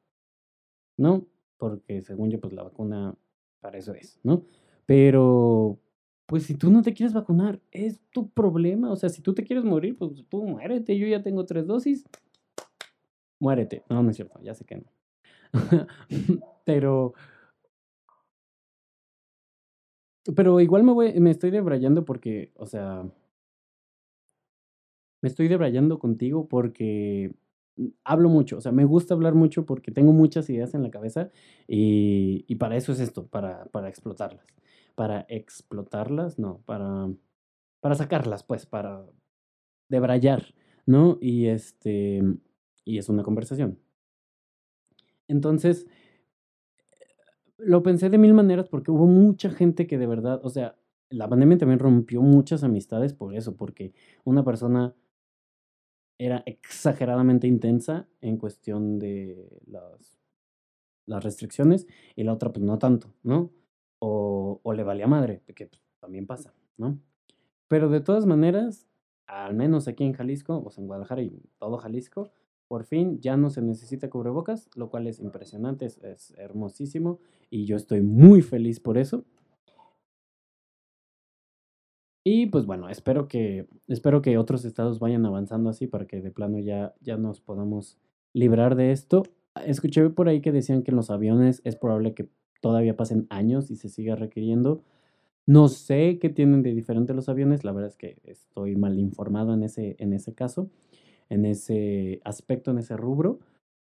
¿No? 0.96 1.26
Porque 1.58 2.02
según 2.02 2.30
yo, 2.30 2.40
pues 2.40 2.52
la 2.52 2.62
vacuna 2.62 3.14
para 3.60 3.78
eso 3.78 3.94
es, 3.94 4.20
¿no? 4.22 4.44
Pero, 4.86 5.78
pues 6.26 6.44
si 6.44 6.54
tú 6.54 6.70
no 6.70 6.82
te 6.82 6.94
quieres 6.94 7.14
vacunar, 7.14 7.60
es 7.70 8.00
tu 8.10 8.30
problema. 8.30 8.90
O 8.90 8.96
sea, 8.96 9.08
si 9.08 9.22
tú 9.22 9.34
te 9.34 9.44
quieres 9.44 9.64
morir, 9.64 9.96
pues 9.96 10.24
tú 10.28 10.44
muérete. 10.44 10.98
Yo 10.98 11.06
ya 11.06 11.22
tengo 11.22 11.44
tres 11.46 11.66
dosis 11.66 12.04
muérete. 13.44 13.84
No, 13.88 14.02
no 14.02 14.10
es 14.10 14.16
cierto, 14.16 14.40
ya 14.42 14.54
sé 14.54 14.64
que 14.64 14.76
no. 14.76 14.84
pero. 16.64 17.14
Pero 20.36 20.60
igual 20.60 20.84
me 20.84 20.92
voy, 20.92 21.20
me 21.20 21.30
estoy 21.30 21.50
debrayando 21.50 22.04
porque, 22.04 22.52
o 22.56 22.66
sea. 22.66 23.04
Me 25.22 25.28
estoy 25.28 25.48
debrayando 25.48 25.98
contigo 25.98 26.48
porque 26.48 27.34
hablo 28.04 28.28
mucho, 28.28 28.58
o 28.58 28.60
sea, 28.60 28.72
me 28.72 28.84
gusta 28.84 29.14
hablar 29.14 29.34
mucho 29.34 29.64
porque 29.66 29.90
tengo 29.90 30.12
muchas 30.12 30.48
ideas 30.50 30.74
en 30.74 30.82
la 30.82 30.90
cabeza 30.90 31.30
y, 31.66 32.44
y 32.46 32.56
para 32.56 32.76
eso 32.76 32.92
es 32.92 33.00
esto, 33.00 33.26
para, 33.26 33.64
para 33.66 33.88
explotarlas. 33.88 34.46
Para 34.94 35.24
explotarlas, 35.28 36.38
no, 36.38 36.60
para, 36.66 37.10
para 37.80 37.94
sacarlas, 37.96 38.44
pues, 38.44 38.66
para 38.66 39.04
debrayar, 39.88 40.54
¿no? 40.86 41.18
Y 41.20 41.46
este, 41.46 42.22
y 42.84 42.98
es 42.98 43.08
una 43.08 43.22
conversación. 43.24 43.78
Entonces, 45.28 45.86
lo 47.58 47.82
pensé 47.82 48.10
de 48.10 48.18
mil 48.18 48.34
maneras 48.34 48.68
porque 48.68 48.90
hubo 48.90 49.06
mucha 49.06 49.50
gente 49.50 49.86
que 49.86 49.98
de 49.98 50.06
verdad, 50.06 50.40
o 50.42 50.50
sea, 50.50 50.76
la 51.10 51.28
pandemia 51.28 51.58
también 51.58 51.78
rompió 51.78 52.22
muchas 52.22 52.64
amistades 52.64 53.12
por 53.14 53.34
eso, 53.34 53.56
porque 53.56 53.92
una 54.24 54.44
persona 54.44 54.94
era 56.18 56.42
exageradamente 56.46 57.46
intensa 57.46 58.08
en 58.20 58.36
cuestión 58.36 58.98
de 58.98 59.48
las, 59.66 60.18
las 61.06 61.22
restricciones 61.22 61.86
y 62.16 62.24
la 62.24 62.32
otra 62.32 62.52
pues 62.52 62.64
no 62.64 62.78
tanto, 62.78 63.12
¿no? 63.22 63.50
O, 63.98 64.60
o 64.62 64.72
le 64.72 64.82
valía 64.82 65.06
madre, 65.06 65.42
que 65.54 65.66
pues, 65.66 65.82
también 66.00 66.26
pasa, 66.26 66.54
¿no? 66.76 66.98
Pero 67.68 67.88
de 67.88 68.00
todas 68.00 68.26
maneras, 68.26 68.86
al 69.26 69.54
menos 69.54 69.88
aquí 69.88 70.04
en 70.04 70.12
Jalisco, 70.12 70.62
o 70.64 70.70
sea, 70.70 70.82
en 70.82 70.88
Guadalajara 70.88 71.22
y 71.22 71.42
todo 71.58 71.78
Jalisco, 71.78 72.30
por 72.68 72.84
fin 72.84 73.20
ya 73.20 73.36
no 73.36 73.50
se 73.50 73.62
necesita 73.62 74.10
cubrebocas, 74.10 74.68
lo 74.74 74.90
cual 74.90 75.06
es 75.06 75.20
impresionante, 75.20 75.86
es, 75.86 76.34
hermosísimo 76.38 77.20
y 77.50 77.66
yo 77.66 77.76
estoy 77.76 78.02
muy 78.02 78.42
feliz 78.42 78.80
por 78.80 78.98
eso. 78.98 79.24
Y 82.26 82.46
pues 82.46 82.64
bueno, 82.64 82.88
espero 82.88 83.28
que, 83.28 83.68
espero 83.86 84.22
que 84.22 84.38
otros 84.38 84.64
estados 84.64 84.98
vayan 84.98 85.26
avanzando 85.26 85.68
así 85.68 85.86
para 85.86 86.06
que 86.06 86.22
de 86.22 86.30
plano 86.30 86.58
ya, 86.58 86.94
ya 87.00 87.18
nos 87.18 87.40
podamos 87.40 87.98
librar 88.32 88.76
de 88.76 88.92
esto. 88.92 89.24
Escuché 89.66 90.08
por 90.08 90.28
ahí 90.28 90.40
que 90.40 90.50
decían 90.50 90.82
que 90.82 90.90
en 90.90 90.96
los 90.96 91.10
aviones 91.10 91.60
es 91.64 91.76
probable 91.76 92.14
que 92.14 92.28
todavía 92.62 92.96
pasen 92.96 93.26
años 93.28 93.70
y 93.70 93.76
se 93.76 93.90
siga 93.90 94.16
requiriendo. 94.16 94.82
No 95.46 95.68
sé 95.68 96.18
qué 96.18 96.30
tienen 96.30 96.62
de 96.62 96.72
diferente 96.72 97.12
los 97.12 97.28
aviones, 97.28 97.62
la 97.62 97.72
verdad 97.72 97.90
es 97.90 97.96
que 97.96 98.16
estoy 98.24 98.74
mal 98.76 98.98
informado 98.98 99.52
en 99.52 99.62
ese, 99.62 99.94
en 99.98 100.14
ese 100.14 100.34
caso 100.34 100.70
en 101.28 101.44
ese 101.46 102.20
aspecto, 102.24 102.70
en 102.70 102.78
ese 102.78 102.96
rubro, 102.96 103.40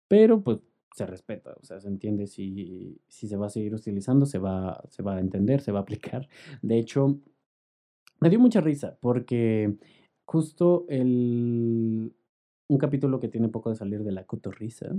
pero 0.09 0.43
pues 0.43 0.59
se 0.95 1.07
respeta, 1.07 1.55
o 1.61 1.65
sea, 1.65 1.81
se 1.81 1.89
entiende 1.89 2.27
si, 2.27 3.01
si 3.09 3.27
se 3.27 3.37
va 3.37 3.47
a 3.47 3.51
seguir 3.51 3.75
utilizando, 3.75 4.27
se 4.27 4.39
va, 4.39 4.83
se 4.89 5.03
va 5.03 5.17
a 5.17 5.21
entender, 5.21 5.61
se 5.61 5.73
va 5.73 5.79
a 5.81 5.83
aplicar. 5.83 6.29
De 6.61 6.79
hecho, 6.79 7.19
me 8.21 8.31
dio 8.31 8.39
mucha 8.39 8.61
risa 8.61 8.99
porque 9.01 9.75
justo 10.27 10.85
el, 10.89 12.15
un 12.69 12.79
capítulo 12.79 13.21
que 13.21 13.29
tiene 13.29 13.49
poco 13.49 13.71
de 13.71 13.77
salir 13.77 14.05
de 14.05 14.13
la 14.13 14.25
cotorrisa, 14.25 14.95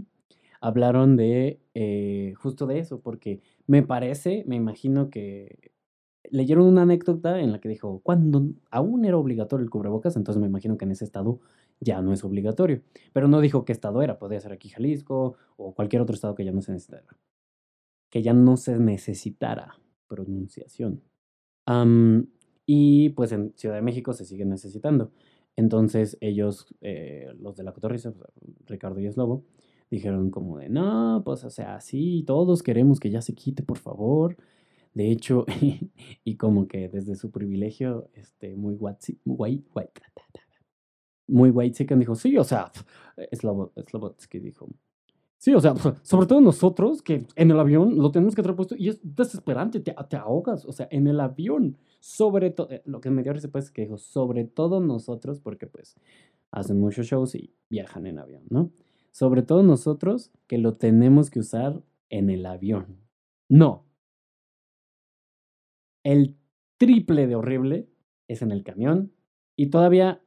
hablaron 0.61 1.15
de 1.15 1.59
eh, 1.73 2.33
justo 2.37 2.65
de 2.67 2.79
eso, 2.79 3.01
porque 3.01 3.41
me 3.67 3.83
parece, 3.83 4.43
me 4.47 4.55
imagino 4.55 5.09
que 5.09 5.71
leyeron 6.29 6.65
una 6.65 6.83
anécdota 6.83 7.39
en 7.39 7.51
la 7.51 7.59
que 7.59 7.69
dijo, 7.69 7.99
cuando 8.03 8.45
aún 8.71 9.05
era 9.05 9.17
obligatorio 9.17 9.63
el 9.63 9.69
cubrebocas, 9.69 10.15
entonces 10.15 10.39
me 10.41 10.47
imagino 10.47 10.77
que 10.77 10.85
en 10.85 10.91
ese 10.91 11.05
estado 11.05 11.39
ya 11.83 12.01
no 12.01 12.13
es 12.13 12.23
obligatorio. 12.23 12.81
Pero 13.13 13.27
no 13.27 13.41
dijo 13.41 13.65
qué 13.65 13.73
estado 13.73 14.01
era, 14.01 14.17
podría 14.19 14.39
ser 14.39 14.53
aquí 14.53 14.69
Jalisco 14.69 15.35
o 15.57 15.73
cualquier 15.73 16.01
otro 16.01 16.15
estado 16.15 16.35
que 16.35 16.45
ya 16.45 16.51
no 16.51 16.61
se 16.61 16.71
necesitara. 16.71 17.17
Que 18.09 18.21
ya 18.21 18.33
no 18.33 18.57
se 18.57 18.77
necesitara 18.79 19.79
pronunciación. 20.07 21.01
y 22.65 23.09
pues 23.09 23.31
en 23.31 23.53
Ciudad 23.55 23.75
de 23.75 23.81
México 23.81 24.13
se 24.13 24.25
sigue 24.25 24.45
necesitando. 24.45 25.11
Entonces 25.55 26.17
ellos, 26.21 26.73
eh, 26.81 27.27
los 27.39 27.55
de 27.55 27.63
la 27.63 27.73
cotorriza, 27.73 28.13
Ricardo 28.65 28.99
y 28.99 29.05
Eslobo, 29.07 29.43
dijeron 29.91 30.31
como 30.31 30.57
de, 30.57 30.69
no, 30.69 31.21
pues 31.25 31.43
o 31.43 31.49
sea, 31.49 31.79
sí, 31.81 32.23
todos 32.25 32.63
queremos 32.63 32.99
que 32.99 33.11
ya 33.11 33.21
se 33.21 33.35
quite, 33.35 33.63
por 33.63 33.77
favor. 33.77 34.37
De 34.93 35.11
hecho, 35.11 35.45
y 36.23 36.37
como 36.37 36.67
que 36.67 36.89
desde 36.89 37.15
su 37.15 37.31
privilegio, 37.31 38.09
este, 38.13 38.55
muy 38.55 38.75
white, 38.75 39.17
white, 39.25 40.01
muy 41.27 41.49
white 41.49 41.75
chicken 41.75 41.99
dijo, 41.99 42.15
sí, 42.15 42.37
o 42.37 42.43
sea, 42.43 42.71
Slobotsky 43.31 44.39
dijo, 44.39 44.67
sí, 45.37 45.53
o 45.53 45.59
sea, 45.59 45.73
sobre 46.03 46.27
todo 46.27 46.41
nosotros 46.41 47.01
que 47.01 47.25
en 47.35 47.51
el 47.51 47.59
avión 47.59 47.97
lo 47.97 48.11
tenemos 48.11 48.35
que 48.35 48.41
traer 48.41 48.55
puesto 48.55 48.75
y 48.77 48.89
es 48.89 48.99
desesperante, 49.03 49.79
te, 49.79 49.95
te 50.09 50.15
ahogas, 50.15 50.65
o 50.65 50.71
sea, 50.71 50.87
en 50.91 51.07
el 51.07 51.19
avión, 51.19 51.77
sobre 51.99 52.51
todo, 52.51 52.69
eh, 52.71 52.81
lo 52.85 53.01
que 53.01 53.09
me 53.09 53.23
dio 53.23 53.33
risa 53.33 53.49
pues 53.49 53.71
que 53.71 53.83
dijo, 53.83 53.97
sobre 53.97 54.45
todo 54.45 54.79
nosotros, 54.79 55.39
porque 55.39 55.67
pues 55.67 55.95
hacen 56.51 56.79
muchos 56.79 57.07
shows 57.07 57.35
y 57.35 57.53
viajan 57.69 58.05
en 58.07 58.19
avión, 58.19 58.43
¿no? 58.49 58.71
Sobre 59.11 59.41
todo 59.41 59.63
nosotros 59.63 60.31
que 60.47 60.57
lo 60.57 60.73
tenemos 60.73 61.29
que 61.29 61.39
usar 61.39 61.83
en 62.09 62.29
el 62.29 62.45
avión. 62.45 62.97
No. 63.49 63.85
El 66.03 66.35
triple 66.77 67.27
de 67.27 67.35
horrible 67.35 67.87
es 68.27 68.41
en 68.41 68.51
el 68.51 68.63
camión 68.63 69.13
y 69.55 69.67
todavía 69.67 70.21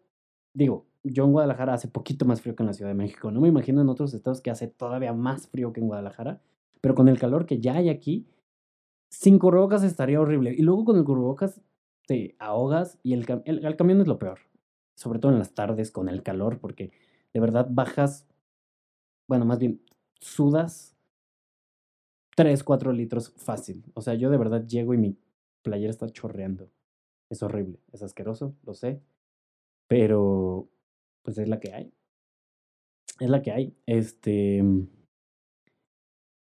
digo, 0.56 0.85
yo 1.12 1.24
en 1.24 1.32
Guadalajara 1.32 1.74
hace 1.74 1.88
poquito 1.88 2.24
más 2.24 2.40
frío 2.40 2.56
que 2.56 2.62
en 2.62 2.68
la 2.68 2.72
Ciudad 2.72 2.90
de 2.90 2.96
México. 2.96 3.30
No 3.30 3.40
me 3.40 3.48
imagino 3.48 3.80
en 3.80 3.88
otros 3.88 4.14
estados 4.14 4.40
que 4.40 4.50
hace 4.50 4.68
todavía 4.68 5.12
más 5.12 5.48
frío 5.48 5.72
que 5.72 5.80
en 5.80 5.86
Guadalajara. 5.86 6.40
Pero 6.80 6.94
con 6.94 7.08
el 7.08 7.18
calor 7.18 7.46
que 7.46 7.60
ya 7.60 7.74
hay 7.74 7.88
aquí, 7.88 8.26
sin 9.10 9.38
cubrebocas 9.38 9.82
estaría 9.82 10.20
horrible. 10.20 10.54
Y 10.56 10.62
luego 10.62 10.84
con 10.84 10.96
el 10.96 11.04
cubrebocas 11.04 11.60
te 12.06 12.36
ahogas 12.38 12.98
y 13.02 13.14
el, 13.14 13.26
el, 13.44 13.76
camión 13.76 14.00
es 14.00 14.06
lo 14.06 14.18
peor. 14.18 14.40
Sobre 14.94 15.18
todo 15.18 15.32
en 15.32 15.38
las 15.38 15.54
tardes 15.54 15.90
con 15.90 16.08
el 16.08 16.22
calor, 16.22 16.58
porque 16.58 16.92
de 17.32 17.40
verdad 17.40 17.66
bajas, 17.70 18.26
bueno, 19.28 19.44
más 19.44 19.58
bien 19.58 19.80
sudas 20.20 20.96
3, 22.36 22.62
4 22.62 22.92
litros 22.92 23.32
fácil. 23.36 23.84
O 23.94 24.00
sea, 24.00 24.14
yo 24.14 24.30
de 24.30 24.38
verdad 24.38 24.66
llego 24.66 24.94
y 24.94 24.98
mi 24.98 25.18
playera 25.62 25.90
está 25.90 26.08
chorreando. 26.08 26.70
Es 27.30 27.42
horrible, 27.42 27.80
es 27.92 28.02
asqueroso, 28.02 28.54
lo 28.62 28.74
sé. 28.74 29.02
Pero, 29.88 30.68
pues 31.26 31.38
es 31.38 31.48
la 31.48 31.58
que 31.58 31.72
hay. 31.74 31.92
Es 33.18 33.28
la 33.28 33.42
que 33.42 33.50
hay. 33.50 33.74
Este. 33.86 34.62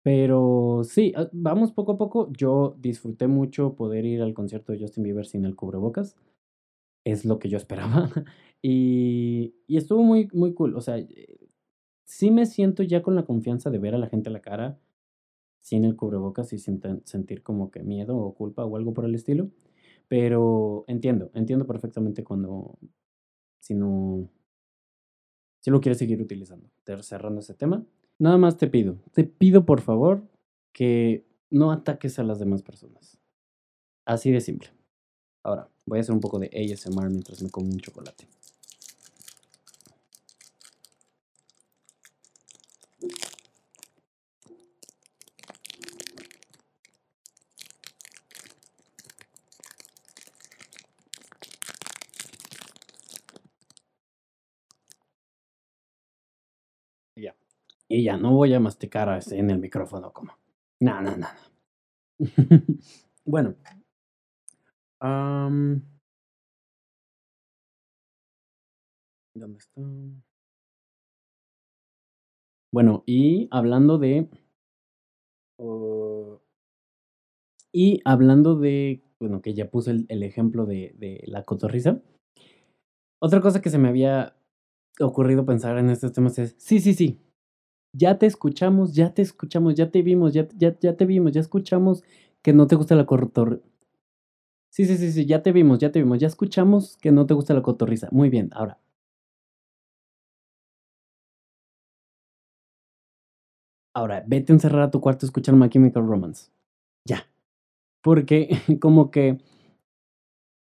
Pero 0.04 0.82
sí, 0.86 1.12
ah, 1.18 1.30
vamos 1.34 1.74
poco 1.74 1.92
a 1.92 1.98
poco. 1.98 2.32
Yo 2.32 2.78
disfruté 2.80 3.28
mucho 3.28 3.76
poder 3.76 4.06
ir 4.06 4.22
al 4.22 4.34
concierto 4.34 4.72
de 4.72 4.80
Justin 4.80 5.04
Bieber 5.04 5.26
sin 5.26 5.44
el 5.44 5.58
cubrebocas. 5.58 6.16
Es 7.06 7.26
lo 7.26 7.40
que 7.40 7.50
yo 7.50 7.58
esperaba. 7.64 8.10
Y, 8.62 9.54
y 9.68 9.78
estuvo 9.78 10.02
muy, 10.02 10.30
muy 10.34 10.54
cool. 10.54 10.76
O 10.76 10.82
sea, 10.82 10.98
eh, 10.98 11.50
sí 12.06 12.32
me 12.32 12.46
siento 12.46 12.84
ya 12.84 13.02
con 13.04 13.16
la 13.16 13.26
confianza 13.26 13.70
de 13.70 13.80
ver 13.80 13.96
a 13.96 13.98
la 13.98 14.08
gente 14.08 14.30
a 14.30 14.34
la 14.34 14.42
cara 14.42 14.80
sin 15.60 15.84
el 15.86 15.98
cubrebocas 15.98 16.54
y 16.54 16.60
sin 16.60 16.82
sentir 17.06 17.44
como 17.44 17.70
que 17.70 17.84
miedo 17.84 18.18
o 18.18 18.34
culpa 18.34 18.66
o 18.66 18.78
algo 18.78 18.94
por 18.94 19.06
el 19.06 19.16
estilo. 19.16 19.52
Pero 20.08 20.86
entiendo, 20.88 21.32
entiendo 21.34 21.68
perfectamente 21.68 22.24
cuando, 22.24 22.80
si 23.60 23.76
no, 23.76 24.30
si 25.60 25.72
lo 25.72 25.82
quieres 25.82 25.98
seguir 25.98 26.22
utilizando. 26.22 26.70
Cerrando 27.02 27.42
ese 27.42 27.54
tema, 27.54 27.86
nada 28.18 28.38
más 28.38 28.58
te 28.58 28.68
pido, 28.68 28.98
te 29.14 29.24
pido 29.24 29.66
por 29.66 29.82
favor 29.82 30.24
que 30.72 31.26
no 31.50 31.72
ataques 31.72 32.20
a 32.20 32.24
las 32.24 32.40
demás 32.40 32.62
personas. 32.62 33.20
Así 34.06 34.32
de 34.32 34.42
simple. 34.42 34.70
Ahora, 35.44 35.70
voy 35.86 36.00
a 36.00 36.02
hacer 36.02 36.14
un 36.14 36.22
poco 36.22 36.40
de 36.40 36.48
ASMR 36.48 37.10
mientras 37.10 37.42
me 37.42 37.50
como 37.50 37.68
un 37.68 37.80
chocolate. 37.80 38.28
Y 57.92 58.04
ya, 58.04 58.18
no 58.18 58.34
voy 58.34 58.54
a 58.54 58.60
masticar 58.60 59.20
en 59.32 59.50
el 59.50 59.58
micrófono 59.58 60.14
como. 60.14 60.38
No, 60.80 61.02
no, 61.02 61.18
no. 61.18 61.28
bueno. 63.26 63.56
¿Dónde 69.34 69.58
está? 69.58 69.82
Bueno, 72.72 73.04
y 73.08 73.48
hablando 73.50 73.98
de. 73.98 74.30
y 77.72 78.02
hablando 78.06 78.56
de. 78.56 79.02
Bueno, 79.20 79.42
que 79.42 79.56
ya 79.56 79.70
puse 79.72 79.92
el, 80.08 80.24
ejemplo 80.24 80.66
de, 80.68 80.94
de, 80.98 81.24
la 81.26 81.44
cotorriza. 81.44 82.02
Otra 83.20 83.42
cosa 83.42 83.62
que 83.62 83.72
se 83.72 83.80
me 83.80 83.90
había 83.90 84.36
ocurrido 85.00 85.46
pensar 85.46 85.78
en 85.80 85.90
estos 85.90 86.14
temas 86.14 86.38
es. 86.38 86.56
Sí, 86.60 86.80
sí, 86.80 86.94
sí 86.94 87.20
ya 87.94 88.18
te 88.18 88.26
escuchamos, 88.26 88.94
ya 88.94 89.14
te 89.14 89.22
escuchamos, 89.22 89.76
ya 89.76 89.92
te 89.92 90.02
vimos, 90.02 90.34
ya, 90.34 90.48
ya, 90.58 90.78
ya 90.80 90.96
te 90.98 91.06
vimos, 91.06 91.32
ya 91.34 91.42
escuchamos 91.42 92.04
que 92.42 92.54
no 92.54 92.68
te 92.68 92.76
gusta 92.76 92.96
la 92.96 93.06
cotorriza. 93.06 93.64
Sí, 94.72 94.86
sí, 94.86 94.98
sí, 94.98 95.12
sí, 95.12 95.26
ya 95.28 95.44
te 95.44 95.52
vimos, 95.52 95.78
ya 95.80 95.92
te 95.92 96.00
vimos, 96.00 96.20
ya 96.20 96.28
escuchamos 96.28 96.98
que 96.98 97.12
no 97.12 97.26
te 97.28 97.34
gusta 97.36 97.54
la 97.54 97.62
cotorriza. 97.62 98.08
Muy 98.12 98.30
bien, 98.30 98.50
ahora. 98.54 98.80
Ahora, 103.94 104.24
vete 104.26 104.52
a 104.52 104.56
encerrar 104.56 104.82
a 104.84 104.92
tu 104.92 105.02
cuarto 105.02 105.26
a 105.26 105.28
escuchar 105.28 105.56
My 105.56 105.70
Chemical 105.70 106.06
Romance. 106.08 106.52
Ya. 107.06 107.28
Porque 108.02 108.50
como 108.82 109.12
que 109.12 109.40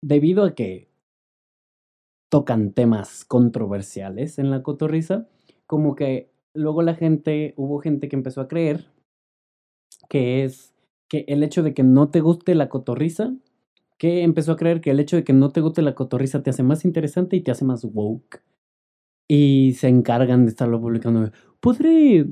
debido 0.01 0.43
a 0.45 0.55
que 0.55 0.87
tocan 2.29 2.73
temas 2.73 3.23
controversiales 3.25 4.39
en 4.39 4.49
la 4.49 4.63
cotorriza, 4.63 5.27
como 5.67 5.95
que 5.95 6.31
luego 6.55 6.81
la 6.81 6.95
gente, 6.95 7.53
hubo 7.57 7.79
gente 7.79 8.09
que 8.09 8.15
empezó 8.15 8.41
a 8.41 8.47
creer 8.47 8.85
que 10.09 10.43
es 10.43 10.73
que 11.09 11.25
el 11.27 11.43
hecho 11.43 11.63
de 11.63 11.73
que 11.73 11.83
no 11.83 12.09
te 12.09 12.21
guste 12.21 12.55
la 12.55 12.69
cotorriza, 12.69 13.33
que 13.97 14.23
empezó 14.23 14.53
a 14.53 14.57
creer 14.57 14.81
que 14.81 14.91
el 14.91 14.99
hecho 14.99 15.15
de 15.15 15.23
que 15.23 15.33
no 15.33 15.49
te 15.51 15.61
guste 15.61 15.81
la 15.81 15.95
cotorriza 15.95 16.43
te 16.43 16.49
hace 16.49 16.63
más 16.63 16.85
interesante 16.85 17.35
y 17.35 17.41
te 17.41 17.51
hace 17.51 17.65
más 17.65 17.85
woke. 17.85 18.41
Y 19.27 19.73
se 19.73 19.87
encargan 19.87 20.45
de 20.45 20.49
estarlo 20.49 20.79
publicando. 20.79 21.31
Podré, 21.59 22.27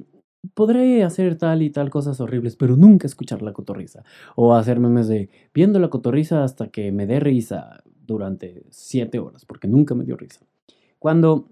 podré 0.53 1.03
hacer 1.03 1.38
tal 1.38 1.62
y 1.62 1.69
tal 1.69 1.89
cosas 1.89 2.19
horribles, 2.19 2.55
pero 2.55 2.75
nunca 2.75 3.07
escuchar 3.07 3.41
la 3.41 3.53
cotorriza. 3.53 4.03
O 4.36 4.53
hacer 4.53 4.79
memes 4.79 5.07
de 5.07 5.29
viendo 5.53 5.79
la 5.79 5.89
cotorriza 5.89 6.43
hasta 6.43 6.69
que 6.69 6.91
me 6.91 7.07
dé 7.07 7.19
risa 7.19 7.83
durante 8.05 8.65
siete 8.69 9.19
horas, 9.19 9.45
porque 9.45 9.67
nunca 9.67 9.95
me 9.95 10.05
dio 10.05 10.17
risa. 10.17 10.45
Cuando 10.99 11.49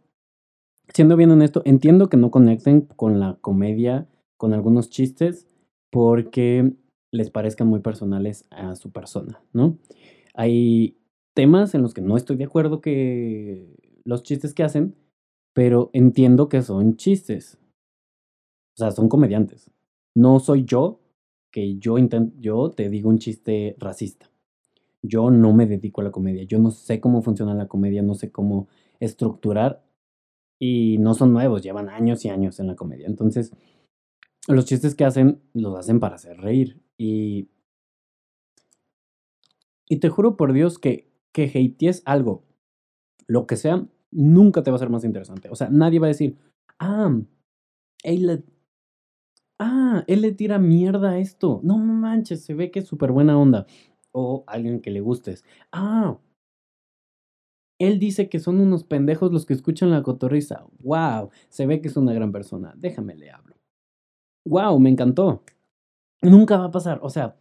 siendo 0.93 1.15
bien 1.15 1.32
honesto, 1.32 1.62
entiendo 1.65 2.10
que 2.10 2.17
no 2.17 2.32
conecten 2.32 2.82
con 2.82 3.19
la 3.19 3.38
comedia, 3.41 4.08
con 4.38 4.54
algunos 4.54 4.89
chistes, 4.89 5.47
porque 5.89 6.73
les 7.12 7.30
parezcan 7.30 7.67
muy 7.67 7.82
personales 7.82 8.45
a 8.49 8.75
su 8.75 8.91
persona, 8.91 9.41
¿no? 9.54 9.77
Hay 10.34 10.97
temas 11.34 11.75
en 11.75 11.82
los 11.82 11.93
que 11.93 12.01
no 12.01 12.17
estoy 12.17 12.38
de 12.38 12.45
acuerdo 12.45 12.82
que 12.82 14.01
los 14.04 14.23
chistes 14.23 14.54
que 14.54 14.63
hacen, 14.63 14.95
pero 15.54 15.89
entiendo 15.93 16.49
que 16.49 16.62
son 16.62 16.95
chistes. 16.95 17.58
O 18.75 18.77
sea, 18.77 18.91
son 18.91 19.10
comediantes. 19.10 19.69
No 20.15 20.39
soy 20.39 20.63
yo 20.63 21.01
que 21.51 21.77
yo 21.77 21.97
yo 22.39 22.71
te 22.71 22.89
digo 22.89 23.10
un 23.10 23.19
chiste 23.19 23.75
racista. 23.77 24.30
Yo 25.04 25.32
no 25.32 25.54
me 25.54 25.65
dedico 25.65 26.01
a 26.01 26.06
la 26.06 26.12
comedia. 26.12 26.43
Yo 26.43 26.60
no 26.60 26.71
sé 26.71 27.01
cómo 27.01 27.21
funciona 27.21 27.54
la 27.54 27.67
comedia, 27.67 28.01
no 28.01 28.13
sé 28.13 28.32
cómo 28.32 28.67
estructurar 28.99 29.84
y 30.63 31.00
no 31.00 31.15
son 31.15 31.34
nuevos, 31.34 31.63
llevan 31.63 31.89
años 31.89 32.24
y 32.24 32.30
años 32.30 32.60
en 32.60 32.67
la 32.67 32.76
comedia. 32.76 33.08
Entonces, 33.08 33.52
los 34.47 34.65
chistes 34.65 34.93
que 34.93 35.04
hacen, 35.04 35.41
los 35.56 35.76
hacen 35.76 36.00
para 36.00 36.15
hacer 36.15 36.38
reír. 36.38 36.80
Y, 37.00 37.50
y 39.89 39.97
te 39.97 40.10
juro 40.10 40.38
por 40.38 40.54
Dios 40.54 40.78
que, 40.78 41.12
que 41.32 41.45
hatees 41.45 42.04
algo, 42.06 42.45
lo 43.26 43.47
que 43.47 43.56
sea, 43.56 43.88
nunca 44.12 44.62
te 44.62 44.69
va 44.69 44.76
a 44.76 44.80
ser 44.80 44.91
más 44.91 45.04
interesante. 45.04 45.50
O 45.50 45.56
sea, 45.56 45.67
nadie 45.71 45.97
va 45.97 46.06
a 46.06 46.10
decir, 46.10 46.38
ah, 46.78 47.12
él 48.04 48.28
le, 48.28 48.43
ah, 49.58 50.04
él 50.06 50.21
le 50.21 50.32
tira 50.32 50.60
mierda 50.60 51.13
a 51.13 51.17
esto. 51.17 51.60
No 51.63 51.80
manches, 51.80 52.45
se 52.45 52.54
ve 52.54 52.69
que 52.69 52.82
es 52.82 52.88
súper 52.88 53.12
buena 53.12 53.36
onda. 53.36 53.65
O 54.12 54.43
alguien 54.45 54.80
que 54.80 54.91
le 54.91 55.02
gustes. 55.02 55.43
Ah, 55.71 56.19
él 57.86 58.00
dice 58.00 58.30
que 58.30 58.39
son 58.39 58.60
unos 58.60 58.84
pendejos 58.84 59.32
los 59.32 59.46
que 59.46 59.54
escuchan 59.54 59.91
la 59.91 60.04
cotorriza. 60.04 60.65
¡Wow! 60.80 61.30
Se 61.50 61.65
ve 61.65 61.82
que 61.82 61.88
es 61.88 61.98
una 61.98 62.13
gran 62.13 62.32
persona. 62.32 62.74
Déjame 62.78 63.15
le 63.15 63.32
hablo. 63.32 63.56
¡Wow! 64.46 64.80
Me 64.80 64.89
encantó. 64.89 65.44
Nunca 66.22 66.58
va 66.58 66.65
a 66.65 66.72
pasar. 66.72 67.00
O 67.02 67.10
sea, 67.10 67.38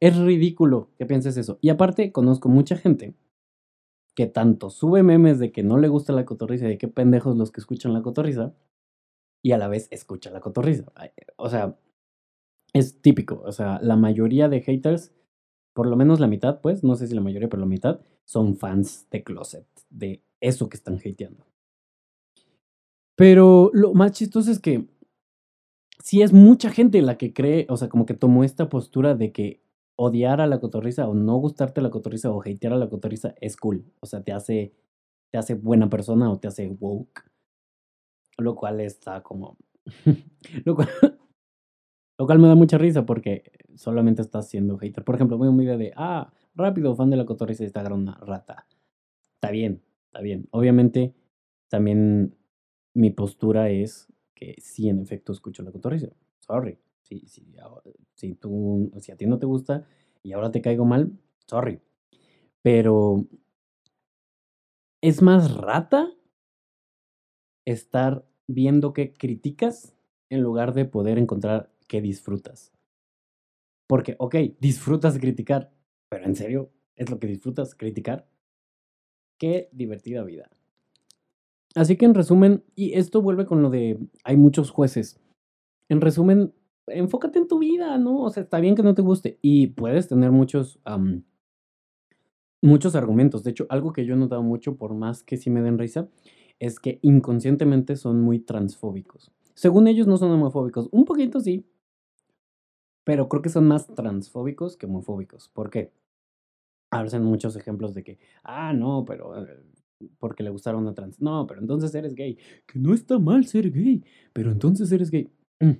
es 0.00 0.16
ridículo 0.16 0.90
que 0.96 1.06
pienses 1.06 1.36
eso. 1.36 1.58
Y 1.60 1.68
aparte, 1.70 2.12
conozco 2.12 2.48
mucha 2.48 2.76
gente 2.76 3.14
que 4.14 4.26
tanto 4.26 4.70
sube 4.70 5.02
memes 5.02 5.38
de 5.38 5.52
que 5.52 5.62
no 5.62 5.78
le 5.78 5.88
gusta 5.88 6.12
la 6.12 6.24
cotorriza 6.24 6.66
y 6.66 6.70
de 6.70 6.78
qué 6.78 6.88
pendejos 6.88 7.36
los 7.36 7.52
que 7.52 7.60
escuchan 7.60 7.92
la 7.92 8.02
cotorriza 8.02 8.54
y 9.42 9.52
a 9.52 9.58
la 9.58 9.68
vez 9.68 9.88
escucha 9.92 10.30
la 10.30 10.40
cotorriza. 10.40 10.84
O 11.36 11.48
sea, 11.48 11.78
es 12.72 13.00
típico. 13.00 13.42
O 13.44 13.52
sea, 13.52 13.78
la 13.82 13.96
mayoría 13.96 14.48
de 14.48 14.60
haters, 14.60 15.14
por 15.72 15.86
lo 15.86 15.96
menos 15.96 16.20
la 16.20 16.26
mitad, 16.26 16.60
pues, 16.60 16.82
no 16.84 16.96
sé 16.96 17.06
si 17.06 17.14
la 17.14 17.20
mayoría, 17.20 17.48
pero 17.48 17.60
la 17.60 17.66
mitad, 17.66 18.00
son 18.28 18.56
fans 18.56 19.08
de 19.10 19.24
Closet, 19.24 19.66
de 19.88 20.22
eso 20.38 20.68
que 20.68 20.76
están 20.76 20.96
hateando. 20.96 21.46
Pero 23.16 23.70
lo 23.72 23.94
más 23.94 24.12
chistoso 24.12 24.50
es 24.50 24.60
que 24.60 24.86
si 26.04 26.20
es 26.20 26.34
mucha 26.34 26.68
gente 26.68 27.00
la 27.00 27.16
que 27.16 27.32
cree, 27.32 27.66
o 27.70 27.78
sea, 27.78 27.88
como 27.88 28.04
que 28.04 28.12
tomó 28.12 28.44
esta 28.44 28.68
postura 28.68 29.14
de 29.14 29.32
que 29.32 29.62
odiar 29.96 30.42
a 30.42 30.46
la 30.46 30.60
cotorriza 30.60 31.08
o 31.08 31.14
no 31.14 31.36
gustarte 31.36 31.80
la 31.80 31.90
cotorriza 31.90 32.30
o 32.30 32.42
hatear 32.42 32.74
a 32.74 32.76
la 32.76 32.90
cotorriza 32.90 33.34
es 33.40 33.56
cool. 33.56 33.90
O 34.00 34.06
sea, 34.06 34.22
te 34.22 34.32
hace, 34.32 34.74
te 35.30 35.38
hace 35.38 35.54
buena 35.54 35.88
persona 35.88 36.30
o 36.30 36.38
te 36.38 36.48
hace 36.48 36.68
woke. 36.68 37.22
Lo 38.36 38.54
cual 38.54 38.80
está 38.80 39.22
como... 39.22 39.56
lo, 40.66 40.74
cual, 40.76 40.88
lo 42.18 42.26
cual 42.26 42.38
me 42.38 42.48
da 42.48 42.54
mucha 42.54 42.76
risa 42.76 43.06
porque 43.06 43.42
solamente 43.74 44.20
estás 44.20 44.50
siendo 44.50 44.76
hater. 44.76 45.02
Por 45.02 45.14
ejemplo, 45.14 45.38
veo 45.38 45.50
un 45.50 45.56
video 45.56 45.78
de, 45.78 45.94
ah, 45.96 46.30
rápido, 46.58 46.94
fan 46.94 47.10
de 47.10 47.16
la 47.16 47.24
cotorriza 47.24 47.62
y 47.62 47.66
está 47.66 47.82
una 47.92 48.16
rata. 48.16 48.66
Está 49.34 49.50
bien, 49.50 49.82
está 50.06 50.20
bien. 50.20 50.48
Obviamente, 50.50 51.14
también 51.68 52.36
mi 52.94 53.10
postura 53.10 53.70
es 53.70 54.12
que 54.34 54.56
sí, 54.60 54.88
en 54.88 55.00
efecto, 55.00 55.32
escucho 55.32 55.62
la 55.62 55.72
cotorriza. 55.72 56.08
Sorry. 56.40 56.78
Si, 57.02 57.20
si, 57.26 57.46
si, 58.14 58.34
tú, 58.34 58.90
si 59.00 59.12
a 59.12 59.16
ti 59.16 59.26
no 59.26 59.38
te 59.38 59.46
gusta 59.46 59.86
y 60.22 60.32
ahora 60.32 60.50
te 60.50 60.60
caigo 60.60 60.84
mal, 60.84 61.12
sorry. 61.46 61.80
Pero 62.62 63.26
es 65.00 65.22
más 65.22 65.56
rata 65.56 66.10
estar 67.64 68.26
viendo 68.46 68.92
que 68.92 69.12
criticas 69.12 69.94
en 70.30 70.42
lugar 70.42 70.74
de 70.74 70.84
poder 70.84 71.18
encontrar 71.18 71.70
que 71.86 72.00
disfrutas. 72.00 72.72
Porque, 73.86 74.16
ok, 74.18 74.34
disfrutas 74.60 75.18
criticar, 75.18 75.72
pero 76.08 76.24
en 76.24 76.34
serio, 76.36 76.70
¿es 76.96 77.10
lo 77.10 77.18
que 77.18 77.26
disfrutas 77.26 77.74
criticar? 77.74 78.28
Qué 79.38 79.68
divertida 79.72 80.24
vida. 80.24 80.50
Así 81.74 81.96
que 81.96 82.06
en 82.06 82.14
resumen, 82.14 82.64
y 82.74 82.94
esto 82.94 83.22
vuelve 83.22 83.46
con 83.46 83.62
lo 83.62 83.70
de 83.70 83.98
hay 84.24 84.36
muchos 84.36 84.70
jueces. 84.70 85.20
En 85.88 86.00
resumen, 86.00 86.54
enfócate 86.86 87.38
en 87.38 87.48
tu 87.48 87.58
vida, 87.58 87.98
¿no? 87.98 88.22
O 88.22 88.30
sea, 88.30 88.42
está 88.42 88.60
bien 88.60 88.74
que 88.74 88.82
no 88.82 88.94
te 88.94 89.02
guste 89.02 89.38
y 89.42 89.68
puedes 89.68 90.08
tener 90.08 90.32
muchos, 90.32 90.80
muchos 92.62 92.94
argumentos. 92.94 93.44
De 93.44 93.50
hecho, 93.50 93.66
algo 93.68 93.92
que 93.92 94.04
yo 94.04 94.14
he 94.14 94.18
notado 94.18 94.42
mucho, 94.42 94.76
por 94.76 94.94
más 94.94 95.22
que 95.22 95.36
sí 95.36 95.50
me 95.50 95.62
den 95.62 95.78
risa, 95.78 96.08
es 96.58 96.80
que 96.80 96.98
inconscientemente 97.02 97.96
son 97.96 98.20
muy 98.20 98.40
transfóbicos. 98.40 99.30
Según 99.54 99.88
ellos 99.88 100.06
no 100.06 100.16
son 100.16 100.30
homofóbicos, 100.30 100.88
un 100.90 101.04
poquito 101.04 101.40
sí, 101.40 101.66
pero 103.08 103.26
creo 103.26 103.40
que 103.40 103.48
son 103.48 103.66
más 103.66 103.86
transfóbicos 103.86 104.76
que 104.76 104.84
homofóbicos. 104.84 105.48
¿Por 105.48 105.70
qué? 105.70 105.94
Hacen 106.90 107.24
muchos 107.24 107.56
ejemplos 107.56 107.94
de 107.94 108.04
que, 108.04 108.18
ah, 108.44 108.74
no, 108.74 109.06
pero 109.06 109.46
eh, 109.46 109.64
porque 110.18 110.42
le 110.42 110.50
gustaron 110.50 110.86
a 110.86 110.92
trans. 110.92 111.18
No, 111.18 111.46
pero 111.46 111.62
entonces 111.62 111.94
eres 111.94 112.14
gay. 112.14 112.36
Que 112.66 112.78
no 112.78 112.92
está 112.92 113.18
mal 113.18 113.46
ser 113.46 113.70
gay, 113.70 114.04
pero 114.34 114.50
entonces 114.50 114.92
eres 114.92 115.10
gay. 115.10 115.32
Mm. 115.58 115.78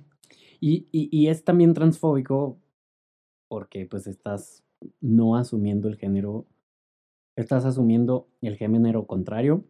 Y, 0.59 0.87
y, 0.91 1.15
y 1.15 1.27
es 1.27 1.43
también 1.43 1.75
transfóbico 1.75 2.57
porque 3.47 3.85
pues 3.85 4.07
estás 4.07 4.63
no 4.99 5.35
asumiendo 5.35 5.87
el 5.87 5.97
género, 5.97 6.47
estás 7.35 7.63
asumiendo 7.63 8.27
el 8.41 8.57
género 8.57 9.05
contrario 9.05 9.65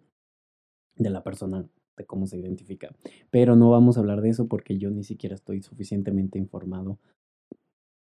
de 0.96 1.10
la 1.10 1.24
persona, 1.24 1.68
de 1.98 2.06
cómo 2.06 2.26
se 2.26 2.38
identifica. 2.38 2.96
Pero 3.32 3.58
no 3.58 3.70
vamos 3.70 3.98
a 3.98 4.00
hablar 4.00 4.22
de 4.22 4.30
eso 4.30 4.48
porque 4.48 4.78
yo 4.78 4.92
ni 4.92 5.04
siquiera 5.04 5.36
estoy 5.36 5.62
suficientemente 5.62 6.40
informado 6.40 7.00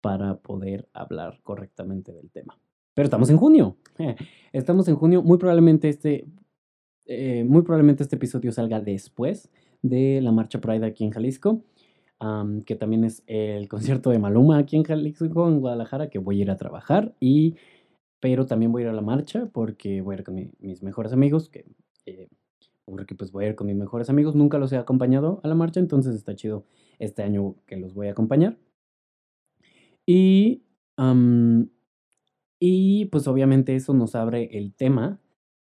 para 0.02 0.38
poder 0.38 0.88
hablar 0.94 1.40
correctamente 1.44 2.14
del 2.14 2.30
tema. 2.32 2.60
Pero 2.94 3.06
estamos 3.06 3.30
en 3.30 3.38
junio. 3.38 3.78
Estamos 4.54 4.88
en 4.88 4.96
junio. 4.96 5.22
Muy 5.22 5.38
probablemente 5.38 5.90
este, 5.90 6.26
eh, 7.06 7.44
muy 7.44 7.62
probablemente 7.62 8.04
este 8.04 8.18
episodio 8.18 8.52
salga 8.52 8.82
después 8.82 9.50
de 9.82 10.22
la 10.22 10.32
marcha 10.32 10.60
Pride 10.60 10.86
aquí 10.86 11.06
en 11.06 11.12
Jalisco, 11.12 11.64
que 12.66 12.76
también 12.76 13.06
es 13.06 13.24
el 13.28 13.70
concierto 13.70 14.10
de 14.10 14.20
Maluma 14.20 14.58
aquí 14.58 14.76
en 14.76 14.84
Jalisco, 14.84 15.48
en 15.48 15.60
Guadalajara, 15.60 16.10
que 16.10 16.20
voy 16.20 16.40
a 16.40 16.42
ir 16.42 16.52
a 16.52 16.58
trabajar 16.58 17.16
y 17.20 17.56
pero 18.20 18.46
también 18.46 18.74
voy 18.74 18.82
a 18.82 18.86
ir 18.86 18.90
a 18.92 18.94
la 18.94 19.02
marcha 19.02 19.46
porque 19.54 20.02
voy 20.02 20.16
a 20.16 20.18
ir 20.20 20.24
con 20.26 20.52
mis 20.60 20.84
mejores 20.84 21.14
amigos, 21.14 21.48
que 21.48 21.66
eh, 22.06 22.28
porque 22.86 23.16
pues 23.16 23.32
voy 23.32 23.46
a 23.46 23.48
ir 23.50 23.56
con 23.56 23.68
mis 23.68 23.76
mejores 23.76 24.10
amigos, 24.10 24.36
nunca 24.36 24.58
los 24.58 24.72
he 24.74 24.78
acompañado 24.78 25.40
a 25.44 25.48
la 25.48 25.56
marcha, 25.56 25.80
entonces 25.80 26.16
está 26.16 26.36
chido 26.36 26.66
este 26.98 27.24
año 27.24 27.56
que 27.66 27.78
los 27.78 27.94
voy 27.94 28.08
a 28.08 28.12
acompañar. 28.12 28.58
Y, 30.12 30.63
y 32.60 33.06
pues 33.06 33.28
obviamente 33.28 33.76
eso 33.76 33.93
nos 33.93 34.15
abre 34.15 34.58
el 34.58 34.74
tema 34.74 35.19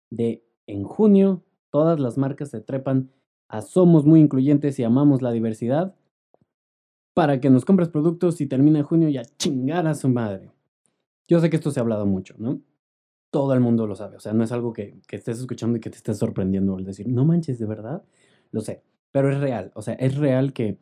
de 0.10 0.46
en 0.68 0.84
junio 0.84 1.44
todas 1.70 2.00
las 2.00 2.18
marcas 2.18 2.52
se 2.52 2.62
trepan 2.62 3.12
a 3.50 3.62
somos 3.62 4.06
muy 4.06 4.22
incluyentes 4.22 4.80
y 4.80 4.84
amamos 4.84 5.22
la 5.22 5.32
diversidad 5.32 5.96
para 7.14 7.42
que 7.42 7.50
nos 7.50 7.66
compres 7.66 7.90
productos 7.90 8.40
y 8.40 8.46
termina 8.46 8.84
junio 8.84 9.10
y 9.10 9.18
a 9.18 9.26
chingar 9.26 9.86
a 9.88 9.96
su 9.96 10.08
madre. 10.08 10.52
Yo 11.28 11.42
sé 11.42 11.50
que 11.50 11.58
esto 11.58 11.72
se 11.72 11.80
ha 11.80 11.84
hablado 11.84 12.06
mucho, 12.06 12.36
¿no? 12.38 12.62
todo 13.30 13.54
el 13.54 13.60
mundo 13.60 13.88
lo 13.88 13.96
sabe. 13.96 14.18
O 14.18 14.20
sea, 14.20 14.34
no 14.34 14.44
es 14.44 14.52
algo 14.52 14.74
que, 14.74 15.00
estés 15.12 15.40
escuchando 15.40 15.78
y 15.78 15.82
que 15.82 15.90
te 15.90 15.98
estés 15.98 16.18
sorprendiendo 16.18 16.76
al 16.76 16.86
decir, 16.86 17.08
no 17.08 17.26
manches, 17.26 17.60
de 17.60 17.66
verdad. 17.66 18.04
Lo 18.52 18.62
sé, 18.62 18.84
pero 19.12 19.32
es 19.32 19.40
real. 19.40 19.72
O 19.76 19.82
sea, 19.82 19.94
es 19.96 20.16
real 20.18 20.54
que... 20.54 20.80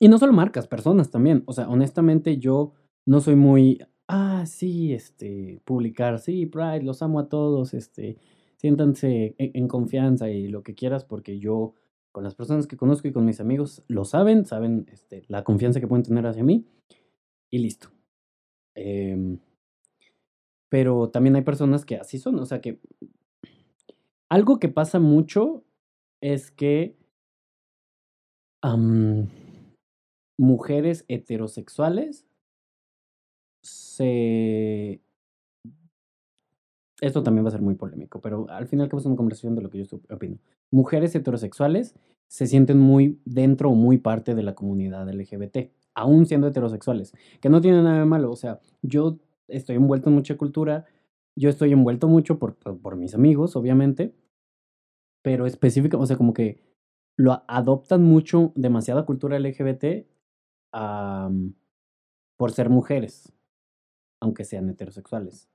Y 0.00 0.08
no 0.08 0.18
solo 0.18 0.32
marcas, 0.32 0.66
personas 0.66 1.10
también. 1.10 1.42
O 1.46 1.52
sea, 1.52 1.68
honestamente 1.68 2.38
yo 2.38 2.72
no 3.06 3.20
soy 3.20 3.36
muy... 3.36 3.80
Ah, 4.06 4.44
sí, 4.46 4.92
este, 4.92 5.60
publicar, 5.64 6.18
sí, 6.18 6.44
Pride, 6.44 6.82
los 6.82 7.00
amo 7.00 7.20
a 7.20 7.28
todos, 7.30 7.72
este, 7.72 8.18
siéntanse 8.56 9.34
en, 9.38 9.66
confianza 9.66 10.28
y 10.28 10.48
lo 10.48 10.62
que 10.62 10.74
quieras 10.74 11.06
porque 11.06 11.38
yo 11.38 11.72
con 12.12 12.22
las 12.22 12.34
personas 12.34 12.66
que 12.66 12.76
conozco 12.76 13.08
y 13.08 13.12
con 13.12 13.24
mis 13.24 13.40
amigos 13.40 13.82
lo 13.88 14.04
saben, 14.04 14.44
saben 14.44 14.86
este, 14.92 15.24
la 15.28 15.42
confianza 15.42 15.80
que 15.80 15.86
pueden 15.86 16.02
tener 16.02 16.26
hacia 16.26 16.44
mí 16.44 16.66
y 17.50 17.58
listo. 17.58 17.88
Eh, 18.74 19.38
pero 20.68 21.08
también 21.08 21.36
hay 21.36 21.42
personas 21.42 21.86
que 21.86 21.96
así 21.96 22.18
son, 22.18 22.38
o 22.38 22.44
sea 22.44 22.60
que 22.60 22.80
algo 24.28 24.58
que 24.58 24.68
pasa 24.68 24.98
mucho 24.98 25.64
es 26.20 26.50
que 26.50 26.96
mujeres 30.38 31.04
heterosexuales 31.08 32.26
se... 33.62 35.00
Esto 37.00 37.22
también 37.22 37.44
va 37.44 37.48
a 37.48 37.52
ser 37.52 37.62
muy 37.62 37.74
polémico, 37.74 38.20
pero 38.20 38.48
al 38.48 38.66
final 38.66 38.88
que 38.88 38.96
es 38.96 39.04
una 39.04 39.16
conversación 39.16 39.54
de 39.54 39.62
lo 39.62 39.70
que 39.70 39.82
yo 39.82 40.00
opino. 40.10 40.38
Mujeres 40.70 41.14
heterosexuales 41.14 41.94
se 42.28 42.46
sienten 42.46 42.78
muy 42.78 43.20
dentro 43.24 43.70
o 43.70 43.74
muy 43.74 43.98
parte 43.98 44.34
de 44.34 44.42
la 44.42 44.54
comunidad 44.54 45.08
LGBT, 45.08 45.70
aún 45.94 46.26
siendo 46.26 46.46
heterosexuales, 46.46 47.12
que 47.40 47.48
no 47.48 47.60
tiene 47.60 47.82
nada 47.82 47.98
de 47.98 48.04
malo. 48.04 48.30
O 48.30 48.36
sea, 48.36 48.60
yo 48.82 49.18
estoy 49.48 49.76
envuelto 49.76 50.08
en 50.08 50.14
mucha 50.14 50.36
cultura, 50.36 50.86
yo 51.36 51.50
estoy 51.50 51.72
envuelto 51.72 52.08
mucho 52.08 52.38
por, 52.38 52.56
por 52.56 52.96
mis 52.96 53.14
amigos, 53.14 53.56
obviamente, 53.56 54.14
pero 55.22 55.46
específico, 55.46 55.98
o 55.98 56.06
sea, 56.06 56.16
como 56.16 56.32
que 56.32 56.62
lo 57.16 57.42
adoptan 57.48 58.02
mucho, 58.02 58.52
demasiada 58.54 59.04
cultura 59.04 59.38
LGBT 59.38 60.06
por 62.36 62.52
ser 62.52 62.68
mujeres, 62.68 63.32
aunque 64.20 64.44
sean 64.44 64.68
heterosexuales. 64.68 65.48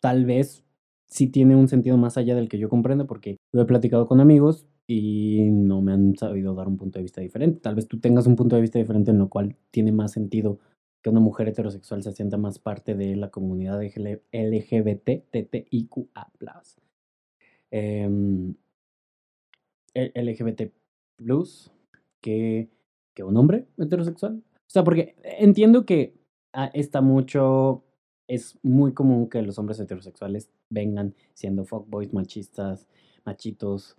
Tal 0.00 0.26
vez 0.26 0.64
sí 1.06 1.28
tiene 1.28 1.56
un 1.56 1.68
sentido 1.68 1.96
más 1.96 2.18
allá 2.18 2.34
del 2.34 2.48
que 2.48 2.58
yo 2.58 2.68
comprendo, 2.68 3.06
porque 3.06 3.36
lo 3.52 3.62
he 3.62 3.66
platicado 3.66 4.06
con 4.06 4.20
amigos 4.20 4.66
y 4.86 5.48
no 5.50 5.80
me 5.80 5.92
han 5.92 6.16
sabido 6.16 6.54
dar 6.54 6.68
un 6.68 6.76
punto 6.76 6.98
de 6.98 7.04
vista 7.04 7.20
diferente. 7.20 7.60
Tal 7.60 7.74
vez 7.74 7.88
tú 7.88 7.98
tengas 7.98 8.26
un 8.26 8.36
punto 8.36 8.56
de 8.56 8.62
vista 8.62 8.78
diferente 8.78 9.10
en 9.10 9.18
lo 9.18 9.28
cual 9.28 9.56
tiene 9.70 9.92
más 9.92 10.12
sentido 10.12 10.58
que 11.02 11.10
una 11.10 11.20
mujer 11.20 11.48
heterosexual 11.48 12.02
se 12.02 12.12
sienta 12.12 12.36
más 12.36 12.58
parte 12.58 12.94
de 12.94 13.16
la 13.16 13.30
comunidad 13.30 13.80
LGBT, 13.82 15.24
TTIQA+. 15.30 16.32
Eh, 17.70 18.08
LGBT 19.94 20.72
plus 21.16 21.72
que, 22.20 22.68
que 23.16 23.24
un 23.24 23.36
hombre 23.36 23.66
heterosexual. 23.78 24.44
O 24.54 24.70
sea, 24.70 24.84
porque 24.84 25.16
entiendo 25.24 25.84
que 25.84 26.14
ah, 26.52 26.70
está 26.74 27.00
mucho, 27.00 27.82
es 28.28 28.56
muy 28.62 28.92
común 28.92 29.28
que 29.28 29.42
los 29.42 29.58
hombres 29.58 29.80
heterosexuales 29.80 30.52
vengan 30.70 31.16
siendo 31.34 31.64
fuckboys, 31.64 32.12
machistas, 32.12 32.86
machitos, 33.24 33.96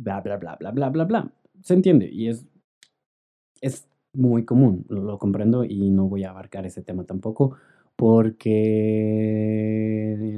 bla, 0.00 0.20
bla, 0.22 0.38
bla, 0.38 0.56
bla, 0.56 0.72
bla, 0.72 0.88
bla, 0.88 1.04
bla. 1.04 1.32
Se 1.62 1.74
entiende 1.74 2.08
y 2.10 2.28
es, 2.28 2.46
es 3.60 3.86
muy 4.14 4.44
común, 4.44 4.86
lo, 4.88 5.18
comprendo 5.18 5.62
y 5.64 5.90
no 5.90 6.08
voy 6.08 6.24
a 6.24 6.30
abarcar 6.30 6.64
ese 6.66 6.82
tema 6.82 7.04
tampoco 7.04 7.56
porque 7.96 8.78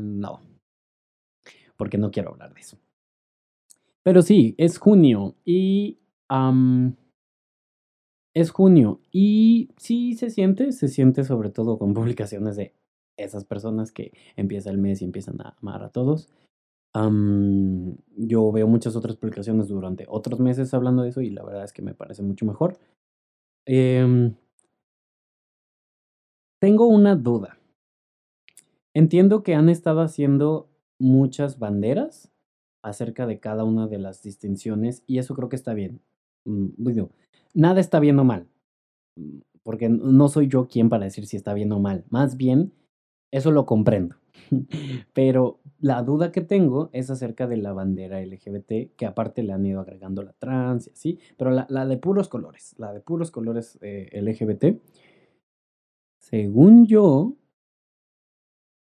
no, 0.03 0.41
porque 1.77 1.97
no 1.99 2.11
quiero 2.11 2.31
hablar 2.31 2.53
de 2.55 2.61
eso. 2.61 2.77
Pero 4.03 4.23
sí, 4.23 4.55
es 4.59 4.79
junio 4.79 5.37
y 5.45 5.99
es 8.35 8.51
junio 8.51 9.01
y 9.11 9.71
sí 9.77 10.15
se 10.15 10.31
siente, 10.31 10.73
se 10.73 10.89
siente 10.89 11.25
sobre 11.25 11.51
todo 11.51 11.79
con 11.79 11.95
publicaciones 11.95 12.57
de 12.57 12.75
esas 13.17 13.45
personas 13.45 13.93
que 13.93 14.13
empieza 14.37 14.71
el 14.71 14.79
mes 14.79 15.03
y 15.03 15.05
empiezan 15.05 15.41
a 15.41 15.57
amar 15.61 15.83
a 15.83 15.91
todos. 15.91 16.29
yo 16.93 18.53
veo 18.53 18.67
muchas 18.67 18.97
otras 18.97 19.17
publicaciones 19.17 19.69
durante 19.69 20.07
otros 20.09 20.41
meses 20.41 20.73
hablando 20.75 21.03
de 21.03 21.11
eso 21.11 21.21
y 21.21 21.31
la 21.31 21.45
verdad 21.45 21.65
es 21.65 21.73
que 21.73 21.83
me 21.83 21.95
parece 21.95 22.23
mucho 22.23 22.47
mejor. 22.47 22.79
Em, 23.67 24.35
tengo 26.61 26.89
una 26.89 27.15
duda. 27.15 27.59
Entiendo 28.95 29.43
que 29.43 29.55
han 29.55 29.69
estado 29.69 30.01
haciendo 30.01 30.69
muchas 30.99 31.59
banderas 31.59 32.31
acerca 32.83 33.27
de 33.27 33.39
cada 33.39 33.65
una 33.65 33.87
de 33.87 33.99
las 33.99 34.23
distinciones 34.23 35.05
y 35.07 35.19
eso 35.19 35.35
creo 35.35 35.49
que 35.49 35.57
está 35.57 35.75
bien. 35.75 36.03
Mm, 36.45 36.69
nada 37.55 37.81
está 37.81 38.01
bien 38.01 38.19
o 38.19 38.25
mal, 38.25 38.49
porque 39.63 39.89
no 39.89 40.29
soy 40.29 40.49
yo 40.49 40.69
quien 40.69 40.89
para 40.89 41.05
decir 41.05 41.27
si 41.27 41.37
está 41.37 41.55
bien 41.55 41.73
o 41.73 41.81
mal. 41.81 42.05
Más 42.11 42.37
bien, 42.37 42.73
eso 43.31 43.51
lo 43.51 43.67
comprendo. 43.67 44.17
Pero 45.13 45.61
la 45.81 46.03
duda 46.03 46.33
que 46.33 46.41
tengo 46.41 46.91
es 46.93 47.11
acerca 47.11 47.47
de 47.47 47.57
la 47.57 47.73
bandera 47.73 48.21
LGBT, 48.21 48.95
que 48.97 49.07
aparte 49.07 49.43
le 49.43 49.53
han 49.53 49.65
ido 49.67 49.81
agregando 49.81 50.23
la 50.23 50.33
trans 50.35 50.89
y 50.89 50.91
así, 50.91 51.19
pero 51.37 51.51
la, 51.51 51.67
la 51.71 51.87
de 51.87 51.97
puros 51.97 52.29
colores, 52.29 52.75
la 52.79 52.93
de 52.93 53.01
puros 53.01 53.31
colores 53.31 53.79
eh, 53.81 54.11
LGBT, 54.13 54.79
según 56.19 56.87
yo, 56.87 57.35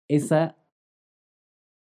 esa 0.09 0.57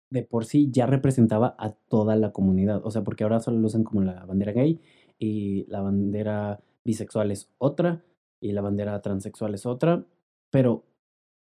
de 0.09 0.23
por 0.23 0.45
sí 0.45 0.69
ya 0.71 0.85
representaba 0.85 1.55
a 1.59 1.71
toda 1.71 2.15
la 2.15 2.31
comunidad. 2.31 2.81
O 2.85 2.91
sea, 2.91 3.03
porque 3.03 3.23
ahora 3.23 3.39
solo 3.39 3.59
lo 3.59 3.67
usan 3.67 3.83
como 3.83 4.01
la 4.01 4.25
bandera 4.25 4.53
gay 4.53 4.79
y 5.19 5.65
la 5.67 5.81
bandera 5.81 6.61
bisexual 6.83 7.31
es 7.31 7.49
otra 7.57 8.03
y 8.41 8.51
la 8.51 8.61
bandera 8.61 9.01
transexual 9.01 9.53
es 9.53 9.65
otra. 9.65 10.05
Pero 10.51 10.85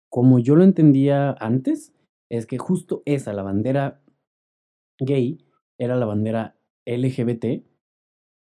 como 0.08 0.38
yo 0.38 0.56
lo 0.56 0.64
entendía 0.64 1.32
antes, 1.40 1.92
es 2.28 2.46
que 2.46 2.58
justo 2.58 3.02
esa, 3.04 3.32
la 3.32 3.42
bandera 3.42 4.02
gay, 4.98 5.38
era 5.78 5.96
la 5.96 6.06
bandera 6.06 6.56
LGBT, 6.86 7.64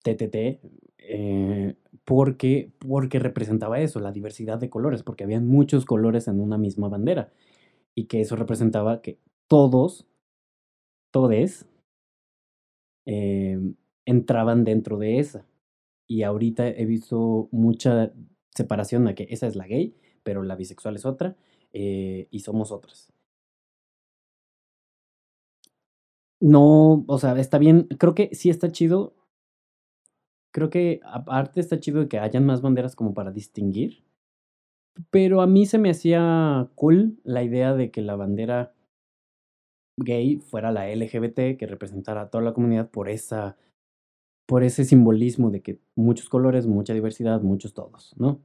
TTT, 0.02 0.60
eh, 0.98 1.76
porque, 2.04 2.72
porque 2.78 3.18
representaba 3.18 3.80
eso, 3.80 4.00
la 4.00 4.12
diversidad 4.12 4.58
de 4.58 4.70
colores, 4.70 5.02
porque 5.02 5.24
habían 5.24 5.46
muchos 5.46 5.84
colores 5.84 6.28
en 6.28 6.40
una 6.40 6.58
misma 6.58 6.88
bandera 6.88 7.32
y 7.94 8.06
que 8.06 8.20
eso 8.20 8.36
representaba 8.36 9.02
que 9.02 9.18
todos, 9.48 10.06
todes, 11.12 11.66
em, 13.06 13.74
entraban 14.06 14.64
dentro 14.64 14.98
de 14.98 15.18
esa. 15.18 15.46
Y 16.08 16.22
ahorita 16.22 16.68
he 16.68 16.86
visto 16.86 17.48
mucha 17.52 18.12
separación 18.54 19.06
a 19.08 19.14
que 19.14 19.26
esa 19.30 19.46
es 19.46 19.56
la 19.56 19.66
gay, 19.66 19.94
pero 20.22 20.42
la 20.42 20.56
bisexual 20.56 20.96
es 20.96 21.04
otra 21.04 21.36
eh, 21.72 22.28
y 22.30 22.40
somos 22.40 22.72
otras. 22.72 23.12
No, 26.40 27.04
o 27.08 27.18
sea, 27.18 27.38
está 27.38 27.58
bien, 27.58 27.88
creo 27.98 28.14
que 28.14 28.34
sí 28.34 28.50
está 28.50 28.70
chido. 28.70 29.14
Creo 30.52 30.70
que 30.70 31.00
aparte 31.04 31.60
está 31.60 31.78
chido 31.80 32.00
de 32.00 32.08
que 32.08 32.18
hayan 32.18 32.46
más 32.46 32.62
banderas 32.62 32.96
como 32.96 33.14
para 33.14 33.30
distinguir. 33.30 34.04
Pero 35.10 35.42
a 35.42 35.46
mí 35.46 35.66
se 35.66 35.78
me 35.78 35.90
hacía 35.90 36.70
cool 36.74 37.18
la 37.24 37.42
idea 37.42 37.74
de 37.74 37.90
que 37.90 38.00
la 38.00 38.16
bandera 38.16 38.74
gay 39.98 40.38
fuera 40.38 40.72
la 40.72 40.88
LGBT, 40.88 41.58
que 41.58 41.66
representara 41.66 42.22
a 42.22 42.30
toda 42.30 42.44
la 42.44 42.54
comunidad 42.54 42.90
por 42.90 43.08
esa 43.08 43.56
por 44.46 44.62
ese 44.62 44.84
simbolismo 44.84 45.50
de 45.50 45.62
que 45.62 45.80
muchos 45.96 46.28
colores, 46.28 46.66
mucha 46.66 46.94
diversidad, 46.94 47.42
muchos 47.42 47.74
todos, 47.74 48.14
¿no? 48.16 48.40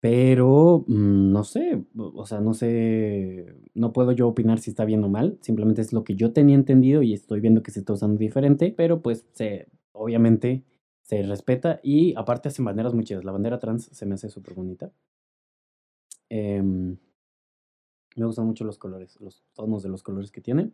Pero 0.00 0.84
mm, 0.86 1.32
no 1.32 1.42
sé, 1.44 1.82
o 1.96 2.26
sea, 2.26 2.40
no 2.40 2.54
sé, 2.54 3.56
no 3.74 3.92
puedo 3.92 4.12
yo 4.12 4.28
opinar 4.28 4.60
si 4.60 4.70
está 4.70 4.84
bien 4.84 5.02
o 5.04 5.08
mal, 5.08 5.38
simplemente 5.40 5.80
es 5.82 5.92
lo 5.92 6.04
que 6.04 6.14
yo 6.14 6.32
tenía 6.32 6.54
entendido 6.54 7.02
y 7.02 7.12
estoy 7.14 7.40
viendo 7.40 7.62
que 7.62 7.70
se 7.70 7.80
está 7.80 7.94
usando 7.94 8.18
diferente, 8.18 8.72
pero 8.76 9.02
pues 9.02 9.26
se, 9.32 9.68
obviamente 9.92 10.64
se 11.02 11.22
respeta 11.22 11.80
y 11.82 12.14
aparte 12.16 12.48
hacen 12.48 12.64
banderas 12.64 12.94
muy 12.94 13.04
chidas. 13.04 13.24
La 13.24 13.32
bandera 13.32 13.58
trans 13.58 13.84
se 13.92 14.06
me 14.06 14.14
hace 14.14 14.28
súper 14.28 14.54
bonita. 14.54 14.92
Em, 16.28 16.96
me 18.16 18.26
gustan 18.26 18.46
mucho 18.46 18.64
los 18.64 18.78
colores, 18.78 19.20
los 19.20 19.44
tonos 19.54 19.82
de 19.82 19.88
los 19.88 20.02
colores 20.02 20.30
que 20.32 20.40
tiene. 20.40 20.72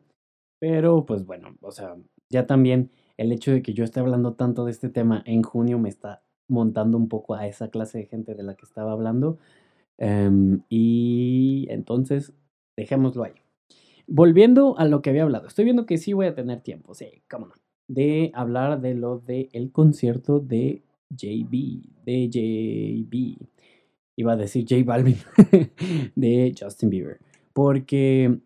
Pero 0.59 1.05
pues 1.07 1.27
bueno, 1.27 1.57
o 1.61 1.73
sea, 1.73 1.97
ya 2.31 2.47
también 2.47 2.91
el 3.23 3.33
hecho 3.33 3.53
de 3.53 3.63
que 3.63 3.73
yo 3.73 3.85
esté 3.85 4.01
hablando 4.01 4.35
tanto 4.35 4.65
de 4.65 4.71
este 4.73 4.89
tema 4.89 5.23
en 5.27 5.43
junio 5.43 5.79
me 5.79 5.89
está 5.89 6.23
montando 6.49 6.99
un 6.99 7.09
poco 7.09 7.35
a 7.35 7.47
esa 7.47 7.69
clase 7.69 7.99
de 7.99 8.07
gente 8.07 8.35
de 8.35 8.43
la 8.43 8.55
que 8.55 8.67
estaba 8.67 8.93
hablando. 8.93 9.39
Em, 9.99 10.63
y 10.69 11.67
entonces, 11.71 12.33
dejémoslo 12.77 13.25
ahí. 13.25 13.33
Volviendo 14.07 14.79
a 14.79 14.85
lo 14.85 15.01
que 15.01 15.11
había 15.11 15.23
hablado, 15.23 15.47
estoy 15.47 15.65
viendo 15.65 15.87
que 15.87 15.99
sí 15.99 16.13
voy 16.13 16.27
a 16.27 16.35
tener 16.35 16.61
tiempo, 16.61 16.95
sí, 16.95 17.23
cómo 17.31 17.47
no, 17.47 17.55
de 17.89 18.33
hablar 18.35 18.81
de 18.81 18.95
lo 18.95 19.19
del 19.19 19.49
el 19.53 19.71
concierto 19.71 20.41
de 20.41 20.83
JB, 21.11 22.05
de 22.05 22.29
JB 22.29 23.49
iba 24.17 24.33
a 24.33 24.37
decir 24.37 24.67
J 24.69 24.83
Balvin, 24.85 25.17
de 26.17 26.55
Justin 26.59 26.91
Bieber. 26.91 27.19
Porque 27.53 28.39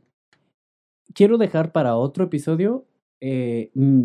quiero 1.14 1.38
dejar 1.38 1.72
para 1.72 1.96
otro 1.96 2.24
episodio, 2.24 2.86
eh, 3.20 3.70
mm, 3.74 4.04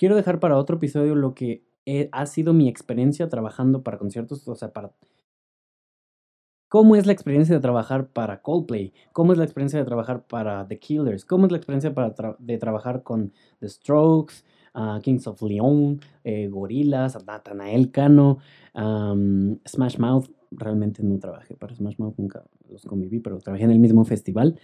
quiero 0.00 0.16
dejar 0.16 0.40
para 0.40 0.56
otro 0.56 0.76
episodio 0.76 1.14
lo 1.14 1.34
que 1.34 1.62
ha 2.10 2.24
sido 2.24 2.54
mi 2.54 2.68
experiencia 2.70 3.28
trabajando 3.28 3.82
para 3.82 3.98
conciertos, 3.98 4.48
o 4.48 4.54
sea, 4.54 4.72
para... 4.72 4.94
¿Cómo 6.68 6.96
es 6.96 7.04
la 7.04 7.12
experiencia 7.12 7.54
de 7.54 7.60
trabajar 7.60 8.08
para 8.08 8.40
Coldplay? 8.40 8.94
¿Cómo 9.12 9.32
es 9.32 9.38
la 9.38 9.44
experiencia 9.44 9.78
de 9.78 9.84
trabajar 9.84 10.26
para 10.26 10.66
The 10.66 10.78
Killers? 10.78 11.26
¿Cómo 11.26 11.44
es 11.44 11.52
la 11.52 11.58
experiencia 11.58 11.92
de 12.38 12.58
trabajar 12.58 13.02
con 13.02 13.34
The 13.58 13.68
Strokes, 13.68 14.36
uh, 14.74 15.00
Kings 15.02 15.26
of 15.26 15.42
Leon, 15.42 16.00
eh, 16.24 16.48
Gorillaz, 16.48 17.22
Nathanael 17.26 17.90
Cano, 17.90 18.38
Smash 18.74 19.98
Mouth? 19.98 20.30
realmente 20.52 21.02
no 21.04 21.16
trabajé 21.18 21.54
para 21.54 21.76
Smash 21.76 21.96
Mouth, 21.98 22.14
nunca 22.16 22.42
los 22.68 22.84
conviví, 22.84 23.20
pero 23.20 23.38
trabajé 23.38 23.64
en 23.64 23.70
el 23.70 23.78
mismo 23.78 24.04
festival. 24.04 24.58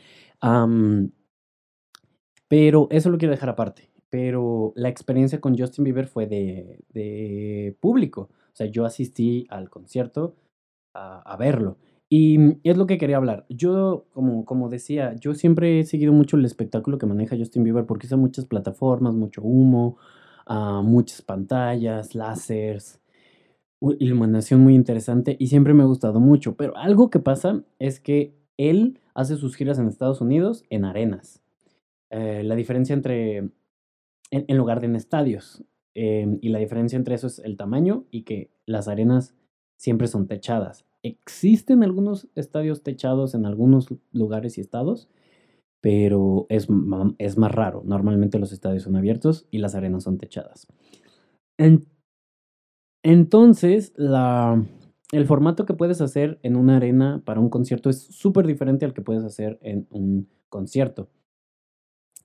pero 2.48 2.88
eso 2.90 3.10
lo 3.10 3.18
quiero 3.18 3.32
dejar 3.32 3.50
aparte. 3.50 3.95
Pero 4.16 4.72
la 4.76 4.88
experiencia 4.88 5.42
con 5.42 5.58
Justin 5.58 5.84
Bieber 5.84 6.06
fue 6.06 6.26
de, 6.26 7.76
público. 7.80 8.30
O 8.32 8.56
sea, 8.56 8.66
yo 8.66 8.86
asistí 8.86 9.46
al 9.50 9.68
concierto 9.68 10.36
a, 10.94 11.36
verlo. 11.38 11.76
Y 12.08 12.38
es 12.66 12.78
lo 12.78 12.86
que 12.86 12.96
quería 12.96 13.18
hablar. 13.18 13.44
Yo, 13.50 14.06
como, 14.14 14.46
como 14.46 14.70
decía, 14.70 15.14
yo 15.20 15.34
siempre 15.34 15.80
he 15.80 15.84
seguido 15.84 16.14
mucho 16.14 16.38
el 16.38 16.46
espectáculo 16.46 16.96
que 16.96 17.04
maneja 17.04 17.36
Justin 17.36 17.62
Bieber 17.62 17.84
porque 17.84 18.06
usa 18.06 18.16
muchas 18.16 18.46
plataformas, 18.46 19.14
mucho 19.14 19.42
humo, 19.42 19.98
uh, 20.48 20.82
muchas 20.82 21.20
pantallas, 21.20 22.14
láseres 22.14 23.02
iluminación 23.98 24.60
muy 24.60 24.74
interesante 24.74 25.36
y 25.38 25.48
siempre 25.48 25.74
me 25.74 25.82
ha 25.82 25.86
gustado 25.86 26.20
mucho. 26.20 26.56
Pero 26.56 26.74
algo 26.78 27.10
que 27.10 27.18
pasa 27.18 27.62
es 27.78 28.00
que 28.00 28.34
él 28.56 28.98
hace 29.12 29.36
sus 29.36 29.56
giras 29.56 29.78
en 29.78 29.88
Estados 29.88 30.22
Unidos 30.22 30.64
en 30.70 30.86
arenas. 30.86 31.42
Eh, 32.10 32.42
la 32.44 32.54
diferencia 32.54 32.94
entre, 32.94 33.50
en, 34.30 34.56
lugar 34.56 34.80
de 34.80 34.86
en 34.86 34.96
estadios, 34.96 35.64
em, 35.94 36.38
y 36.40 36.48
la 36.48 36.58
diferencia 36.58 36.96
entre 36.96 37.14
eso 37.14 37.26
es 37.26 37.38
el 37.38 37.56
tamaño 37.56 38.04
y 38.10 38.22
que 38.22 38.50
las 38.66 38.88
arenas 38.88 39.34
siempre 39.76 40.08
son 40.08 40.26
techadas. 40.26 40.84
Existen 41.02 41.82
algunos 41.82 42.28
estadios 42.34 42.82
techados 42.82 43.34
en 43.34 43.46
algunos 43.46 43.88
lugares 44.12 44.58
y 44.58 44.60
estados, 44.60 45.08
pero 45.80 46.46
es, 46.48 46.68
más 46.68 47.52
raro. 47.52 47.82
Normalmente 47.84 48.38
los 48.38 48.52
estadios 48.52 48.82
son 48.82 48.96
abiertos 48.96 49.46
y 49.50 49.58
las 49.58 49.74
arenas 49.74 50.02
son 50.02 50.18
techadas. 50.18 50.66
Entonces, 53.04 53.92
el 55.12 55.26
formato 55.26 55.64
que 55.64 55.74
puedes 55.74 56.00
hacer 56.00 56.40
en 56.42 56.56
una 56.56 56.76
arena 56.76 57.22
para 57.24 57.40
un 57.40 57.50
concierto 57.50 57.88
es 57.88 58.02
súper 58.02 58.46
diferente 58.46 58.84
al 58.84 58.94
que 58.94 59.02
puedes 59.02 59.22
hacer 59.22 59.58
en 59.62 59.86
un 59.90 60.28
concierto. 60.48 61.08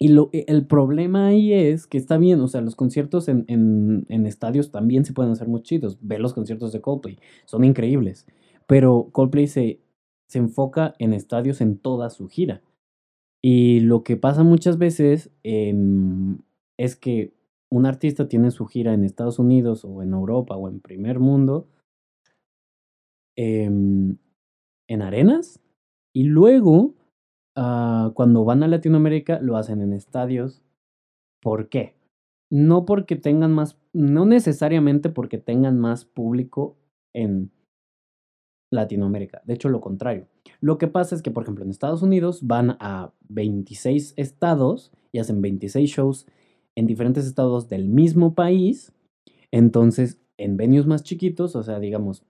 Y 0.02 0.08
lo, 0.08 0.32
e, 0.34 0.46
el 0.48 0.66
problema 0.66 1.28
ahí 1.28 1.54
es 1.54 1.86
que 1.86 2.00
está 2.00 2.18
bien, 2.18 2.42
o 2.42 2.48
sea, 2.48 2.62
los 2.62 2.76
conciertos 2.76 3.28
en, 3.28 3.46
en, 3.48 4.08
en, 4.10 4.26
estadios 4.26 4.72
también 4.72 5.06
se 5.06 5.14
pueden 5.14 5.32
hacer 5.32 5.48
muy 5.48 5.62
chidos. 5.62 6.00
Ve 6.02 6.18
los 6.18 6.34
conciertos 6.34 6.72
de 6.72 6.82
Coldplay, 6.82 7.20
son 7.46 7.64
increíbles. 7.64 8.26
Pero 8.66 9.10
Coldplay 9.12 9.46
se, 9.46 9.80
se 10.28 10.40
enfoca 10.40 10.96
en 10.98 11.14
estadios 11.14 11.62
en 11.62 11.78
toda 11.78 12.10
su 12.10 12.30
gira. 12.30 12.64
Y 13.44 13.82
lo 13.82 14.02
que 14.04 14.18
pasa 14.18 14.44
muchas 14.44 14.80
veces 14.80 15.30
eh, 15.44 15.72
es 16.78 16.96
que 16.96 17.36
un 17.70 17.86
artista 17.86 18.28
tiene 18.28 18.50
su 18.50 18.66
gira 18.66 18.96
en 18.96 19.04
Estados 19.04 19.38
Unidos 19.38 19.86
o 19.86 20.02
en 20.02 20.14
Europa 20.14 20.56
o 20.56 20.68
en 20.68 20.80
primer 20.80 21.20
mundo 21.20 21.68
em, 23.36 24.18
en 24.88 25.02
arenas 25.04 25.60
y 26.12 26.24
luego 26.24 26.96
uh, 27.56 28.12
cuando 28.14 28.46
van 28.46 28.64
a 28.64 28.68
Latinoamérica 28.68 29.40
lo 29.40 29.58
hacen 29.58 29.82
en 29.82 29.94
estadios. 29.94 30.62
¿Por 31.42 31.70
qué? 31.70 31.96
No 32.50 32.86
porque 32.86 33.16
tengan 33.16 33.54
más, 33.54 33.78
no 33.94 34.26
necesariamente 34.26 35.10
porque 35.10 35.38
tengan 35.38 35.80
más 35.80 36.06
público 36.06 36.78
en 37.14 37.52
Latinoamérica. 38.72 39.42
De 39.46 39.54
hecho, 39.54 39.70
lo 39.70 39.82
contrario. 39.82 40.28
Lo 40.60 40.78
que 40.78 40.88
pasa 40.88 41.16
es 41.16 41.22
que, 41.22 41.32
por 41.32 41.44
ejemplo, 41.44 41.64
en 41.64 41.72
Estados 41.72 42.02
Unidos 42.02 42.46
van 42.48 42.78
a 42.80 43.14
26 43.30 44.14
estados 44.18 44.92
y 45.12 45.20
hacen 45.20 45.42
26 45.42 45.90
shows 45.90 46.28
en 46.76 46.88
diferentes 46.88 47.26
estados 47.26 47.68
del 47.68 47.88
mismo 47.88 48.34
país, 48.34 48.94
entonces 49.52 50.22
en 50.38 50.56
venues 50.58 50.88
más 50.88 51.04
chiquitos, 51.04 51.56
o 51.56 51.64
sea, 51.64 51.80
digamos, 51.80 52.24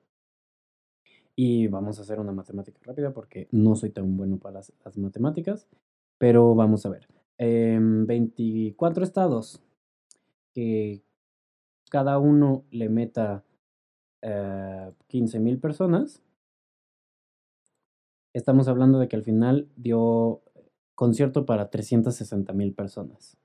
y 1.43 1.65
vamos 1.65 1.97
a 1.97 2.03
hacer 2.03 2.19
una 2.19 2.33
matemática 2.33 2.79
rápida 2.83 3.13
porque 3.15 3.47
no 3.49 3.75
soy 3.75 3.89
tan 3.89 4.15
bueno 4.15 4.37
para 4.37 4.61
las, 4.83 4.97
matemáticas, 4.99 5.67
pero 6.19 6.53
vamos 6.53 6.85
a 6.85 6.89
ver. 6.89 7.07
24 7.39 9.03
estados 9.03 9.63
que 10.53 11.01
cada 11.89 12.19
uno 12.19 12.63
le 12.69 12.89
meta 12.89 13.43
eh, 14.21 14.91
15 15.07 15.39
mil 15.39 15.57
personas. 15.57 16.21
estamos 18.33 18.67
hablando 18.67 18.99
de 18.99 19.07
que 19.07 19.15
al 19.15 19.23
final 19.23 19.67
dio 19.75 20.43
concierto 20.93 21.47
para 21.47 21.71
360 21.71 22.53
mil 22.53 22.75
personas. 22.75 23.35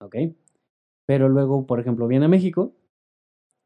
¿Ok? 0.00 0.16
Pero 1.04 1.28
luego, 1.28 1.66
por 1.66 1.80
ejemplo, 1.80 2.08
viene 2.08 2.24
a 2.24 2.30
México 2.30 2.72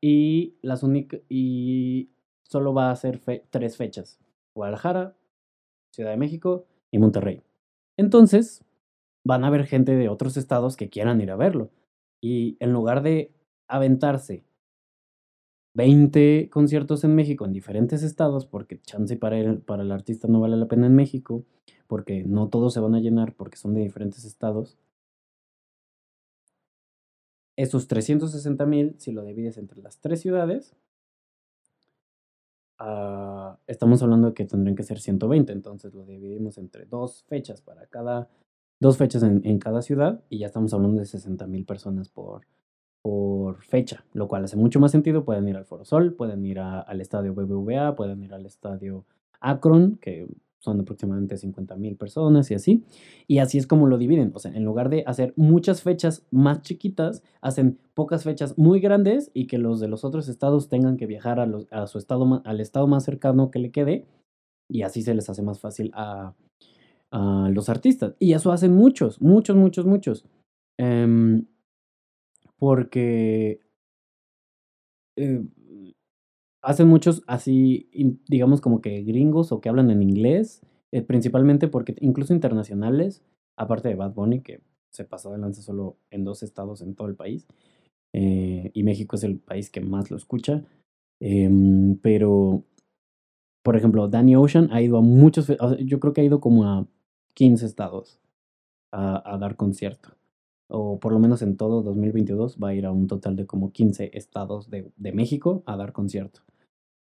y 0.00 0.56
las 0.60 0.82
y 1.28 2.10
solo 2.48 2.74
va 2.74 2.88
a 2.88 2.92
hacer 2.92 3.20
tres 3.50 3.76
fechas: 3.76 4.18
Guadalajara, 4.54 5.16
Ciudad 5.92 6.10
de 6.10 6.16
México 6.16 6.66
y 6.90 6.98
Monterrey. 6.98 7.42
Entonces, 7.96 8.64
van 9.24 9.44
a 9.44 9.48
haber 9.48 9.66
gente 9.66 9.96
de 9.96 10.08
otros 10.08 10.36
estados 10.36 10.76
que 10.76 10.88
quieran 10.88 11.20
ir 11.20 11.30
a 11.30 11.36
verlo. 11.36 11.70
Y 12.20 12.56
en 12.60 12.72
lugar 12.72 13.02
de 13.02 13.32
aventarse 13.68 14.44
20 15.74 16.48
conciertos 16.50 17.04
en 17.04 17.14
México 17.14 17.44
en 17.44 17.52
diferentes 17.52 18.02
estados, 18.02 18.46
porque 18.46 18.80
chance 18.80 19.16
para 19.16 19.38
el, 19.38 19.60
para 19.60 19.82
el 19.82 19.92
artista 19.92 20.26
no 20.26 20.40
vale 20.40 20.56
la 20.56 20.68
pena 20.68 20.86
en 20.86 20.94
México, 20.94 21.44
porque 21.86 22.24
no 22.24 22.48
todos 22.48 22.72
se 22.72 22.80
van 22.80 22.94
a 22.94 23.00
llenar 23.00 23.34
porque 23.34 23.58
son 23.58 23.74
de 23.74 23.82
diferentes 23.82 24.24
estados. 24.24 24.78
Esos 27.56 27.88
360 27.88 28.64
mil, 28.66 28.94
si 28.98 29.12
lo 29.12 29.22
divides 29.24 29.58
entre 29.58 29.82
las 29.82 30.00
tres 30.00 30.20
ciudades, 30.20 30.76
uh, 32.80 33.56
estamos 33.66 34.02
hablando 34.02 34.28
de 34.28 34.34
que 34.34 34.44
tendrían 34.44 34.76
que 34.76 34.82
ser 34.82 35.00
120, 35.00 35.52
entonces 35.52 35.94
lo 35.94 36.04
dividimos 36.04 36.58
entre 36.58 36.86
dos 36.86 37.24
fechas 37.24 37.60
para 37.60 37.86
cada, 37.86 38.28
dos 38.80 38.96
fechas 38.96 39.22
en, 39.22 39.42
en 39.44 39.58
cada 39.58 39.82
ciudad 39.82 40.22
y 40.28 40.38
ya 40.38 40.46
estamos 40.46 40.72
hablando 40.74 41.00
de 41.00 41.06
60 41.06 41.46
mil 41.46 41.64
personas 41.64 42.08
por, 42.08 42.46
por 43.06 43.62
fecha, 43.62 44.04
lo 44.14 44.26
cual 44.26 44.42
hace 44.42 44.56
mucho 44.56 44.80
más 44.80 44.90
sentido. 44.90 45.24
Pueden 45.24 45.46
ir 45.46 45.56
al 45.56 45.64
Foro 45.64 45.84
Sol, 45.84 46.14
pueden 46.14 46.44
ir 46.44 46.58
al 46.58 47.00
estadio 47.00 47.34
BBVA, 47.34 47.94
pueden 47.94 48.20
ir 48.24 48.34
al 48.34 48.46
estadio 48.46 49.04
Akron, 49.38 49.96
que 49.98 50.26
son 50.66 50.80
aproximadamente 50.80 51.38
50 51.38 51.76
mil 51.76 51.96
personas 51.96 52.50
y 52.50 52.54
así. 52.54 52.84
Y 53.26 53.38
así 53.38 53.56
es 53.56 53.66
como 53.66 53.86
lo 53.86 53.98
dividen. 53.98 54.32
O 54.34 54.38
sea, 54.38 54.52
en 54.52 54.64
lugar 54.64 54.90
de 54.90 55.04
hacer 55.06 55.32
muchas 55.36 55.82
fechas 55.82 56.26
más 56.30 56.62
chiquitas, 56.62 57.22
hacen 57.40 57.78
pocas 57.94 58.24
fechas 58.24 58.58
muy 58.58 58.80
grandes 58.80 59.30
y 59.32 59.46
que 59.46 59.58
los 59.58 59.80
de 59.80 59.88
los 59.88 60.04
otros 60.04 60.28
estados 60.28 60.68
tengan 60.68 60.96
que 60.96 61.06
viajar 61.06 61.40
a, 61.40 61.46
los, 61.46 61.66
a 61.72 61.86
su 61.86 61.98
estado, 61.98 62.42
al 62.44 62.60
estado 62.60 62.86
más 62.88 63.04
cercano 63.04 63.50
que 63.50 63.60
le 63.60 63.70
quede. 63.70 64.06
Y 64.68 64.82
así 64.82 65.02
se 65.02 65.14
les 65.14 65.30
hace 65.30 65.42
más 65.42 65.60
fácil 65.60 65.92
a, 65.94 66.34
a 67.12 67.48
los 67.52 67.68
artistas. 67.68 68.16
Y 68.18 68.32
eso 68.32 68.50
hacen 68.50 68.74
muchos, 68.74 69.22
muchos, 69.22 69.56
muchos, 69.56 69.86
muchos. 69.86 70.24
Um, 70.78 71.46
porque 72.58 73.60
eh, 75.16 75.42
hacen 76.66 76.88
muchos 76.88 77.22
así, 77.28 77.88
digamos 78.28 78.60
como 78.60 78.80
que 78.82 79.02
gringos 79.02 79.52
o 79.52 79.60
que 79.60 79.68
hablan 79.68 79.90
en 79.92 80.02
inglés, 80.02 80.62
eh, 80.90 81.00
principalmente 81.00 81.68
porque 81.68 81.94
incluso 82.00 82.34
internacionales, 82.34 83.22
aparte 83.56 83.88
de 83.88 83.94
Bad 83.94 84.14
Bunny, 84.14 84.40
que 84.40 84.60
se 84.90 85.04
pasó 85.04 85.30
de 85.30 85.38
lanza 85.38 85.62
solo 85.62 85.96
en 86.10 86.24
dos 86.24 86.42
estados 86.42 86.82
en 86.82 86.96
todo 86.96 87.06
el 87.06 87.14
país, 87.14 87.46
eh, 88.12 88.72
y 88.74 88.82
México 88.82 89.14
es 89.14 89.22
el 89.22 89.38
país 89.38 89.70
que 89.70 89.80
más 89.80 90.10
lo 90.10 90.16
escucha, 90.16 90.64
em, 91.20 91.98
pero, 92.02 92.64
por 93.62 93.76
ejemplo, 93.76 94.08
Danny 94.08 94.34
Ocean 94.34 94.68
ha 94.72 94.82
ido 94.82 94.96
a 94.98 95.02
muchos, 95.02 95.46
yo 95.84 96.00
creo 96.00 96.12
que 96.12 96.22
ha 96.22 96.24
ido 96.24 96.40
como 96.40 96.64
a 96.64 96.88
15 97.34 97.64
estados 97.64 98.18
a, 98.92 99.34
a 99.34 99.38
dar 99.38 99.56
concierto 99.56 100.16
o 100.68 100.98
por 100.98 101.12
lo 101.12 101.20
menos 101.20 101.42
en 101.42 101.56
todo 101.56 101.82
2022, 101.82 102.58
va 102.58 102.70
a 102.70 102.74
ir 102.74 102.86
a 102.86 102.92
un 102.92 103.06
total 103.06 103.36
de 103.36 103.46
como 103.46 103.70
15 103.72 104.10
estados 104.14 104.68
de, 104.68 104.90
de 104.96 105.12
México 105.12 105.62
a 105.66 105.76
dar 105.76 105.92
concierto. 105.92 106.40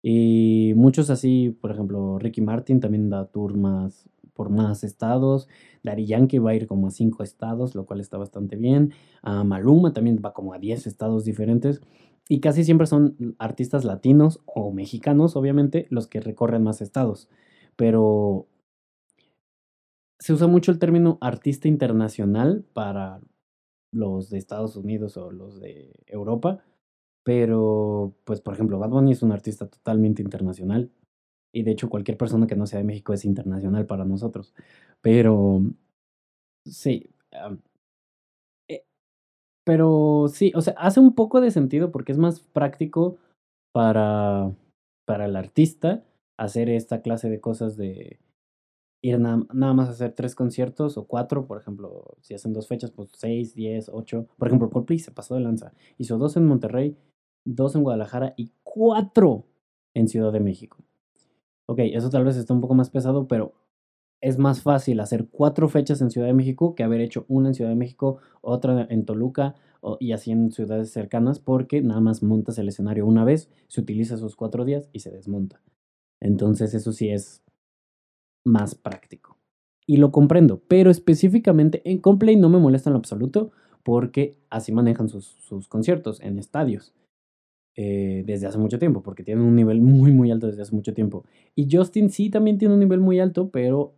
Y 0.02 0.74
muchos 0.76 1.10
así, 1.10 1.50
por 1.62 1.72
ejemplo, 1.72 2.20
Ricky 2.20 2.42
Martin 2.42 2.80
también 2.80 3.10
da 3.10 3.26
tour 3.26 3.58
más 3.58 4.10
por 4.40 4.50
más 4.50 4.86
estados. 4.86 5.50
Dari 5.84 6.06
Yankee 6.06 6.40
va 6.40 6.52
a 6.52 6.56
ir 6.56 6.66
como 6.66 6.88
a 6.88 6.92
5 6.92 7.24
estados, 7.24 7.76
lo 7.76 7.86
cual 7.86 8.00
está 8.00 8.18
bastante 8.18 8.56
bien. 8.56 8.94
a 9.22 9.44
Maluma 9.44 9.92
también 9.92 10.22
va 10.24 10.32
como 10.34 10.54
a 10.54 10.60
10 10.60 10.88
estados 10.88 11.26
diferentes. 11.26 11.82
Y 12.30 12.40
casi 12.40 12.64
siempre 12.64 12.88
son 12.88 13.36
artistas 13.38 13.84
latinos 13.84 14.42
o 14.46 14.72
mexicanos, 14.72 15.36
obviamente, 15.36 15.88
los 15.90 16.08
que 16.08 16.22
recorren 16.22 16.64
más 16.64 16.82
estados. 16.82 17.28
Pero 17.76 18.48
se 20.20 20.32
usa 20.32 20.48
mucho 20.48 20.72
el 20.72 20.80
término 20.80 21.18
artista 21.20 21.68
internacional 21.68 22.64
para 22.72 23.20
los 23.92 24.30
de 24.30 24.38
Estados 24.38 24.78
Unidos 24.78 25.18
o 25.18 25.32
los 25.32 25.60
de 25.60 25.92
Europa. 26.08 26.64
Pero, 27.24 28.16
pues, 28.26 28.42
por 28.42 28.54
ejemplo, 28.54 28.80
Bad 28.80 28.90
Bunny 28.90 29.12
es 29.14 29.24
un 29.24 29.32
artista 29.32 29.68
totalmente 29.68 30.22
internacional. 30.22 30.92
Y 31.54 31.64
de 31.64 31.72
hecho, 31.72 31.90
cualquier 31.90 32.18
persona 32.18 32.48
que 32.48 32.56
no 32.56 32.68
sea 32.68 32.80
de 32.80 32.86
México 32.86 33.14
es 33.14 33.26
internacional 33.26 33.86
para 33.88 34.06
nosotros. 34.06 34.54
Pero, 35.02 35.62
sí. 36.66 37.10
Eh, 38.68 38.84
pero 39.64 40.28
sí, 40.30 40.52
o 40.56 40.62
sea, 40.62 40.74
hace 40.78 41.00
un 41.00 41.14
poco 41.16 41.42
de 41.42 41.52
sentido 41.52 41.92
porque 41.92 42.12
es 42.12 42.18
más 42.18 42.42
práctico 42.42 43.18
para, 43.74 44.52
para 45.06 45.26
el 45.26 45.36
artista 45.36 46.04
hacer 46.38 46.70
esta 46.70 47.02
clase 47.02 47.30
de 47.30 47.42
cosas 47.42 47.78
de 47.78 48.20
ir 49.02 49.20
nada, 49.20 49.46
más 49.74 49.90
a 49.90 49.92
hacer 49.92 50.14
tres 50.14 50.36
conciertos 50.36 50.98
o 50.98 51.08
cuatro, 51.08 51.48
por 51.48 51.60
ejemplo, 51.60 52.18
si 52.22 52.34
hacen 52.34 52.54
dos 52.54 52.68
fechas, 52.68 52.92
pues 52.92 53.12
seis, 53.14 53.56
diez, 53.56 53.90
ocho. 53.90 54.28
Por 54.38 54.48
ejemplo, 54.48 54.70
Coldplay 54.70 55.00
se 55.00 55.12
pasó 55.12 55.36
de 55.36 55.42
lanza. 55.42 55.74
Hizo 55.98 56.18
dos 56.18 56.36
en 56.38 56.46
Monterrey, 56.46 56.98
dos 57.46 57.76
en 57.76 57.84
Guadalajara 57.84 58.34
y 58.38 58.52
cuatro 58.64 59.46
en 59.94 60.08
Ciudad 60.08 60.32
de 60.32 60.40
México. 60.40 60.78
Ok, 61.66 61.80
eso 61.80 62.10
tal 62.10 62.26
vez 62.26 62.36
está 62.36 62.54
un 62.54 62.62
poco 62.62 62.74
más 62.74 62.90
pesado, 62.90 63.28
pero 63.28 63.54
es 64.22 64.38
más 64.38 64.62
fácil 64.62 65.00
hacer 65.00 65.28
cuatro 65.30 65.70
fechas 65.70 66.02
en 66.02 66.12
Ciudad 66.12 66.28
de 66.28 66.34
México 66.34 66.76
que 66.76 66.84
haber 66.84 67.02
hecho 67.02 67.26
una 67.28 67.50
en 67.50 67.56
Ciudad 67.56 67.70
de 67.70 67.76
México, 67.76 68.18
otra 68.42 68.88
en 68.90 69.06
Toluca 69.06 69.56
y 70.00 70.12
así 70.12 70.32
en 70.32 70.52
ciudades 70.52 70.92
cercanas, 70.92 71.40
porque 71.40 71.82
nada 71.82 72.02
más 72.02 72.22
montas 72.22 72.58
el 72.58 72.68
escenario 72.68 73.06
una 73.06 73.24
vez, 73.24 73.50
se 73.68 73.82
utiliza 73.82 74.16
esos 74.16 74.36
cuatro 74.36 74.66
días 74.66 74.90
y 74.92 75.00
se 75.00 75.12
desmonta. 75.12 75.62
Entonces 76.20 76.74
eso 76.74 76.92
sí 76.92 77.10
es 77.10 77.44
más 78.44 78.76
práctico. 78.76 79.38
Y 79.86 79.98
lo 79.98 80.12
comprendo, 80.12 80.62
pero 80.68 80.92
específicamente 80.92 81.82
en 81.90 82.00
Complay 82.00 82.36
no 82.36 82.50
me 82.50 82.60
molesta 82.60 82.90
en 82.90 82.94
lo 82.94 83.00
absoluto 83.00 83.52
porque 83.84 84.38
así 84.50 84.72
manejan 84.72 85.08
sus, 85.08 85.26
sus 85.26 85.68
conciertos 85.68 86.20
en 86.20 86.38
estadios 86.38 86.94
eh, 87.82 88.24
desde 88.26 88.46
hace 88.46 88.58
mucho 88.58 88.78
tiempo, 88.78 89.02
porque 89.02 89.24
tienen 89.24 89.46
un 89.46 89.56
nivel 89.56 89.80
muy, 89.80 90.12
muy 90.12 90.32
alto 90.32 90.48
desde 90.48 90.64
hace 90.64 90.76
mucho 90.76 90.94
tiempo. 90.94 91.24
Y 91.56 91.74
Justin 91.74 92.10
sí 92.10 92.30
también 92.30 92.58
tiene 92.58 92.74
un 92.74 92.82
nivel 92.82 93.00
muy 93.00 93.22
alto, 93.22 93.52
pero 93.52 93.96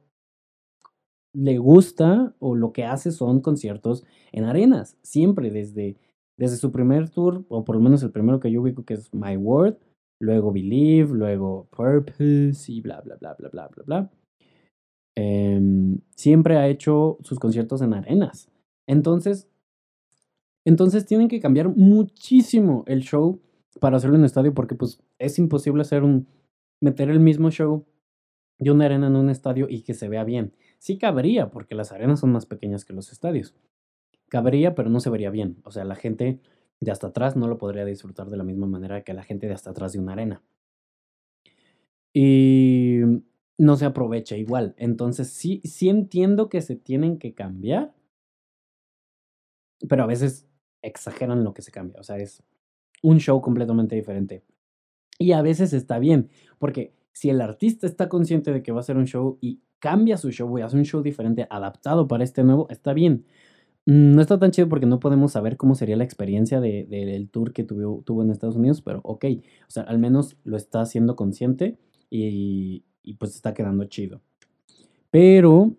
le 1.34 1.58
gusta 1.58 2.36
o 2.38 2.54
lo 2.54 2.74
que 2.74 2.84
hace 2.84 3.10
son 3.10 3.42
conciertos 3.42 4.06
en 4.34 4.44
arenas, 4.44 5.00
siempre 5.02 5.50
desde, 5.50 5.98
desde 6.38 6.58
su 6.58 6.72
primer 6.72 7.10
tour, 7.10 7.44
o 7.50 7.66
por 7.66 7.76
lo 7.76 7.82
menos 7.82 8.04
el 8.04 8.12
primero 8.12 8.40
que 8.40 8.52
yo 8.52 8.62
ubico 8.62 8.86
que 8.86 8.94
es 8.94 9.12
My 9.16 9.36
World, 9.36 9.80
luego 10.20 10.52
Believe, 10.52 11.12
luego 11.16 11.68
Purpose 11.76 12.72
y 12.72 12.82
bla, 12.82 13.02
bla, 13.02 13.16
bla, 13.16 13.34
bla, 13.34 13.50
bla, 13.50 13.68
bla, 13.68 13.84
bla. 13.84 14.12
Em, 15.18 15.98
siempre 16.16 16.58
ha 16.58 16.68
hecho 16.68 17.18
sus 17.24 17.40
conciertos 17.40 17.82
en 17.82 17.96
arenas. 17.96 18.48
Entonces, 18.88 19.50
entonces 20.68 21.08
tienen 21.08 21.30
que 21.30 21.40
cambiar 21.40 21.76
muchísimo 21.76 22.84
el 22.86 23.02
show 23.02 23.42
para 23.80 23.98
hacerlo 23.98 24.18
en 24.18 24.26
estadio 24.26 24.54
porque 24.54 24.76
pues 24.76 25.02
es 25.20 25.40
imposible 25.40 25.82
hacer 25.82 26.04
un 26.04 26.28
meter 26.82 27.10
el 27.10 27.20
mismo 27.20 27.52
show 27.52 27.86
de 28.60 28.72
una 28.72 28.86
arena 28.86 29.08
en 29.08 29.16
un 29.16 29.30
estadio 29.30 29.68
y 29.70 29.84
que 29.84 29.94
se 29.94 30.10
vea 30.10 30.24
bien. 30.24 30.54
Sí 30.78 30.98
cabría 30.98 31.50
porque 31.50 31.76
las 31.76 31.92
arenas 31.92 32.20
son 32.20 32.32
más 32.32 32.46
pequeñas 32.46 32.86
que 32.86 32.94
los 32.94 33.12
estadios. 33.12 33.56
Cabría, 34.30 34.76
pero 34.76 34.90
no 34.90 35.00
se 35.00 35.10
vería 35.10 35.30
bien. 35.30 35.58
O 35.64 35.72
sea, 35.72 35.84
la 35.84 35.96
gente 35.96 36.40
de 36.80 36.92
hasta 36.92 37.08
atrás 37.08 37.36
no 37.36 37.48
lo 37.48 37.58
podría 37.58 37.86
disfrutar 37.86 38.30
de 38.30 38.38
la 38.38 38.44
misma 38.44 38.68
manera 38.68 39.04
que 39.04 39.14
la 39.14 39.24
gente 39.24 39.48
de 39.48 39.54
hasta 39.54 39.72
atrás 39.72 39.94
de 39.94 40.00
una 40.00 40.14
arena. 40.14 40.44
Y 42.14 43.00
no 43.58 43.78
se 43.78 43.86
aprovecha 43.86 44.36
igual. 44.38 44.74
Entonces 44.78 45.30
sí, 45.30 45.62
sí 45.64 45.90
entiendo 45.90 46.50
que 46.50 46.62
se 46.62 46.76
tienen 46.76 47.20
que 47.20 47.34
cambiar, 47.34 47.94
pero 49.88 50.04
a 50.04 50.08
veces 50.08 50.48
exageran 50.82 51.44
lo 51.44 51.54
que 51.54 51.62
se 51.62 51.72
cambia. 51.72 52.00
O 52.00 52.04
sea, 52.04 52.18
es 52.18 52.44
un 53.02 53.20
show 53.20 53.42
completamente 53.42 53.96
diferente. 53.96 54.44
Y 55.18 55.34
a 55.34 55.42
veces 55.42 55.74
está 55.74 56.00
bien, 56.00 56.30
porque 56.58 56.94
si 57.12 57.30
el 57.30 57.42
artista 57.42 57.86
está 57.86 58.10
consciente 58.10 58.52
de 58.52 58.64
que 58.64 58.72
va 58.72 58.80
a 58.80 58.84
ser 58.84 58.98
un 58.98 59.06
show 59.06 59.38
y 59.42 59.62
cambia 59.80 60.18
su 60.18 60.32
show 60.32 60.58
y 60.58 60.62
hace 60.62 60.78
un 60.78 60.86
show 60.86 61.02
diferente 61.02 61.48
adaptado 61.50 62.08
para 62.08 62.24
este 62.24 62.44
nuevo, 62.44 62.68
está 62.70 62.94
bien. 62.94 63.26
No 63.86 64.22
está 64.22 64.38
tan 64.40 64.52
chido 64.52 64.70
porque 64.70 64.86
no 64.86 65.00
podemos 65.00 65.32
saber 65.32 65.58
cómo 65.58 65.74
sería 65.76 65.98
la 65.98 66.04
experiencia 66.04 66.60
del 66.62 66.88
de, 66.90 67.28
tour 67.32 67.52
que 67.52 67.64
tuvo, 67.64 68.04
tuvo 68.04 68.22
en 68.22 68.30
Estados 68.30 68.56
Unidos, 68.56 68.82
pero 68.82 69.02
ok, 69.04 69.26
o 69.68 69.72
sea, 69.72 69.84
al 69.84 69.98
menos 69.98 70.38
lo 70.44 70.56
está 70.56 70.82
haciendo 70.82 71.16
consciente 71.16 71.80
y, 72.10 72.86
y 73.02 73.16
pues 73.16 73.36
está 73.36 73.54
quedando 73.54 73.86
chido. 73.86 74.22
Pero 75.10 75.76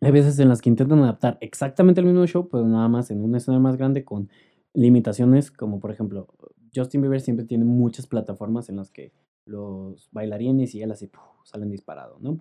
hay 0.00 0.10
veces 0.10 0.38
en 0.38 0.48
las 0.48 0.62
que 0.62 0.70
intentan 0.70 1.00
adaptar 1.00 1.38
exactamente 1.40 2.00
el 2.00 2.06
mismo 2.06 2.26
show, 2.26 2.48
pero 2.48 2.66
nada 2.66 2.88
más 2.88 3.10
en 3.10 3.22
un 3.22 3.34
escenario 3.34 3.62
más 3.62 3.76
grande 3.76 4.04
con 4.04 4.30
limitaciones 4.74 5.50
como 5.50 5.80
por 5.80 5.90
ejemplo 5.90 6.28
Justin 6.74 7.00
Bieber 7.00 7.20
siempre 7.20 7.46
tiene 7.46 7.64
muchas 7.64 8.06
plataformas 8.06 8.68
en 8.68 8.76
las 8.76 8.90
que 8.90 9.12
los 9.44 10.10
bailarines 10.12 10.74
y 10.74 10.82
él 10.82 10.92
así 10.92 11.10
salen 11.44 11.70
disparados, 11.70 12.20
¿no? 12.20 12.40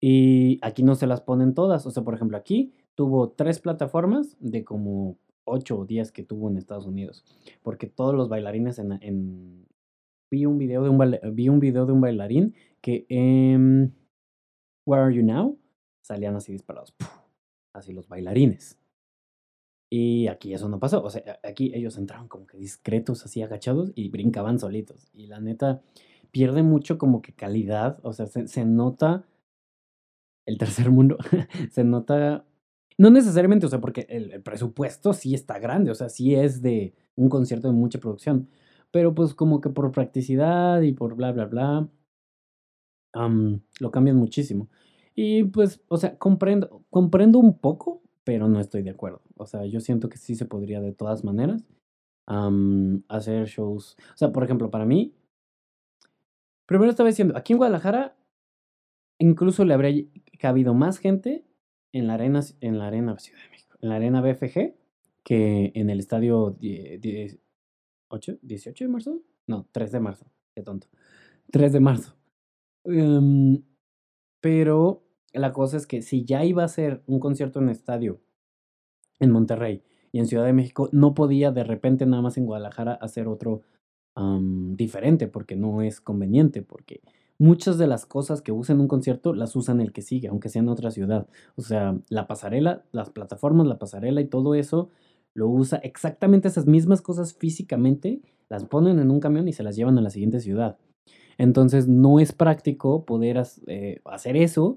Y 0.00 0.58
aquí 0.62 0.82
no 0.82 0.94
se 0.94 1.06
las 1.06 1.20
ponen 1.20 1.54
todas. 1.54 1.86
O 1.86 1.90
sea, 1.90 2.02
por 2.02 2.14
ejemplo, 2.14 2.36
aquí 2.36 2.72
tuvo 2.94 3.30
tres 3.30 3.60
plataformas 3.60 4.36
de 4.40 4.64
como 4.64 5.18
ocho 5.44 5.78
o 5.78 5.86
diez 5.86 6.12
que 6.12 6.22
tuvo 6.22 6.48
en 6.48 6.56
Estados 6.56 6.86
Unidos. 6.86 7.24
Porque 7.62 7.86
todos 7.86 8.14
los 8.14 8.28
bailarines 8.28 8.78
en... 8.78 9.66
vi, 10.30 10.46
un 10.46 10.58
video 10.58 10.82
de 10.82 10.88
un 10.88 11.34
vi 11.34 11.48
un 11.48 11.60
video 11.60 11.86
de 11.86 11.92
un 11.92 12.00
bailarín 12.00 12.54
que 12.80 13.06
en 13.08 13.94
Where 14.86 15.04
Are 15.04 15.14
You 15.14 15.22
Now 15.22 15.58
salían 16.02 16.34
así 16.34 16.52
disparados. 16.52 16.94
Así 17.72 17.92
los 17.92 18.08
bailarines. 18.08 18.81
Y 19.94 20.26
aquí 20.28 20.54
eso 20.54 20.70
no 20.70 20.78
pasó. 20.80 21.04
O 21.04 21.10
sea, 21.10 21.38
aquí 21.42 21.70
ellos 21.74 21.98
entraron 21.98 22.26
como 22.26 22.46
que 22.46 22.56
discretos, 22.56 23.26
así 23.26 23.42
agachados 23.42 23.92
y 23.94 24.08
brincaban 24.08 24.58
solitos. 24.58 25.10
Y 25.12 25.26
la 25.26 25.38
neta 25.38 25.82
pierde 26.30 26.62
mucho 26.62 26.96
como 26.96 27.20
que 27.20 27.34
calidad. 27.34 28.00
O 28.02 28.14
sea, 28.14 28.24
se, 28.24 28.64
nota 28.64 29.26
el 30.46 30.56
tercer 30.56 30.90
mundo. 30.90 31.18
se 31.72 31.84
nota. 31.84 32.46
No 32.96 33.10
necesariamente, 33.10 33.66
o 33.66 33.68
sea, 33.68 33.80
porque 33.82 34.06
el, 34.08 34.40
presupuesto 34.42 35.12
sí 35.12 35.34
está 35.34 35.58
grande. 35.58 35.90
O 35.90 35.94
sea, 35.94 36.08
sí 36.08 36.34
es 36.34 36.62
de 36.62 36.94
un 37.14 37.28
concierto 37.28 37.68
de 37.68 37.74
mucha 37.74 38.00
producción. 38.00 38.48
Pero 38.92 39.14
pues 39.14 39.34
como 39.34 39.60
que 39.60 39.68
por 39.68 39.92
practicidad 39.92 40.80
y 40.80 40.92
por 40.92 41.16
bla, 41.16 41.32
bla, 41.32 41.44
bla. 41.44 41.86
lo 43.78 43.90
cambian 43.90 44.16
muchísimo. 44.16 44.70
Y 45.14 45.44
pues, 45.44 45.82
o 45.88 45.98
sea, 45.98 46.16
comprendo, 46.16 46.82
comprendo 46.88 47.38
un 47.38 47.58
poco 47.58 48.01
pero 48.24 48.48
no 48.48 48.60
estoy 48.60 48.82
de 48.82 48.90
acuerdo. 48.90 49.22
O 49.36 49.46
sea, 49.46 49.64
yo 49.66 49.80
siento 49.80 50.08
que 50.08 50.18
sí 50.18 50.34
se 50.34 50.46
podría 50.46 50.80
de 50.80 50.92
todas 50.92 51.24
maneras 51.24 51.64
hacer 53.08 53.46
shows. 53.46 53.96
O 54.14 54.16
sea, 54.16 54.32
por 54.32 54.44
ejemplo, 54.44 54.70
para 54.70 54.86
mí, 54.86 55.14
primero 56.66 56.90
estaba 56.90 57.08
diciendo, 57.08 57.36
aquí 57.36 57.52
en 57.52 57.58
Guadalajara 57.58 58.16
incluso 59.18 59.64
le 59.64 59.74
habría 59.74 60.04
cabido 60.38 60.74
más 60.74 60.98
gente 60.98 61.44
en 61.92 62.06
la 62.06 62.14
arena, 62.14 62.40
en 62.60 62.78
la 62.78 62.86
arena 62.86 63.18
Ciudad 63.18 63.42
de 63.42 63.50
México, 63.50 63.76
en 63.80 63.88
la 63.88 63.96
arena 63.96 64.20
BFG, 64.20 64.74
que 65.22 65.72
en 65.74 65.90
el 65.90 66.00
estadio 66.00 66.56
18 66.58 68.38
de 68.84 68.88
marzo. 68.88 69.22
No, 69.46 69.68
3 69.72 69.92
de 69.92 70.00
marzo. 70.00 70.26
Qué 70.54 70.62
tonto. 70.62 70.88
3 71.50 71.72
de 71.72 71.80
marzo. 71.80 72.16
Em, 72.84 73.62
pero 74.40 75.04
la 75.32 75.52
cosa 75.52 75.76
es 75.76 75.86
que 75.86 76.02
si 76.02 76.24
ya 76.24 76.44
iba 76.44 76.64
a 76.64 76.68
ser 76.68 77.02
un 77.06 77.20
concierto 77.20 77.60
en 77.60 77.68
estadio 77.68 78.20
en 79.20 79.30
Monterrey 79.30 79.82
y 80.12 80.18
en 80.18 80.26
Ciudad 80.26 80.44
de 80.44 80.52
México, 80.52 80.88
no 80.92 81.14
podía 81.14 81.52
de 81.52 81.64
repente 81.64 82.06
nada 82.06 82.22
más 82.22 82.36
en 82.36 82.46
Guadalajara 82.46 82.94
hacer 82.94 83.28
otro 83.28 83.62
diferente 84.76 85.26
porque 85.26 85.56
no 85.56 85.80
es 85.80 86.02
conveniente, 86.02 86.60
porque 86.60 87.00
muchas 87.38 87.78
de 87.78 87.86
las 87.86 88.04
cosas 88.04 88.42
que 88.42 88.52
usan 88.52 88.76
en 88.76 88.82
un 88.82 88.88
concierto 88.88 89.32
las 89.32 89.56
usan 89.56 89.80
el 89.80 89.92
que 89.92 90.02
sigue, 90.02 90.28
aunque 90.28 90.50
sea 90.50 90.60
en 90.60 90.68
otra 90.68 90.90
ciudad. 90.90 91.26
O 91.56 91.62
sea, 91.62 91.98
la 92.10 92.26
pasarela, 92.26 92.84
las 92.92 93.08
plataformas, 93.08 93.66
la 93.66 93.78
pasarela 93.78 94.20
y 94.20 94.26
todo 94.26 94.54
eso 94.54 94.90
lo 95.34 95.48
usa 95.48 95.78
exactamente 95.78 96.48
esas 96.48 96.66
mismas 96.66 97.00
cosas 97.00 97.32
físicamente, 97.32 98.20
las 98.50 98.64
ponen 98.64 98.98
en 98.98 99.10
un 99.10 99.18
camión 99.18 99.48
y 99.48 99.54
se 99.54 99.62
las 99.62 99.76
llevan 99.76 99.96
a 99.96 100.02
la 100.02 100.10
siguiente 100.10 100.40
ciudad. 100.40 100.76
Entonces 101.38 101.88
no 101.88 102.20
es 102.20 102.32
práctico 102.32 103.06
poder 103.06 103.42
eh, 103.66 104.00
hacer 104.04 104.36
eso 104.36 104.76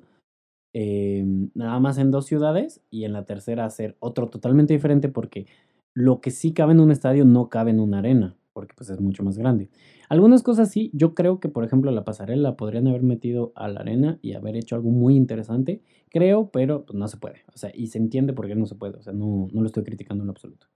Em, 0.77 1.51
nada 1.53 1.79
más 1.79 1.97
en 1.97 2.11
dos 2.11 2.25
ciudades 2.25 2.81
y 2.89 3.05
en 3.05 3.13
la 3.13 3.23
tercera 3.23 3.63
hacer 3.63 3.95
otro 4.01 4.27
totalmente 4.29 4.73
diferente 4.73 5.07
porque 5.07 5.47
lo 5.93 6.19
que 6.19 6.31
sí 6.31 6.51
cabe 6.51 6.73
en 6.73 6.81
un 6.81 6.91
estadio 6.91 7.23
no 7.23 7.47
cabe 7.47 7.71
en 7.71 7.79
una 7.79 7.99
arena 7.99 8.35
porque 8.51 8.73
pues 8.75 8.89
es 8.89 8.99
mucho 8.99 9.23
más 9.23 9.37
grande. 9.37 9.69
Algunas 10.09 10.43
cosas 10.43 10.69
sí, 10.69 10.91
yo 10.93 11.13
creo 11.13 11.39
que 11.39 11.47
por 11.47 11.63
ejemplo 11.63 11.91
la 11.91 12.03
pasarela 12.03 12.57
podrían 12.57 12.89
haber 12.89 13.03
metido 13.03 13.53
a 13.55 13.69
la 13.69 13.79
arena 13.79 14.19
y 14.21 14.33
haber 14.33 14.57
hecho 14.57 14.75
algo 14.75 14.89
muy 14.89 15.15
interesante, 15.15 15.81
creo, 16.09 16.49
pero 16.51 16.85
pues 16.85 16.99
no 16.99 17.07
se 17.07 17.15
puede. 17.15 17.43
O 17.53 17.57
sea, 17.57 17.71
y 17.73 17.87
se 17.87 17.97
entiende 17.97 18.33
por 18.33 18.45
qué 18.45 18.55
no 18.55 18.65
se 18.65 18.75
puede, 18.75 18.97
o 18.97 19.01
sea, 19.01 19.13
no, 19.13 19.47
no 19.53 19.61
lo 19.61 19.67
estoy 19.67 19.83
criticando 19.83 20.25
en 20.25 20.29
absoluto. 20.29 20.67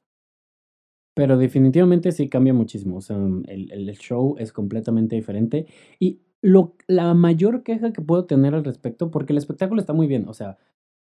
Pero 1.14 1.38
definitivamente 1.38 2.14
sí 2.14 2.30
cambia 2.30 2.54
muchísimo, 2.54 2.96
o 2.96 3.02
sea, 3.02 3.18
el, 3.48 3.70
el 3.74 3.98
show 3.98 4.36
es 4.40 4.54
completamente 4.54 5.18
diferente 5.18 5.66
y 6.00 6.22
lo, 6.42 6.76
la 6.88 7.14
mayor 7.14 7.64
queja 7.64 7.94
que 7.94 8.02
puedo 8.02 8.26
tener 8.26 8.56
al 8.56 8.64
respecto, 8.64 9.12
porque 9.12 9.34
el 9.34 9.38
espectáculo 9.38 9.82
está 9.82 9.94
muy 9.94 10.08
bien, 10.08 10.28
o 10.28 10.34
sea, 10.34 10.58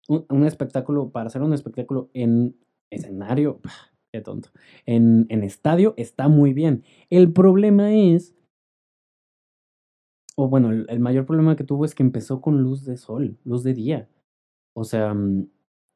un, 0.07 0.45
espectáculo, 0.45 1.11
para 1.11 1.27
hacer 1.27 1.41
un 1.41 1.53
espectáculo 1.53 2.09
en 2.13 2.55
escenario, 2.89 3.59
qué 4.11 4.21
tonto, 4.21 4.49
en, 4.85 5.25
en 5.29 5.43
estadio 5.43 5.93
está 5.97 6.27
muy 6.29 6.53
bien. 6.53 6.83
El 7.09 7.33
problema 7.33 7.93
es, 7.93 8.35
o 10.35 10.47
bueno, 10.47 10.71
el, 10.71 10.85
el 10.89 10.99
mayor 10.99 11.25
problema 11.25 11.55
que 11.55 11.63
tuvo 11.63 11.83
es 11.85 11.95
que 11.95 12.03
empezó 12.03 12.41
con 12.41 12.61
luz 12.61 12.85
de 12.85 12.97
sol, 12.97 13.37
luz 13.43 13.63
de 13.63 13.73
día. 13.73 14.09
O 14.73 14.83
sea, 14.83 15.13
mm, 15.13 15.49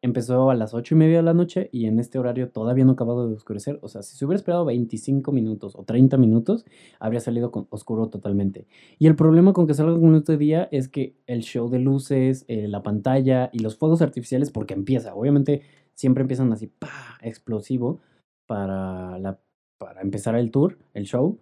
Empezó 0.04 0.50
a 0.50 0.56
las 0.56 0.74
ocho 0.74 0.96
y 0.96 0.98
media 0.98 1.18
de 1.18 1.24
la 1.24 1.36
noche 1.36 1.70
y 1.72 1.86
en 1.86 2.00
este 2.00 2.18
horario 2.18 2.50
todavía 2.50 2.86
no 2.86 2.94
acabado 2.94 3.28
de 3.28 3.36
oscurecer. 3.36 3.78
O 3.84 3.88
sea, 3.88 4.02
si 4.02 4.18
se 4.18 4.26
hubiera 4.26 4.38
esperado 4.38 4.66
25 4.66 5.32
minutos 5.32 5.76
o 5.76 5.84
30 5.84 6.18
minutos, 6.18 6.66
habría 7.00 7.20
salido 7.20 7.52
con 7.52 7.68
oscuro 7.70 8.10
totalmente. 8.10 8.66
Y 8.98 9.06
el 9.06 9.16
problema 9.16 9.54
con 9.54 9.68
que 9.68 9.76
salga 9.76 10.00
con 10.00 10.24
de 10.24 10.38
día 10.38 10.68
es 10.72 10.88
que 10.88 11.16
el 11.28 11.42
show 11.42 11.70
de 11.70 11.78
luces, 11.78 12.46
eh, 12.48 12.68
la 12.68 12.82
pantalla 12.82 13.52
y 13.54 13.60
los 13.60 13.78
fuegos 13.78 14.02
artificiales, 14.02 14.50
porque 14.50 14.74
empieza, 14.74 15.14
obviamente 15.14 15.62
siempre 15.94 16.22
empiezan 16.22 16.52
así, 16.52 16.66
pa, 16.66 16.90
explosivo 17.22 18.00
para, 18.48 19.20
la, 19.20 19.40
para 19.78 20.02
empezar 20.02 20.36
el 20.36 20.50
tour, 20.50 20.80
el 20.96 21.06
show. 21.06 21.40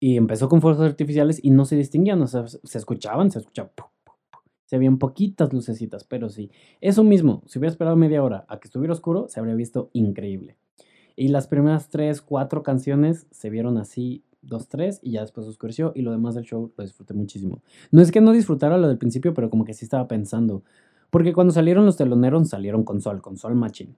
Y 0.00 0.16
empezó 0.16 0.48
con 0.48 0.62
fuegos 0.62 0.80
artificiales 0.80 1.38
y 1.44 1.50
no 1.50 1.66
se 1.66 1.76
distinguían, 1.76 2.22
o 2.22 2.26
sea, 2.26 2.46
se 2.48 2.78
escuchaban, 2.78 3.30
se 3.30 3.40
escuchaba 3.40 3.70
se 4.72 4.78
veían 4.78 4.96
poquitas 4.96 5.52
lucecitas, 5.52 6.02
pero 6.02 6.30
sí. 6.30 6.50
Eso 6.80 7.04
mismo, 7.04 7.42
si 7.44 7.58
hubiera 7.58 7.72
esperado 7.72 7.94
media 7.94 8.22
hora 8.22 8.46
a 8.48 8.58
que 8.58 8.68
estuviera 8.68 8.94
oscuro, 8.94 9.28
se 9.28 9.38
habría 9.38 9.54
visto 9.54 9.90
increíble. 9.92 10.56
Y 11.14 11.28
las 11.28 11.46
primeras 11.46 11.90
tres, 11.90 12.22
cuatro 12.22 12.62
canciones 12.62 13.26
se 13.30 13.50
vieron 13.50 13.76
así, 13.76 14.24
dos, 14.40 14.68
tres, 14.68 14.98
y 15.02 15.10
ya 15.10 15.20
después 15.20 15.46
oscureció, 15.46 15.92
y 15.94 16.00
lo 16.00 16.10
demás 16.10 16.36
del 16.36 16.44
show 16.44 16.72
lo 16.74 16.84
disfruté 16.84 17.12
muchísimo. 17.12 17.60
No 17.90 18.00
es 18.00 18.10
que 18.10 18.22
no 18.22 18.32
disfrutara 18.32 18.78
lo 18.78 18.88
del 18.88 18.96
principio, 18.96 19.34
pero 19.34 19.50
como 19.50 19.66
que 19.66 19.74
sí 19.74 19.84
estaba 19.84 20.08
pensando. 20.08 20.64
Porque 21.10 21.34
cuando 21.34 21.52
salieron 21.52 21.84
los 21.84 21.98
teloneros, 21.98 22.48
salieron 22.48 22.82
con 22.82 23.02
sol, 23.02 23.20
con 23.20 23.36
sol 23.36 23.54
machine. 23.54 23.94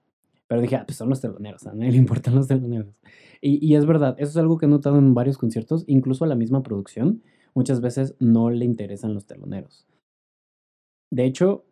Pero 0.48 0.60
dije, 0.60 0.74
ah, 0.74 0.82
pues 0.84 0.98
son 0.98 1.08
los 1.08 1.20
teloneros, 1.20 1.64
a 1.68 1.72
nadie 1.72 1.92
le 1.92 1.98
importan 1.98 2.34
los 2.34 2.48
teloneros. 2.48 2.96
Y, 3.40 3.64
y, 3.64 3.76
es 3.76 3.86
verdad, 3.86 4.16
eso 4.18 4.30
es 4.30 4.36
algo 4.38 4.58
que 4.58 4.66
he 4.66 4.68
notado 4.68 4.98
en 4.98 5.14
varios 5.14 5.38
conciertos, 5.38 5.84
incluso 5.86 6.24
a 6.24 6.26
la 6.26 6.34
misma 6.34 6.64
producción. 6.64 7.22
Muchas 7.54 7.80
veces 7.80 8.16
no 8.18 8.50
le 8.50 8.64
interesan 8.64 9.14
los 9.14 9.26
teloneros. 9.26 9.86
De 11.14 11.24
hecho, 11.26 11.64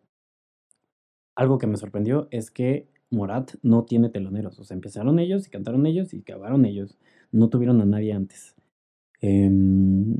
algo 1.35 1.57
que 1.57 1.67
me 1.67 1.75
sorprendió 1.75 2.29
es 2.31 2.49
que 2.49 2.87
Morat 3.11 3.55
no 3.61 3.83
tiene 3.83 4.07
teloneros. 4.07 4.57
O 4.57 4.63
sea, 4.63 4.73
empezaron 4.73 5.19
ellos 5.19 5.45
y 5.45 5.49
cantaron 5.49 5.85
ellos 5.85 6.13
y 6.13 6.19
acabaron 6.19 6.63
ellos. 6.63 6.97
No 7.33 7.49
tuvieron 7.49 7.81
a 7.81 7.85
nadie 7.85 8.13
antes. 8.13 8.55
Em, 9.19 10.15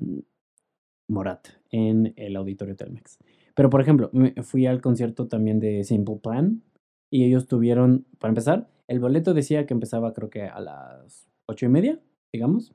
Morat 1.07 1.47
en 1.71 2.13
el 2.17 2.35
auditorio 2.35 2.75
Telmex. 2.75 3.17
Pero, 3.55 3.69
por 3.69 3.79
ejemplo, 3.79 4.11
fui 4.41 4.65
al 4.65 4.81
concierto 4.81 5.29
también 5.29 5.61
de 5.61 5.85
Simple 5.85 6.17
Plan 6.21 6.61
y 7.09 7.23
ellos 7.23 7.47
tuvieron, 7.47 8.05
para 8.19 8.31
empezar, 8.31 8.69
el 8.89 8.99
boleto 8.99 9.33
decía 9.33 9.65
que 9.65 9.73
empezaba 9.73 10.11
creo 10.13 10.29
que 10.29 10.43
a 10.43 10.59
las 10.59 11.29
ocho 11.47 11.65
y 11.65 11.69
media, 11.69 11.97
digamos. 12.33 12.73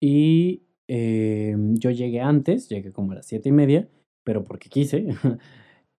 Y 0.00 0.62
em, 0.88 1.74
yo 1.74 1.90
llegué 1.90 2.22
antes, 2.22 2.70
llegué 2.70 2.90
como 2.90 3.12
a 3.12 3.16
las 3.16 3.26
siete 3.26 3.50
y 3.50 3.52
media 3.52 3.90
pero 4.26 4.42
porque 4.42 4.68
quise. 4.68 5.06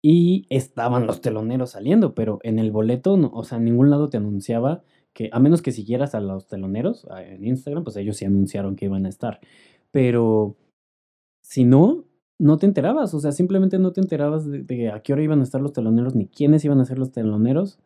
y 0.03 0.45
estaban 0.49 1.07
los 1.07 1.21
teloneros 1.21 1.71
saliendo, 1.71 2.13
pero 2.13 2.39
en 2.43 2.59
el 2.59 2.71
boleto, 2.71 3.13
o 3.13 3.43
sea, 3.45 3.57
en 3.57 3.63
ningún 3.63 3.89
lado 3.89 4.09
te 4.09 4.17
anunciaba 4.17 4.83
que, 5.13 5.29
a 5.31 5.39
menos 5.39 5.61
que 5.61 5.71
siguieras 5.71 6.13
a 6.13 6.19
los 6.19 6.47
teloneros 6.47 7.07
en 7.17 7.45
Instagram, 7.45 7.85
pues 7.85 7.95
ellos 7.95 8.17
sí 8.17 8.25
anunciaron 8.25 8.75
que 8.75 8.85
iban 8.85 9.05
a 9.05 9.09
estar. 9.09 9.39
Pero 9.91 10.57
si 11.41 11.63
no, 11.63 12.05
no 12.37 12.57
te 12.57 12.65
enterabas, 12.65 13.13
o 13.13 13.19
sea, 13.21 13.31
simplemente 13.31 13.79
no 13.79 13.93
te 13.93 14.01
enterabas 14.01 14.45
de, 14.45 14.91
a 14.91 15.01
qué 15.01 15.13
hora 15.13 15.23
iban 15.23 15.39
a 15.39 15.43
estar 15.43 15.61
los 15.61 15.71
teloneros, 15.71 16.13
ni 16.13 16.27
quiénes 16.27 16.65
iban 16.65 16.81
a 16.81 16.85
ser 16.85 16.99
los 16.99 17.13
teloneros. 17.13 17.79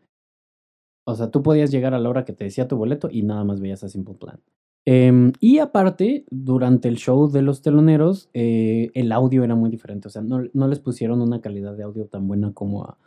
O 1.05 1.15
sea, 1.15 1.29
tú 1.29 1.43
podías 1.43 1.69
llegar 1.71 1.93
a 1.93 1.99
la 1.99 2.09
hora 2.09 2.25
que 2.25 2.33
te 2.33 2.45
decía 2.45 2.67
tu 2.67 2.77
boleto 2.77 3.09
y 3.11 3.21
nada 3.21 3.43
más 3.43 3.61
veías 3.61 3.83
a 3.83 3.89
Simple 3.89 4.15
Plan. 4.15 4.41
Em, 4.85 5.31
y 5.39 5.59
aparte, 5.59 6.25
durante 6.31 6.87
el 6.87 6.97
show 6.97 7.29
de 7.29 7.41
los 7.41 7.61
teloneros, 7.61 8.29
eh, 8.33 8.89
el 8.95 9.11
audio 9.11 9.43
era 9.43 9.55
muy 9.55 9.69
diferente. 9.69 10.07
O 10.07 10.11
sea, 10.11 10.21
no, 10.21 10.43
no, 10.53 10.67
les 10.67 10.79
pusieron 10.79 11.21
una 11.21 11.41
calidad 11.41 11.75
de 11.77 11.83
audio 11.83 12.05
tan 12.07 12.27
buena 12.27 12.53
como 12.53 12.83
a, 12.83 12.97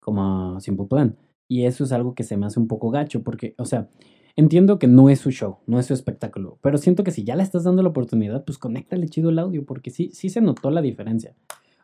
como 0.00 0.56
a 0.56 0.60
Simple 0.60 0.86
Plan. 0.86 1.16
Y 1.48 1.64
eso 1.64 1.84
es 1.84 1.92
algo 1.92 2.14
que 2.14 2.24
se 2.24 2.36
me 2.36 2.46
hace 2.46 2.60
un 2.60 2.68
poco 2.68 2.90
gacho, 2.90 3.22
porque, 3.22 3.54
o 3.58 3.64
sea, 3.64 3.88
entiendo 4.36 4.78
que 4.78 4.86
no 4.86 5.10
es 5.10 5.20
su 5.20 5.30
show, 5.30 5.58
no 5.66 5.78
es 5.78 5.86
su 5.86 5.94
espectáculo, 5.94 6.58
pero 6.62 6.78
siento 6.78 7.04
que 7.04 7.10
si 7.10 7.24
ya 7.24 7.34
le 7.36 7.42
estás 7.42 7.64
dando 7.64 7.82
la 7.82 7.88
oportunidad, 7.88 8.44
pues 8.44 8.58
conéctale 8.58 9.08
chido 9.08 9.30
el 9.30 9.38
audio, 9.38 9.64
porque 9.64 9.90
sí, 9.90 10.10
sí 10.12 10.28
se 10.28 10.40
notó 10.40 10.70
la 10.70 10.82
diferencia. 10.82 11.34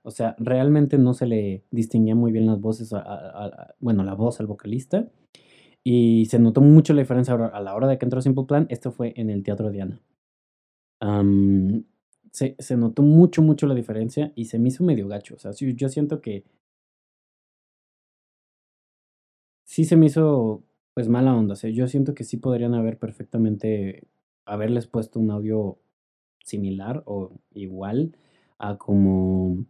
O 0.02 0.10
sea, 0.10 0.36
realmente 0.38 0.98
no 0.98 1.14
se 1.14 1.26
le 1.26 1.64
distinguía 1.70 2.14
muy 2.14 2.30
bien 2.30 2.46
las 2.46 2.60
voces, 2.60 2.94
bueno, 3.80 4.04
la 4.04 4.14
voz 4.14 4.38
al 4.38 4.46
vocalista. 4.46 5.08
Y 5.84 6.26
se 6.26 6.38
notó 6.38 6.60
mucho 6.62 6.94
la 6.94 7.02
diferencia 7.02 7.34
a 7.34 7.60
la 7.60 7.74
hora 7.74 7.86
de 7.86 7.98
que 7.98 8.06
entró 8.06 8.20
Simple 8.22 8.44
Plan. 8.44 8.66
Esto 8.70 8.90
fue 8.90 9.12
en 9.16 9.30
el 9.30 9.42
Teatro 9.42 9.70
Diana. 9.70 10.00
se, 12.32 12.56
se 12.58 12.76
notó 12.76 13.02
mucho, 13.02 13.42
mucho 13.42 13.66
la 13.66 13.74
diferencia 13.74 14.32
y 14.34 14.46
se 14.46 14.58
me 14.58 14.68
hizo 14.68 14.84
medio 14.84 15.08
gacho. 15.08 15.34
O 15.36 15.38
sea, 15.38 15.52
sí, 15.52 15.74
yo 15.74 15.88
siento 15.88 16.20
que 16.20 16.44
sí 19.64 19.84
se 19.84 19.96
me 19.96 20.06
hizo 20.06 20.62
pues 20.94 21.08
mala 21.08 21.34
onda. 21.34 21.54
O 21.54 21.56
sea, 21.56 21.70
yo 21.70 21.88
siento 21.88 22.14
que 22.14 22.24
sí 22.24 22.36
podrían 22.38 22.74
haber 22.74 22.98
perfectamente 22.98 24.06
haberles 24.46 24.86
puesto 24.86 25.20
un 25.20 25.30
audio 25.30 25.78
similar 26.44 27.02
o 27.06 27.32
igual 27.54 28.16
a 28.58 28.78
como 28.78 29.66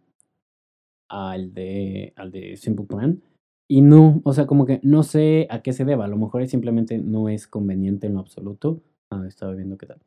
al 1.09 1.55
de 1.55 2.13
al 2.17 2.31
de 2.31 2.57
Simple 2.57 2.87
Plan. 2.87 3.23
Y 3.69 3.81
no, 3.81 4.21
o 4.25 4.33
sea, 4.33 4.47
como 4.47 4.67
que 4.67 4.81
no 4.83 5.03
sé 5.03 5.47
a 5.51 5.63
qué 5.63 5.73
se 5.73 5.85
deba. 5.85 6.05
A 6.05 6.09
lo 6.09 6.17
mejor 6.17 6.43
es 6.43 6.51
simplemente 6.51 6.99
no 6.99 7.29
es 7.29 7.47
conveniente 7.47 8.07
en 8.07 8.15
lo 8.15 8.21
absoluto. 8.21 8.83
Ah, 9.11 9.25
estaba 9.27 9.55
viendo 9.55 9.79
qué 9.79 9.87
tal. 9.87 10.01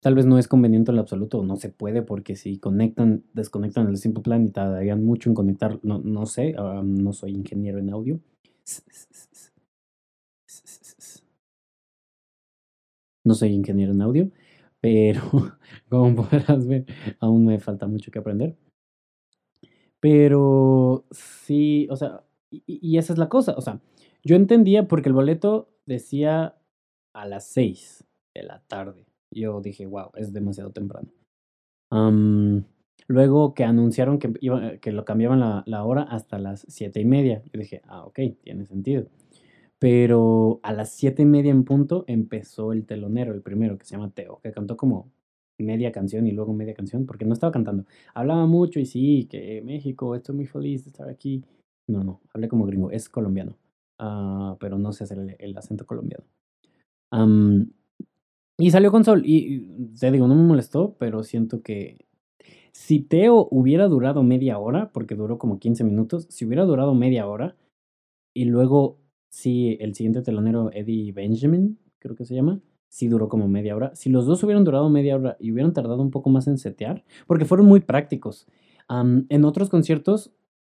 Tal 0.00 0.14
vez 0.14 0.26
no 0.26 0.38
es 0.38 0.48
conveniente 0.48 0.90
en 0.92 0.96
lo 0.96 1.02
absoluto, 1.02 1.42
no 1.42 1.56
se 1.56 1.70
puede, 1.70 2.02
porque 2.02 2.36
si 2.36 2.58
conectan, 2.58 3.24
desconectan 3.32 3.88
el 3.88 3.96
Simple 3.98 4.22
Plan 4.22 4.44
y 4.44 4.50
tardarían 4.50 5.04
mucho 5.04 5.30
en 5.30 5.34
conectar, 5.34 5.80
no, 5.82 5.98
no 6.00 6.26
sé, 6.26 6.54
ah, 6.58 6.82
no 6.84 7.12
soy 7.14 7.32
ingeniero 7.32 7.78
en 7.78 7.90
audio. 7.90 8.20
No 13.24 13.34
soy 13.34 13.50
ingeniero 13.52 13.92
en 13.92 14.02
audio, 14.02 14.30
pero 14.80 15.22
como 15.88 16.16
podrás 16.16 16.66
ver, 16.66 16.86
aún 17.20 17.46
me 17.46 17.58
falta 17.58 17.86
mucho 17.86 18.10
que 18.10 18.18
aprender. 18.18 18.56
Pero 20.00 21.06
sí, 21.10 21.86
o 21.90 21.96
sea, 21.96 22.22
y, 22.66 22.98
esa 22.98 23.12
es 23.12 23.18
la 23.18 23.28
cosa, 23.28 23.54
o 23.56 23.60
sea, 23.60 23.80
yo 24.22 24.36
entendía 24.36 24.88
porque 24.88 25.08
el 25.08 25.14
boleto 25.14 25.68
decía 25.86 26.56
a 27.14 27.26
las 27.26 27.46
6 27.48 28.04
de 28.34 28.42
la 28.42 28.60
tarde. 28.66 29.06
Yo 29.30 29.60
dije, 29.60 29.86
wow, 29.86 30.10
es 30.14 30.32
demasiado 30.32 30.70
temprano. 30.70 31.08
luego 33.06 33.54
que 33.54 33.64
anunciaron 33.64 34.18
que, 34.18 34.32
iba, 34.40 34.78
que 34.78 34.92
lo 34.92 35.04
cambiaban 35.04 35.40
la, 35.40 35.62
la, 35.66 35.84
hora 35.84 36.02
hasta 36.02 36.38
las 36.38 36.64
siete 36.68 37.00
y 37.00 37.04
media. 37.04 37.42
Yo 37.52 37.60
dije, 37.60 37.82
ah, 37.86 38.04
ok, 38.04 38.20
tiene 38.42 38.64
sentido. 38.66 39.06
Pero 39.78 40.60
a 40.62 40.72
las 40.72 40.90
siete 40.90 41.22
y 41.22 41.26
media 41.26 41.50
en 41.50 41.64
punto 41.64 42.04
empezó 42.06 42.72
el 42.72 42.86
telonero, 42.86 43.34
el 43.34 43.42
primero, 43.42 43.76
que 43.76 43.84
se 43.84 43.96
llama 43.96 44.10
Teo, 44.10 44.40
que 44.42 44.52
cantó 44.52 44.76
como 44.76 45.12
media 45.58 45.92
canción 45.92 46.26
y 46.26 46.32
luego 46.32 46.52
media 46.52 46.74
canción, 46.74 47.06
porque 47.06 47.24
no 47.24 47.34
estaba 47.34 47.52
cantando. 47.52 47.84
Hablaba 48.14 48.46
mucho 48.46 48.80
y 48.80 48.86
sí, 48.86 49.26
que 49.30 49.62
México, 49.62 50.14
estoy 50.14 50.36
muy 50.36 50.46
feliz 50.46 50.84
de 50.84 50.90
estar 50.90 51.08
aquí. 51.08 51.44
No, 51.86 52.02
no, 52.02 52.20
hablé 52.32 52.48
como 52.48 52.66
gringo, 52.66 52.90
es 52.90 53.08
colombiano, 53.08 53.56
uh, 54.00 54.56
pero 54.58 54.78
no 54.78 54.92
sé 54.92 55.04
hacer 55.04 55.36
el, 55.38 55.56
acento 55.56 55.86
colombiano. 55.86 56.24
Y 58.56 58.70
salió 58.70 58.90
con 58.90 59.04
Sol. 59.04 59.22
Y 59.24 59.90
te 59.98 60.10
digo, 60.10 60.28
no 60.28 60.34
me 60.34 60.42
molestó, 60.42 60.96
pero 60.98 61.22
siento 61.22 61.62
que 61.62 62.06
si 62.72 63.00
Teo 63.00 63.48
hubiera 63.50 63.88
durado 63.88 64.22
media 64.22 64.58
hora, 64.58 64.90
porque 64.92 65.14
duró 65.14 65.38
como 65.38 65.58
15 65.58 65.84
minutos, 65.84 66.26
si 66.30 66.44
hubiera 66.44 66.64
durado 66.64 66.94
media 66.94 67.26
hora, 67.26 67.56
y 68.34 68.46
luego, 68.46 68.98
si 69.28 69.76
el 69.80 69.94
siguiente 69.94 70.22
telonero, 70.22 70.70
Eddie 70.72 71.12
Benjamin, 71.12 71.78
creo 72.00 72.16
que 72.16 72.24
se 72.24 72.34
llama, 72.34 72.60
sí 72.88 73.08
duró 73.08 73.28
como 73.28 73.48
media 73.48 73.76
hora. 73.76 73.94
Si 73.94 74.10
los 74.10 74.26
dos 74.26 74.42
hubieran 74.44 74.64
durado 74.64 74.88
media 74.90 75.16
hora 75.16 75.36
y 75.40 75.52
hubieran 75.52 75.72
tardado 75.72 76.02
un 76.02 76.10
poco 76.10 76.30
más 76.30 76.46
en 76.48 76.58
setear, 76.58 77.04
porque 77.26 77.44
fueron 77.44 77.66
muy 77.66 77.80
prácticos. 77.80 78.46
en 78.88 79.44
otros 79.44 79.70
conciertos 79.70 80.32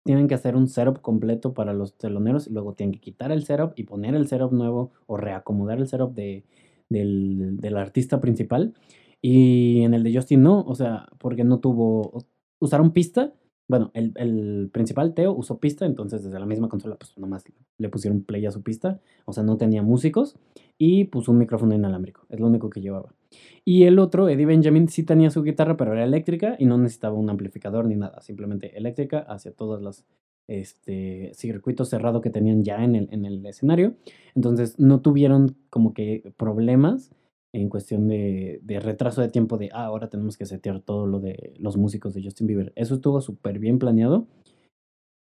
tienen 0.06 0.28
que 0.28 0.34
hacer 0.34 0.56
un 0.56 0.68
setup 0.68 1.02
completo 1.02 1.52
para 1.52 1.74
los 1.74 1.98
teloneros 1.98 2.46
y 2.46 2.52
luego 2.52 2.72
tienen 2.72 2.94
que 2.94 3.00
quitar 3.00 3.30
el 3.32 3.44
setup 3.44 3.72
y 3.76 3.82
poner 3.82 4.14
el 4.14 4.28
setup 4.28 4.52
nuevo 4.52 4.92
o 5.06 5.18
reacomodar 5.18 5.78
el 5.78 5.88
setup 5.88 6.14
de, 6.14 6.44
del, 6.88 7.58
del 7.58 7.76
artista 7.76 8.20
principal. 8.20 8.72
Y 9.20 9.82
en 9.82 9.92
el 9.92 10.04
de 10.04 10.14
Justin 10.14 10.42
no, 10.42 10.62
o 10.62 10.74
sea, 10.74 11.08
porque 11.18 11.44
no 11.44 11.58
tuvo, 11.58 12.24
usaron 12.60 12.92
pista. 12.92 13.34
Bueno, 13.68 13.90
el, 13.94 14.12
el 14.14 14.70
principal, 14.72 15.12
Teo, 15.12 15.32
usó 15.32 15.58
pista, 15.58 15.84
entonces 15.84 16.22
desde 16.22 16.38
la 16.38 16.46
misma 16.46 16.68
consola, 16.68 16.96
pues 16.96 17.18
nomás 17.18 17.42
le 17.78 17.88
pusieron 17.88 18.22
play 18.22 18.46
a 18.46 18.52
su 18.52 18.62
pista. 18.62 19.00
O 19.24 19.32
sea, 19.32 19.42
no 19.42 19.56
tenía 19.56 19.82
músicos 19.82 20.38
y 20.78 21.04
puso 21.06 21.32
un 21.32 21.38
micrófono 21.38 21.74
inalámbrico, 21.74 22.26
es 22.28 22.38
lo 22.38 22.46
único 22.46 22.70
que 22.70 22.80
llevaba. 22.80 23.15
Y 23.64 23.84
el 23.84 23.98
otro, 23.98 24.28
Eddie 24.28 24.46
Benjamin, 24.46 24.88
sí 24.88 25.02
tenía 25.02 25.30
su 25.30 25.42
guitarra, 25.42 25.76
pero 25.76 25.92
era 25.92 26.04
eléctrica 26.04 26.56
y 26.58 26.66
no 26.66 26.78
necesitaba 26.78 27.16
un 27.16 27.30
amplificador 27.30 27.86
ni 27.86 27.96
nada, 27.96 28.20
simplemente 28.20 28.76
eléctrica 28.76 29.20
hacia 29.20 29.52
todas 29.52 29.82
las 29.82 30.06
este 30.48 31.32
circuito 31.34 31.84
cerrado 31.84 32.20
que 32.20 32.30
tenían 32.30 32.62
ya 32.62 32.84
en 32.84 32.94
el, 32.94 33.08
en 33.10 33.24
el 33.24 33.44
escenario. 33.46 33.96
Entonces 34.34 34.78
no 34.78 35.00
tuvieron 35.00 35.56
como 35.70 35.92
que 35.92 36.32
problemas 36.36 37.10
en 37.52 37.68
cuestión 37.68 38.06
de, 38.06 38.60
de 38.62 38.80
retraso 38.80 39.22
de 39.22 39.28
tiempo 39.28 39.56
de, 39.56 39.70
ah, 39.72 39.86
ahora 39.86 40.08
tenemos 40.08 40.36
que 40.36 40.46
setear 40.46 40.80
todo 40.80 41.06
lo 41.06 41.20
de 41.20 41.54
los 41.58 41.76
músicos 41.76 42.14
de 42.14 42.22
Justin 42.22 42.46
Bieber. 42.46 42.72
Eso 42.76 42.96
estuvo 42.96 43.20
súper 43.20 43.58
bien 43.58 43.78
planeado 43.78 44.26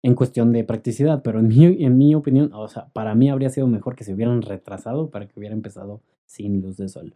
en 0.04 0.16
cuestión 0.16 0.54
de 0.54 0.64
practicidad, 0.64 1.22
pero 1.24 1.40
en 1.40 1.48
mi, 1.48 1.66
en 1.84 1.98
mi 1.98 2.16
opinión, 2.16 2.52
o 2.54 2.68
sea, 2.68 2.90
para 2.94 3.16
mí 3.16 3.30
habría 3.30 3.50
sido 3.50 3.68
mejor 3.68 3.96
que 3.96 4.04
se 4.04 4.14
hubieran 4.14 4.42
retrasado 4.42 5.10
para 5.10 5.28
que 5.28 5.38
hubiera 5.38 5.56
empezado 5.56 6.02
sin 6.26 6.62
luz 6.62 6.78
de 6.78 6.88
sol. 6.88 7.14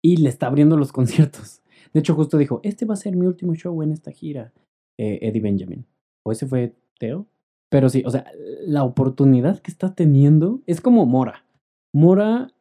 Y 0.00 0.16
le 0.16 0.30
está 0.30 0.46
abriendo 0.46 0.78
los 0.78 0.90
conciertos. 0.92 1.60
De 1.92 2.00
hecho, 2.00 2.14
justo 2.14 2.38
dijo, 2.38 2.60
este 2.62 2.86
va 2.86 2.94
a 2.94 2.96
ser 2.96 3.14
mi 3.14 3.26
último 3.26 3.54
show 3.54 3.82
en 3.82 3.92
esta 3.92 4.10
gira. 4.10 4.54
Eh, 4.98 5.18
Eddie 5.22 5.40
Benjamin. 5.40 5.86
¿O 6.24 6.32
ese 6.32 6.46
fue 6.46 6.74
Teo? 6.98 7.26
Pero 7.68 7.88
sí, 7.88 8.02
o 8.04 8.10
sea, 8.10 8.26
la 8.66 8.84
oportunidad 8.84 9.60
que 9.60 9.70
está 9.70 9.94
teniendo 9.94 10.60
es 10.66 10.80
como 10.80 11.06
Mora. 11.06 11.44
Mora 11.92 12.52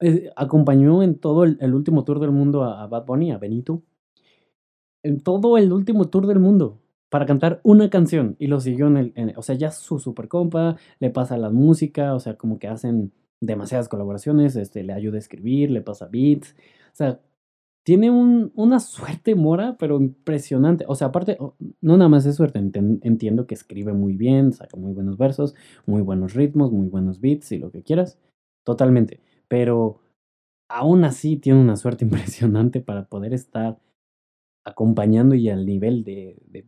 eh, 0.00 0.30
acompañó 0.36 1.02
en 1.02 1.16
todo 1.16 1.44
el, 1.44 1.74
último 1.74 2.04
tour 2.04 2.20
del 2.20 2.30
mundo 2.30 2.64
a, 2.64 2.86
Bad 2.86 3.06
Bunny, 3.06 3.32
a 3.32 3.38
Benito. 3.38 3.82
En 5.02 5.20
todo 5.20 5.56
el 5.58 5.72
último 5.72 6.08
tour 6.08 6.26
del 6.26 6.40
mundo. 6.40 6.80
Para 7.08 7.24
cantar 7.24 7.60
una 7.62 7.88
canción. 7.88 8.36
Y 8.38 8.48
lo 8.48 8.60
siguió 8.60 8.88
en 8.88 8.96
el. 8.96 9.34
O 9.36 9.42
sea, 9.42 9.54
ya 9.54 9.70
su 9.70 9.98
super 9.98 10.28
compa. 10.28 10.76
Le 10.98 11.10
pasa 11.10 11.38
la 11.38 11.50
música. 11.50 12.14
O 12.14 12.20
sea, 12.20 12.34
como 12.36 12.58
que 12.58 12.68
hacen 12.68 13.12
demasiadas 13.40 13.88
colaboraciones. 13.88 14.56
Este, 14.56 14.82
le 14.82 14.92
ayuda 14.92 15.16
a 15.16 15.20
escribir. 15.20 15.70
Le 15.70 15.80
pasa 15.80 16.08
beats. 16.10 16.54
O 16.92 16.96
sea, 16.96 17.20
tiene 17.88 18.10
un, 18.10 18.52
una 18.54 18.80
suerte 18.80 19.34
mora, 19.34 19.78
pero 19.78 19.98
impresionante. 19.98 20.84
O 20.88 20.94
sea, 20.94 21.06
aparte, 21.06 21.38
no 21.80 21.96
nada 21.96 22.10
más 22.10 22.26
es 22.26 22.36
suerte, 22.36 22.58
entiendo 22.58 23.46
que 23.46 23.54
escribe 23.54 23.94
muy 23.94 24.14
bien, 24.14 24.52
saca 24.52 24.76
muy 24.76 24.92
buenos 24.92 25.16
versos, 25.16 25.54
muy 25.86 26.02
buenos 26.02 26.34
ritmos, 26.34 26.70
muy 26.70 26.88
buenos 26.88 27.18
beats 27.22 27.50
y 27.52 27.58
lo 27.58 27.70
que 27.70 27.82
quieras. 27.82 28.18
Totalmente. 28.62 29.22
Pero 29.48 30.02
aún 30.68 31.02
así 31.04 31.38
tiene 31.38 31.62
una 31.62 31.76
suerte 31.76 32.04
impresionante 32.04 32.82
para 32.82 33.08
poder 33.08 33.32
estar 33.32 33.78
acompañando 34.66 35.34
y 35.34 35.48
al 35.48 35.64
nivel 35.64 36.04
de, 36.04 36.36
de, 36.44 36.66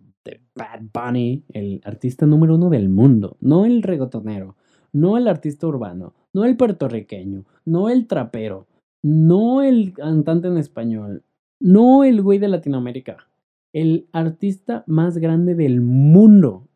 Bad 0.55 0.85
Bunny, 0.91 1.45
el 1.53 1.83
artista 1.85 2.25
número 2.25 2.55
uno 2.55 2.71
del 2.71 2.89
mundo, 2.89 3.37
no 3.41 3.67
el 3.67 3.83
regotonero, 3.83 4.57
no 4.91 5.19
el 5.19 5.29
artista 5.29 5.67
urbano, 5.67 6.15
no 6.33 6.47
el 6.47 6.57
puertorriqueño, 6.57 7.45
no 7.67 7.91
el 7.91 8.07
trapero, 8.07 8.69
no 9.03 9.63
el 9.63 9.93
cantante 9.93 10.49
en 10.49 10.59
español, 10.59 11.25
no 11.59 12.05
el 12.05 12.23
güey 12.23 12.39
de 12.39 12.49
Latinoamérica, 12.49 13.29
el 13.73 14.09
artista 14.13 14.85
más 14.87 15.19
grande 15.19 15.55
del 15.55 15.81
mundo. 15.81 16.67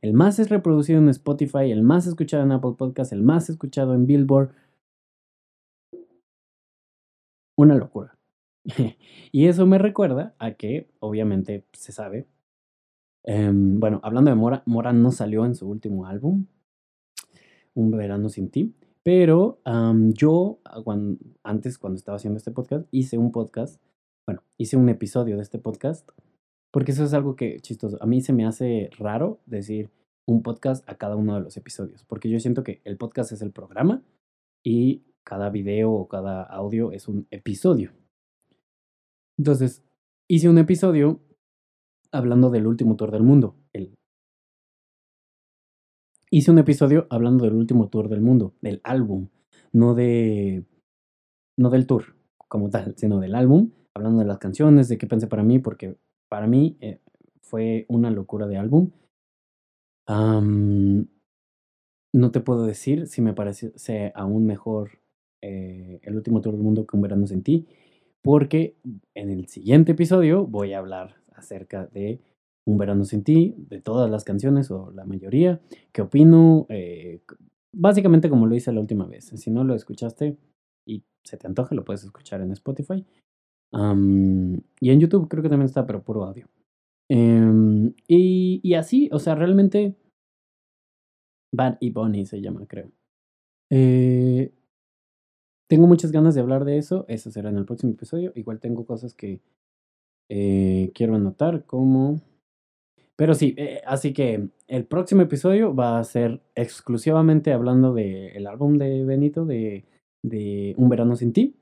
El 0.00 0.14
más 0.14 0.40
es 0.40 0.48
reproducido 0.48 0.98
en 0.98 1.08
Spotify, 1.10 1.70
el 1.70 1.82
más 1.82 2.06
escuchado 2.06 2.42
en 2.42 2.52
Apple 2.52 2.74
Podcasts, 2.76 3.12
el 3.12 3.22
más 3.22 3.48
escuchado 3.48 3.94
en 3.94 4.06
Billboard. 4.06 4.50
Una 7.56 7.76
locura. 7.76 8.18
y 9.32 9.46
eso 9.46 9.66
me 9.66 9.78
recuerda 9.78 10.34
a 10.38 10.52
que, 10.54 10.88
obviamente, 10.98 11.64
se 11.72 11.92
sabe. 11.92 12.26
Em, 13.24 13.78
bueno, 13.78 14.00
hablando 14.02 14.30
de 14.30 14.34
Mora, 14.34 14.62
Mora 14.66 14.92
no 14.92 15.12
salió 15.12 15.44
en 15.44 15.54
su 15.54 15.68
último 15.68 16.06
álbum, 16.06 16.46
Un 17.74 17.90
verano 17.90 18.28
sin 18.28 18.50
ti. 18.50 18.74
Pero 19.04 19.60
yo, 20.14 20.60
ah, 20.64 20.82
antes, 21.42 21.78
cuando 21.78 21.96
estaba 21.96 22.16
haciendo 22.16 22.38
este 22.38 22.52
podcast, 22.52 22.86
hice 22.92 23.18
un 23.18 23.32
podcast, 23.32 23.82
bueno, 24.26 24.42
hice 24.58 24.76
un 24.76 24.88
episodio 24.88 25.36
de 25.36 25.42
este 25.42 25.58
podcast, 25.58 26.08
porque 26.72 26.92
eso 26.92 27.04
es 27.04 27.12
algo 27.12 27.34
que, 27.34 27.58
chistoso, 27.60 27.98
a 28.00 28.06
mí 28.06 28.20
se 28.20 28.32
me 28.32 28.46
hace 28.46 28.90
raro 28.98 29.40
decir 29.46 29.90
un 30.26 30.42
podcast 30.42 30.88
a 30.88 30.96
cada 30.96 31.16
uno 31.16 31.34
de 31.34 31.40
los 31.40 31.56
episodios, 31.56 32.04
porque 32.04 32.30
yo 32.30 32.38
siento 32.38 32.62
que 32.62 32.80
el 32.84 32.96
podcast 32.96 33.32
es 33.32 33.42
el 33.42 33.50
programa 33.50 34.02
y 34.64 35.02
cada 35.24 35.50
video 35.50 35.92
o 35.92 36.08
cada 36.08 36.44
audio 36.44 36.92
es 36.92 37.08
un 37.08 37.26
episodio. 37.30 37.92
Entonces, 39.36 39.82
hice 40.28 40.48
un 40.48 40.58
episodio 40.58 41.20
hablando 42.12 42.50
del 42.50 42.68
último 42.68 42.96
tour 42.96 43.10
del 43.10 43.24
mundo, 43.24 43.56
el 43.72 43.94
hice 46.32 46.50
un 46.50 46.58
episodio 46.58 47.06
hablando 47.10 47.44
del 47.44 47.54
último 47.54 47.88
tour 47.88 48.08
del 48.08 48.22
mundo, 48.22 48.54
del 48.62 48.80
álbum, 48.84 49.28
no 49.70 49.94
de 49.94 50.64
no 51.58 51.68
del 51.68 51.86
tour 51.86 52.16
como 52.48 52.70
tal, 52.70 52.94
sino 52.96 53.20
del 53.20 53.34
álbum, 53.34 53.72
hablando 53.94 54.20
de 54.20 54.24
las 54.24 54.38
canciones, 54.38 54.88
de 54.88 54.96
qué 54.96 55.06
pensé 55.06 55.26
para 55.26 55.42
mí, 55.42 55.58
porque 55.58 55.98
para 56.30 56.46
mí 56.46 56.78
eh, 56.80 57.00
fue 57.42 57.84
una 57.88 58.10
locura 58.10 58.46
de 58.46 58.56
álbum. 58.56 58.90
no 60.08 61.06
te 62.30 62.40
puedo 62.40 62.64
decir 62.64 63.08
si 63.08 63.20
me 63.20 63.34
parece 63.34 64.12
aún 64.14 64.46
mejor 64.46 65.00
eh, 65.42 66.00
el 66.02 66.16
último 66.16 66.40
tour 66.40 66.54
del 66.54 66.62
mundo 66.62 66.86
que 66.86 66.96
un 66.96 67.02
verano 67.02 67.26
sin 67.26 67.42
ti, 67.42 67.66
porque 68.22 68.78
en 69.14 69.28
el 69.28 69.48
siguiente 69.48 69.92
episodio 69.92 70.46
voy 70.46 70.72
a 70.72 70.78
hablar 70.78 71.16
acerca 71.34 71.88
de 71.88 72.22
un 72.64 72.78
verano 72.78 73.04
sin 73.04 73.24
ti, 73.24 73.54
de 73.56 73.80
todas 73.80 74.10
las 74.10 74.24
canciones 74.24 74.70
o 74.70 74.90
la 74.92 75.04
mayoría. 75.04 75.60
¿Qué 75.92 76.02
opino? 76.02 76.66
Eh, 76.68 77.22
básicamente 77.72 78.28
como 78.28 78.46
lo 78.46 78.54
hice 78.54 78.72
la 78.72 78.80
última 78.80 79.06
vez. 79.06 79.26
Si 79.26 79.50
no 79.50 79.64
lo 79.64 79.74
escuchaste 79.74 80.36
y 80.86 81.04
se 81.24 81.36
te 81.36 81.46
antoja, 81.46 81.74
lo 81.74 81.84
puedes 81.84 82.04
escuchar 82.04 82.40
en 82.40 82.52
Spotify. 82.52 83.04
y 83.72 84.90
en 84.90 85.00
YouTube 85.00 85.28
creo 85.28 85.42
que 85.42 85.48
también 85.48 85.66
está, 85.66 85.86
pero 85.86 86.02
puro 86.02 86.24
audio. 86.24 86.46
Em, 87.08 87.94
y, 88.08 88.60
y, 88.62 88.74
así, 88.74 89.08
o 89.12 89.18
sea, 89.18 89.34
realmente... 89.34 89.96
Bad 91.54 91.76
y 91.80 91.90
Bunny 91.90 92.24
se 92.24 92.40
llama, 92.40 92.66
creo. 92.66 92.90
Eh, 93.70 94.54
tengo 95.68 95.86
muchas 95.86 96.12
ganas 96.12 96.34
de 96.34 96.40
hablar 96.40 96.64
de 96.64 96.78
eso. 96.78 97.04
Eso 97.08 97.30
será 97.30 97.50
en 97.50 97.58
el 97.58 97.66
próximo 97.66 97.92
episodio. 97.92 98.32
Igual 98.34 98.60
tengo 98.60 98.86
cosas 98.86 99.14
que 99.14 99.40
eh, 100.30 100.90
quiero 100.94 101.14
anotar 101.14 101.64
como... 101.66 102.20
Pero 103.22 103.36
sí, 103.36 103.54
eh, 103.56 103.80
así 103.86 104.12
que 104.12 104.48
el 104.66 104.84
próximo 104.84 105.22
episodio 105.22 105.72
va 105.76 106.00
a 106.00 106.02
ser 106.02 106.42
exclusivamente 106.56 107.52
hablando 107.52 107.94
del 107.94 108.48
álbum 108.48 108.78
de 108.78 109.04
Benito 109.04 109.44
de, 109.44 109.84
de 110.24 110.74
Un 110.76 110.88
verano 110.88 111.14
sin 111.14 111.32
ti. 111.32 111.54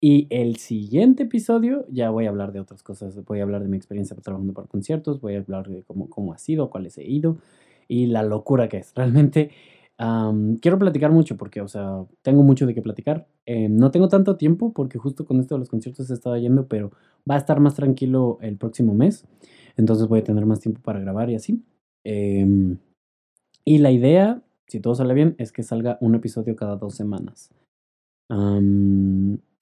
Y 0.00 0.26
el 0.30 0.56
siguiente 0.56 1.24
episodio 1.24 1.84
ya 1.90 2.08
voy 2.08 2.24
a 2.24 2.30
hablar 2.30 2.52
de 2.52 2.60
otras 2.60 2.82
cosas. 2.82 3.22
Voy 3.26 3.40
a 3.40 3.42
hablar 3.42 3.62
de 3.62 3.68
mi 3.68 3.76
experiencia 3.76 4.16
trabajando 4.16 4.54
para 4.54 4.68
conciertos, 4.68 5.20
voy 5.20 5.34
a 5.34 5.40
hablar 5.40 5.68
de 5.68 5.82
cómo, 5.82 6.08
cómo 6.08 6.32
ha 6.32 6.38
sido, 6.38 6.70
cuáles 6.70 6.96
he 6.96 7.04
ido 7.04 7.36
y 7.88 8.06
la 8.06 8.22
locura 8.22 8.70
que 8.70 8.78
es. 8.78 8.92
Realmente 8.96 9.50
quiero 10.62 10.78
platicar 10.78 11.12
mucho 11.12 11.36
porque, 11.36 11.60
o 11.60 11.68
sea, 11.68 12.06
tengo 12.22 12.42
mucho 12.42 12.66
de 12.66 12.74
qué 12.74 12.80
platicar. 12.80 13.26
Eh, 13.44 13.68
no 13.68 13.90
tengo 13.90 14.08
tanto 14.08 14.36
tiempo 14.36 14.72
porque 14.72 14.98
justo 14.98 15.26
con 15.26 15.40
esto 15.40 15.56
de 15.56 15.58
los 15.58 15.68
conciertos 15.68 16.10
he 16.10 16.14
estado 16.14 16.38
yendo, 16.38 16.66
pero 16.68 16.90
va 17.30 17.34
a 17.34 17.38
estar 17.38 17.60
más 17.60 17.74
tranquilo 17.74 18.38
el 18.40 18.56
próximo 18.56 18.94
mes. 18.94 19.26
Entonces 19.76 20.08
voy 20.08 20.20
a 20.20 20.24
tener 20.24 20.46
más 20.46 20.60
tiempo 20.60 20.80
para 20.82 21.00
grabar 21.00 21.30
y 21.30 21.34
así. 21.34 21.62
Em, 22.04 22.78
y 23.64 23.78
la 23.78 23.90
idea, 23.90 24.42
si 24.66 24.80
todo 24.80 24.94
sale 24.94 25.14
bien, 25.14 25.34
es 25.38 25.52
que 25.52 25.62
salga 25.62 25.98
un 26.00 26.14
episodio 26.14 26.56
cada 26.56 26.76
dos 26.76 26.94
semanas. 26.94 27.50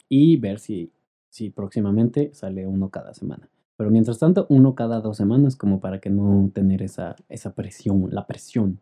y 0.09 0.37
ver 0.39 0.59
si, 0.59 0.93
si 1.31 1.51
próximamente 1.51 2.33
sale 2.35 2.67
uno 2.67 2.91
cada 2.91 3.15
semana. 3.15 3.49
Pero 3.77 3.91
mientras 3.91 4.19
tanto, 4.19 4.47
uno 4.49 4.75
cada 4.75 5.01
dos 5.01 5.17
semanas, 5.17 5.57
como 5.57 5.81
para 5.81 6.01
que 6.01 6.11
no 6.11 6.51
tener 6.53 6.83
esa, 6.83 7.17
esa 7.29 7.55
presión, 7.55 8.09
la 8.11 8.27
presión. 8.27 8.79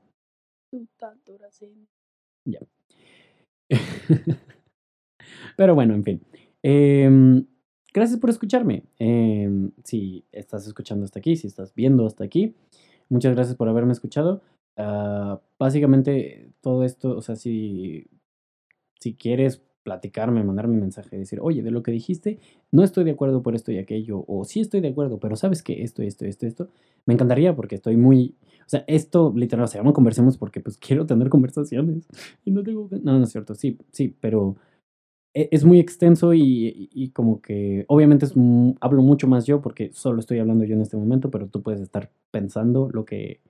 Ya. 2.45 2.61
Pero 5.57 5.75
bueno, 5.75 5.95
en 5.95 6.05
fin. 6.05 6.23
Eh, 6.63 7.45
Gracias 7.93 8.21
por 8.21 8.31
escucharme. 8.31 8.85
Em, 8.99 9.73
si 9.85 10.25
estás 10.33 10.67
escuchando 10.67 11.05
hasta 11.05 11.19
aquí, 11.19 11.37
si 11.37 11.47
estás 11.47 11.75
viendo 11.75 12.07
hasta 12.07 12.25
aquí, 12.25 12.55
muchas 13.09 13.35
gracias 13.35 13.57
por 13.57 13.69
haberme 13.69 13.93
escuchado. 13.93 14.43
Ah, 14.77 15.41
básicamente, 15.59 16.53
todo 16.61 16.85
esto, 16.85 17.17
o 17.17 17.23
sea, 17.23 17.37
si, 17.37 18.07
si 19.01 19.15
quieres 19.15 19.63
platicarme, 19.83 20.45
mandarme 20.45 20.75
un 20.75 20.81
mensaje, 20.81 21.17
decir, 21.17 21.41
oye, 21.41 21.63
de 21.63 21.71
lo 21.71 21.83
que 21.83 21.91
dijiste, 21.91 22.41
no 22.71 22.85
estoy 22.85 23.05
de 23.05 23.13
acuerdo 23.13 23.43
por 23.43 23.55
esto 23.55 23.73
y 23.73 23.79
aquello, 23.79 24.23
o 24.29 24.45
sí 24.45 24.61
estoy 24.61 24.83
de 24.83 24.89
acuerdo, 24.89 25.19
pero 25.19 25.35
sabes 25.35 25.63
que 25.63 25.83
esto, 25.83 26.03
esto, 26.03 26.27
esto, 26.27 26.47
esto, 26.47 26.69
me 27.07 27.15
encantaría 27.15 27.57
porque 27.57 27.77
estoy 27.77 27.97
muy, 27.97 28.37
o 28.67 28.69
sea, 28.69 28.85
esto 28.87 29.33
literal, 29.35 29.65
o 29.65 29.69
sea, 29.69 29.83
no 29.83 29.95
conversemos 29.95 30.37
porque 30.37 30.61
pues 30.61 30.77
quiero 30.87 31.07
tener 31.07 31.31
conversaciones 31.31 32.07
y 32.45 32.51
no 32.51 32.63
tengo, 32.63 32.89
no, 33.03 33.19
no 33.19 33.25
es 33.25 33.31
cierto, 33.31 33.55
sí, 33.55 33.79
sí, 33.91 34.15
pero 34.21 34.57
es 35.35 35.65
muy 35.65 35.79
extenso 35.79 36.33
y, 36.35 37.13
como 37.15 37.41
que 37.41 37.85
obviamente 37.89 38.27
es, 38.27 38.35
hablo 38.81 39.03
mucho 39.03 39.27
más 39.29 39.47
yo 39.47 39.61
porque 39.61 39.93
solo 39.93 40.21
estoy 40.21 40.39
hablando 40.39 40.65
yo 40.65 40.75
en 40.75 40.81
este 40.83 40.97
momento, 40.97 41.31
pero 41.31 41.49
tú 41.49 41.63
puedes 41.63 41.81
estar 41.81 42.11
pensando 42.31 42.89
lo 42.93 43.05
que 43.05 43.41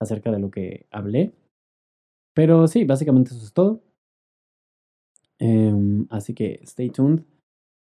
acerca 0.00 0.30
de 0.30 0.38
lo 0.38 0.50
que 0.50 0.86
hablé. 0.90 1.32
Pero 2.34 2.68
sí, 2.68 2.84
básicamente 2.84 3.30
eso 3.32 3.44
es 3.44 3.52
todo. 3.52 3.82
Em, 5.38 6.06
así 6.10 6.34
que 6.34 6.60
stay 6.64 6.90
tuned 6.90 7.22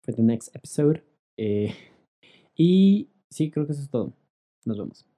for 0.02 0.14
the 0.14 0.22
next 0.22 0.54
episode. 0.54 1.02
Eh, 1.36 1.74
y 2.56 3.10
sí, 3.30 3.50
creo 3.50 3.66
que 3.66 3.72
eso 3.72 3.82
es 3.82 3.90
todo. 3.90 4.12
Nos 4.64 4.78
vemos. 4.78 5.13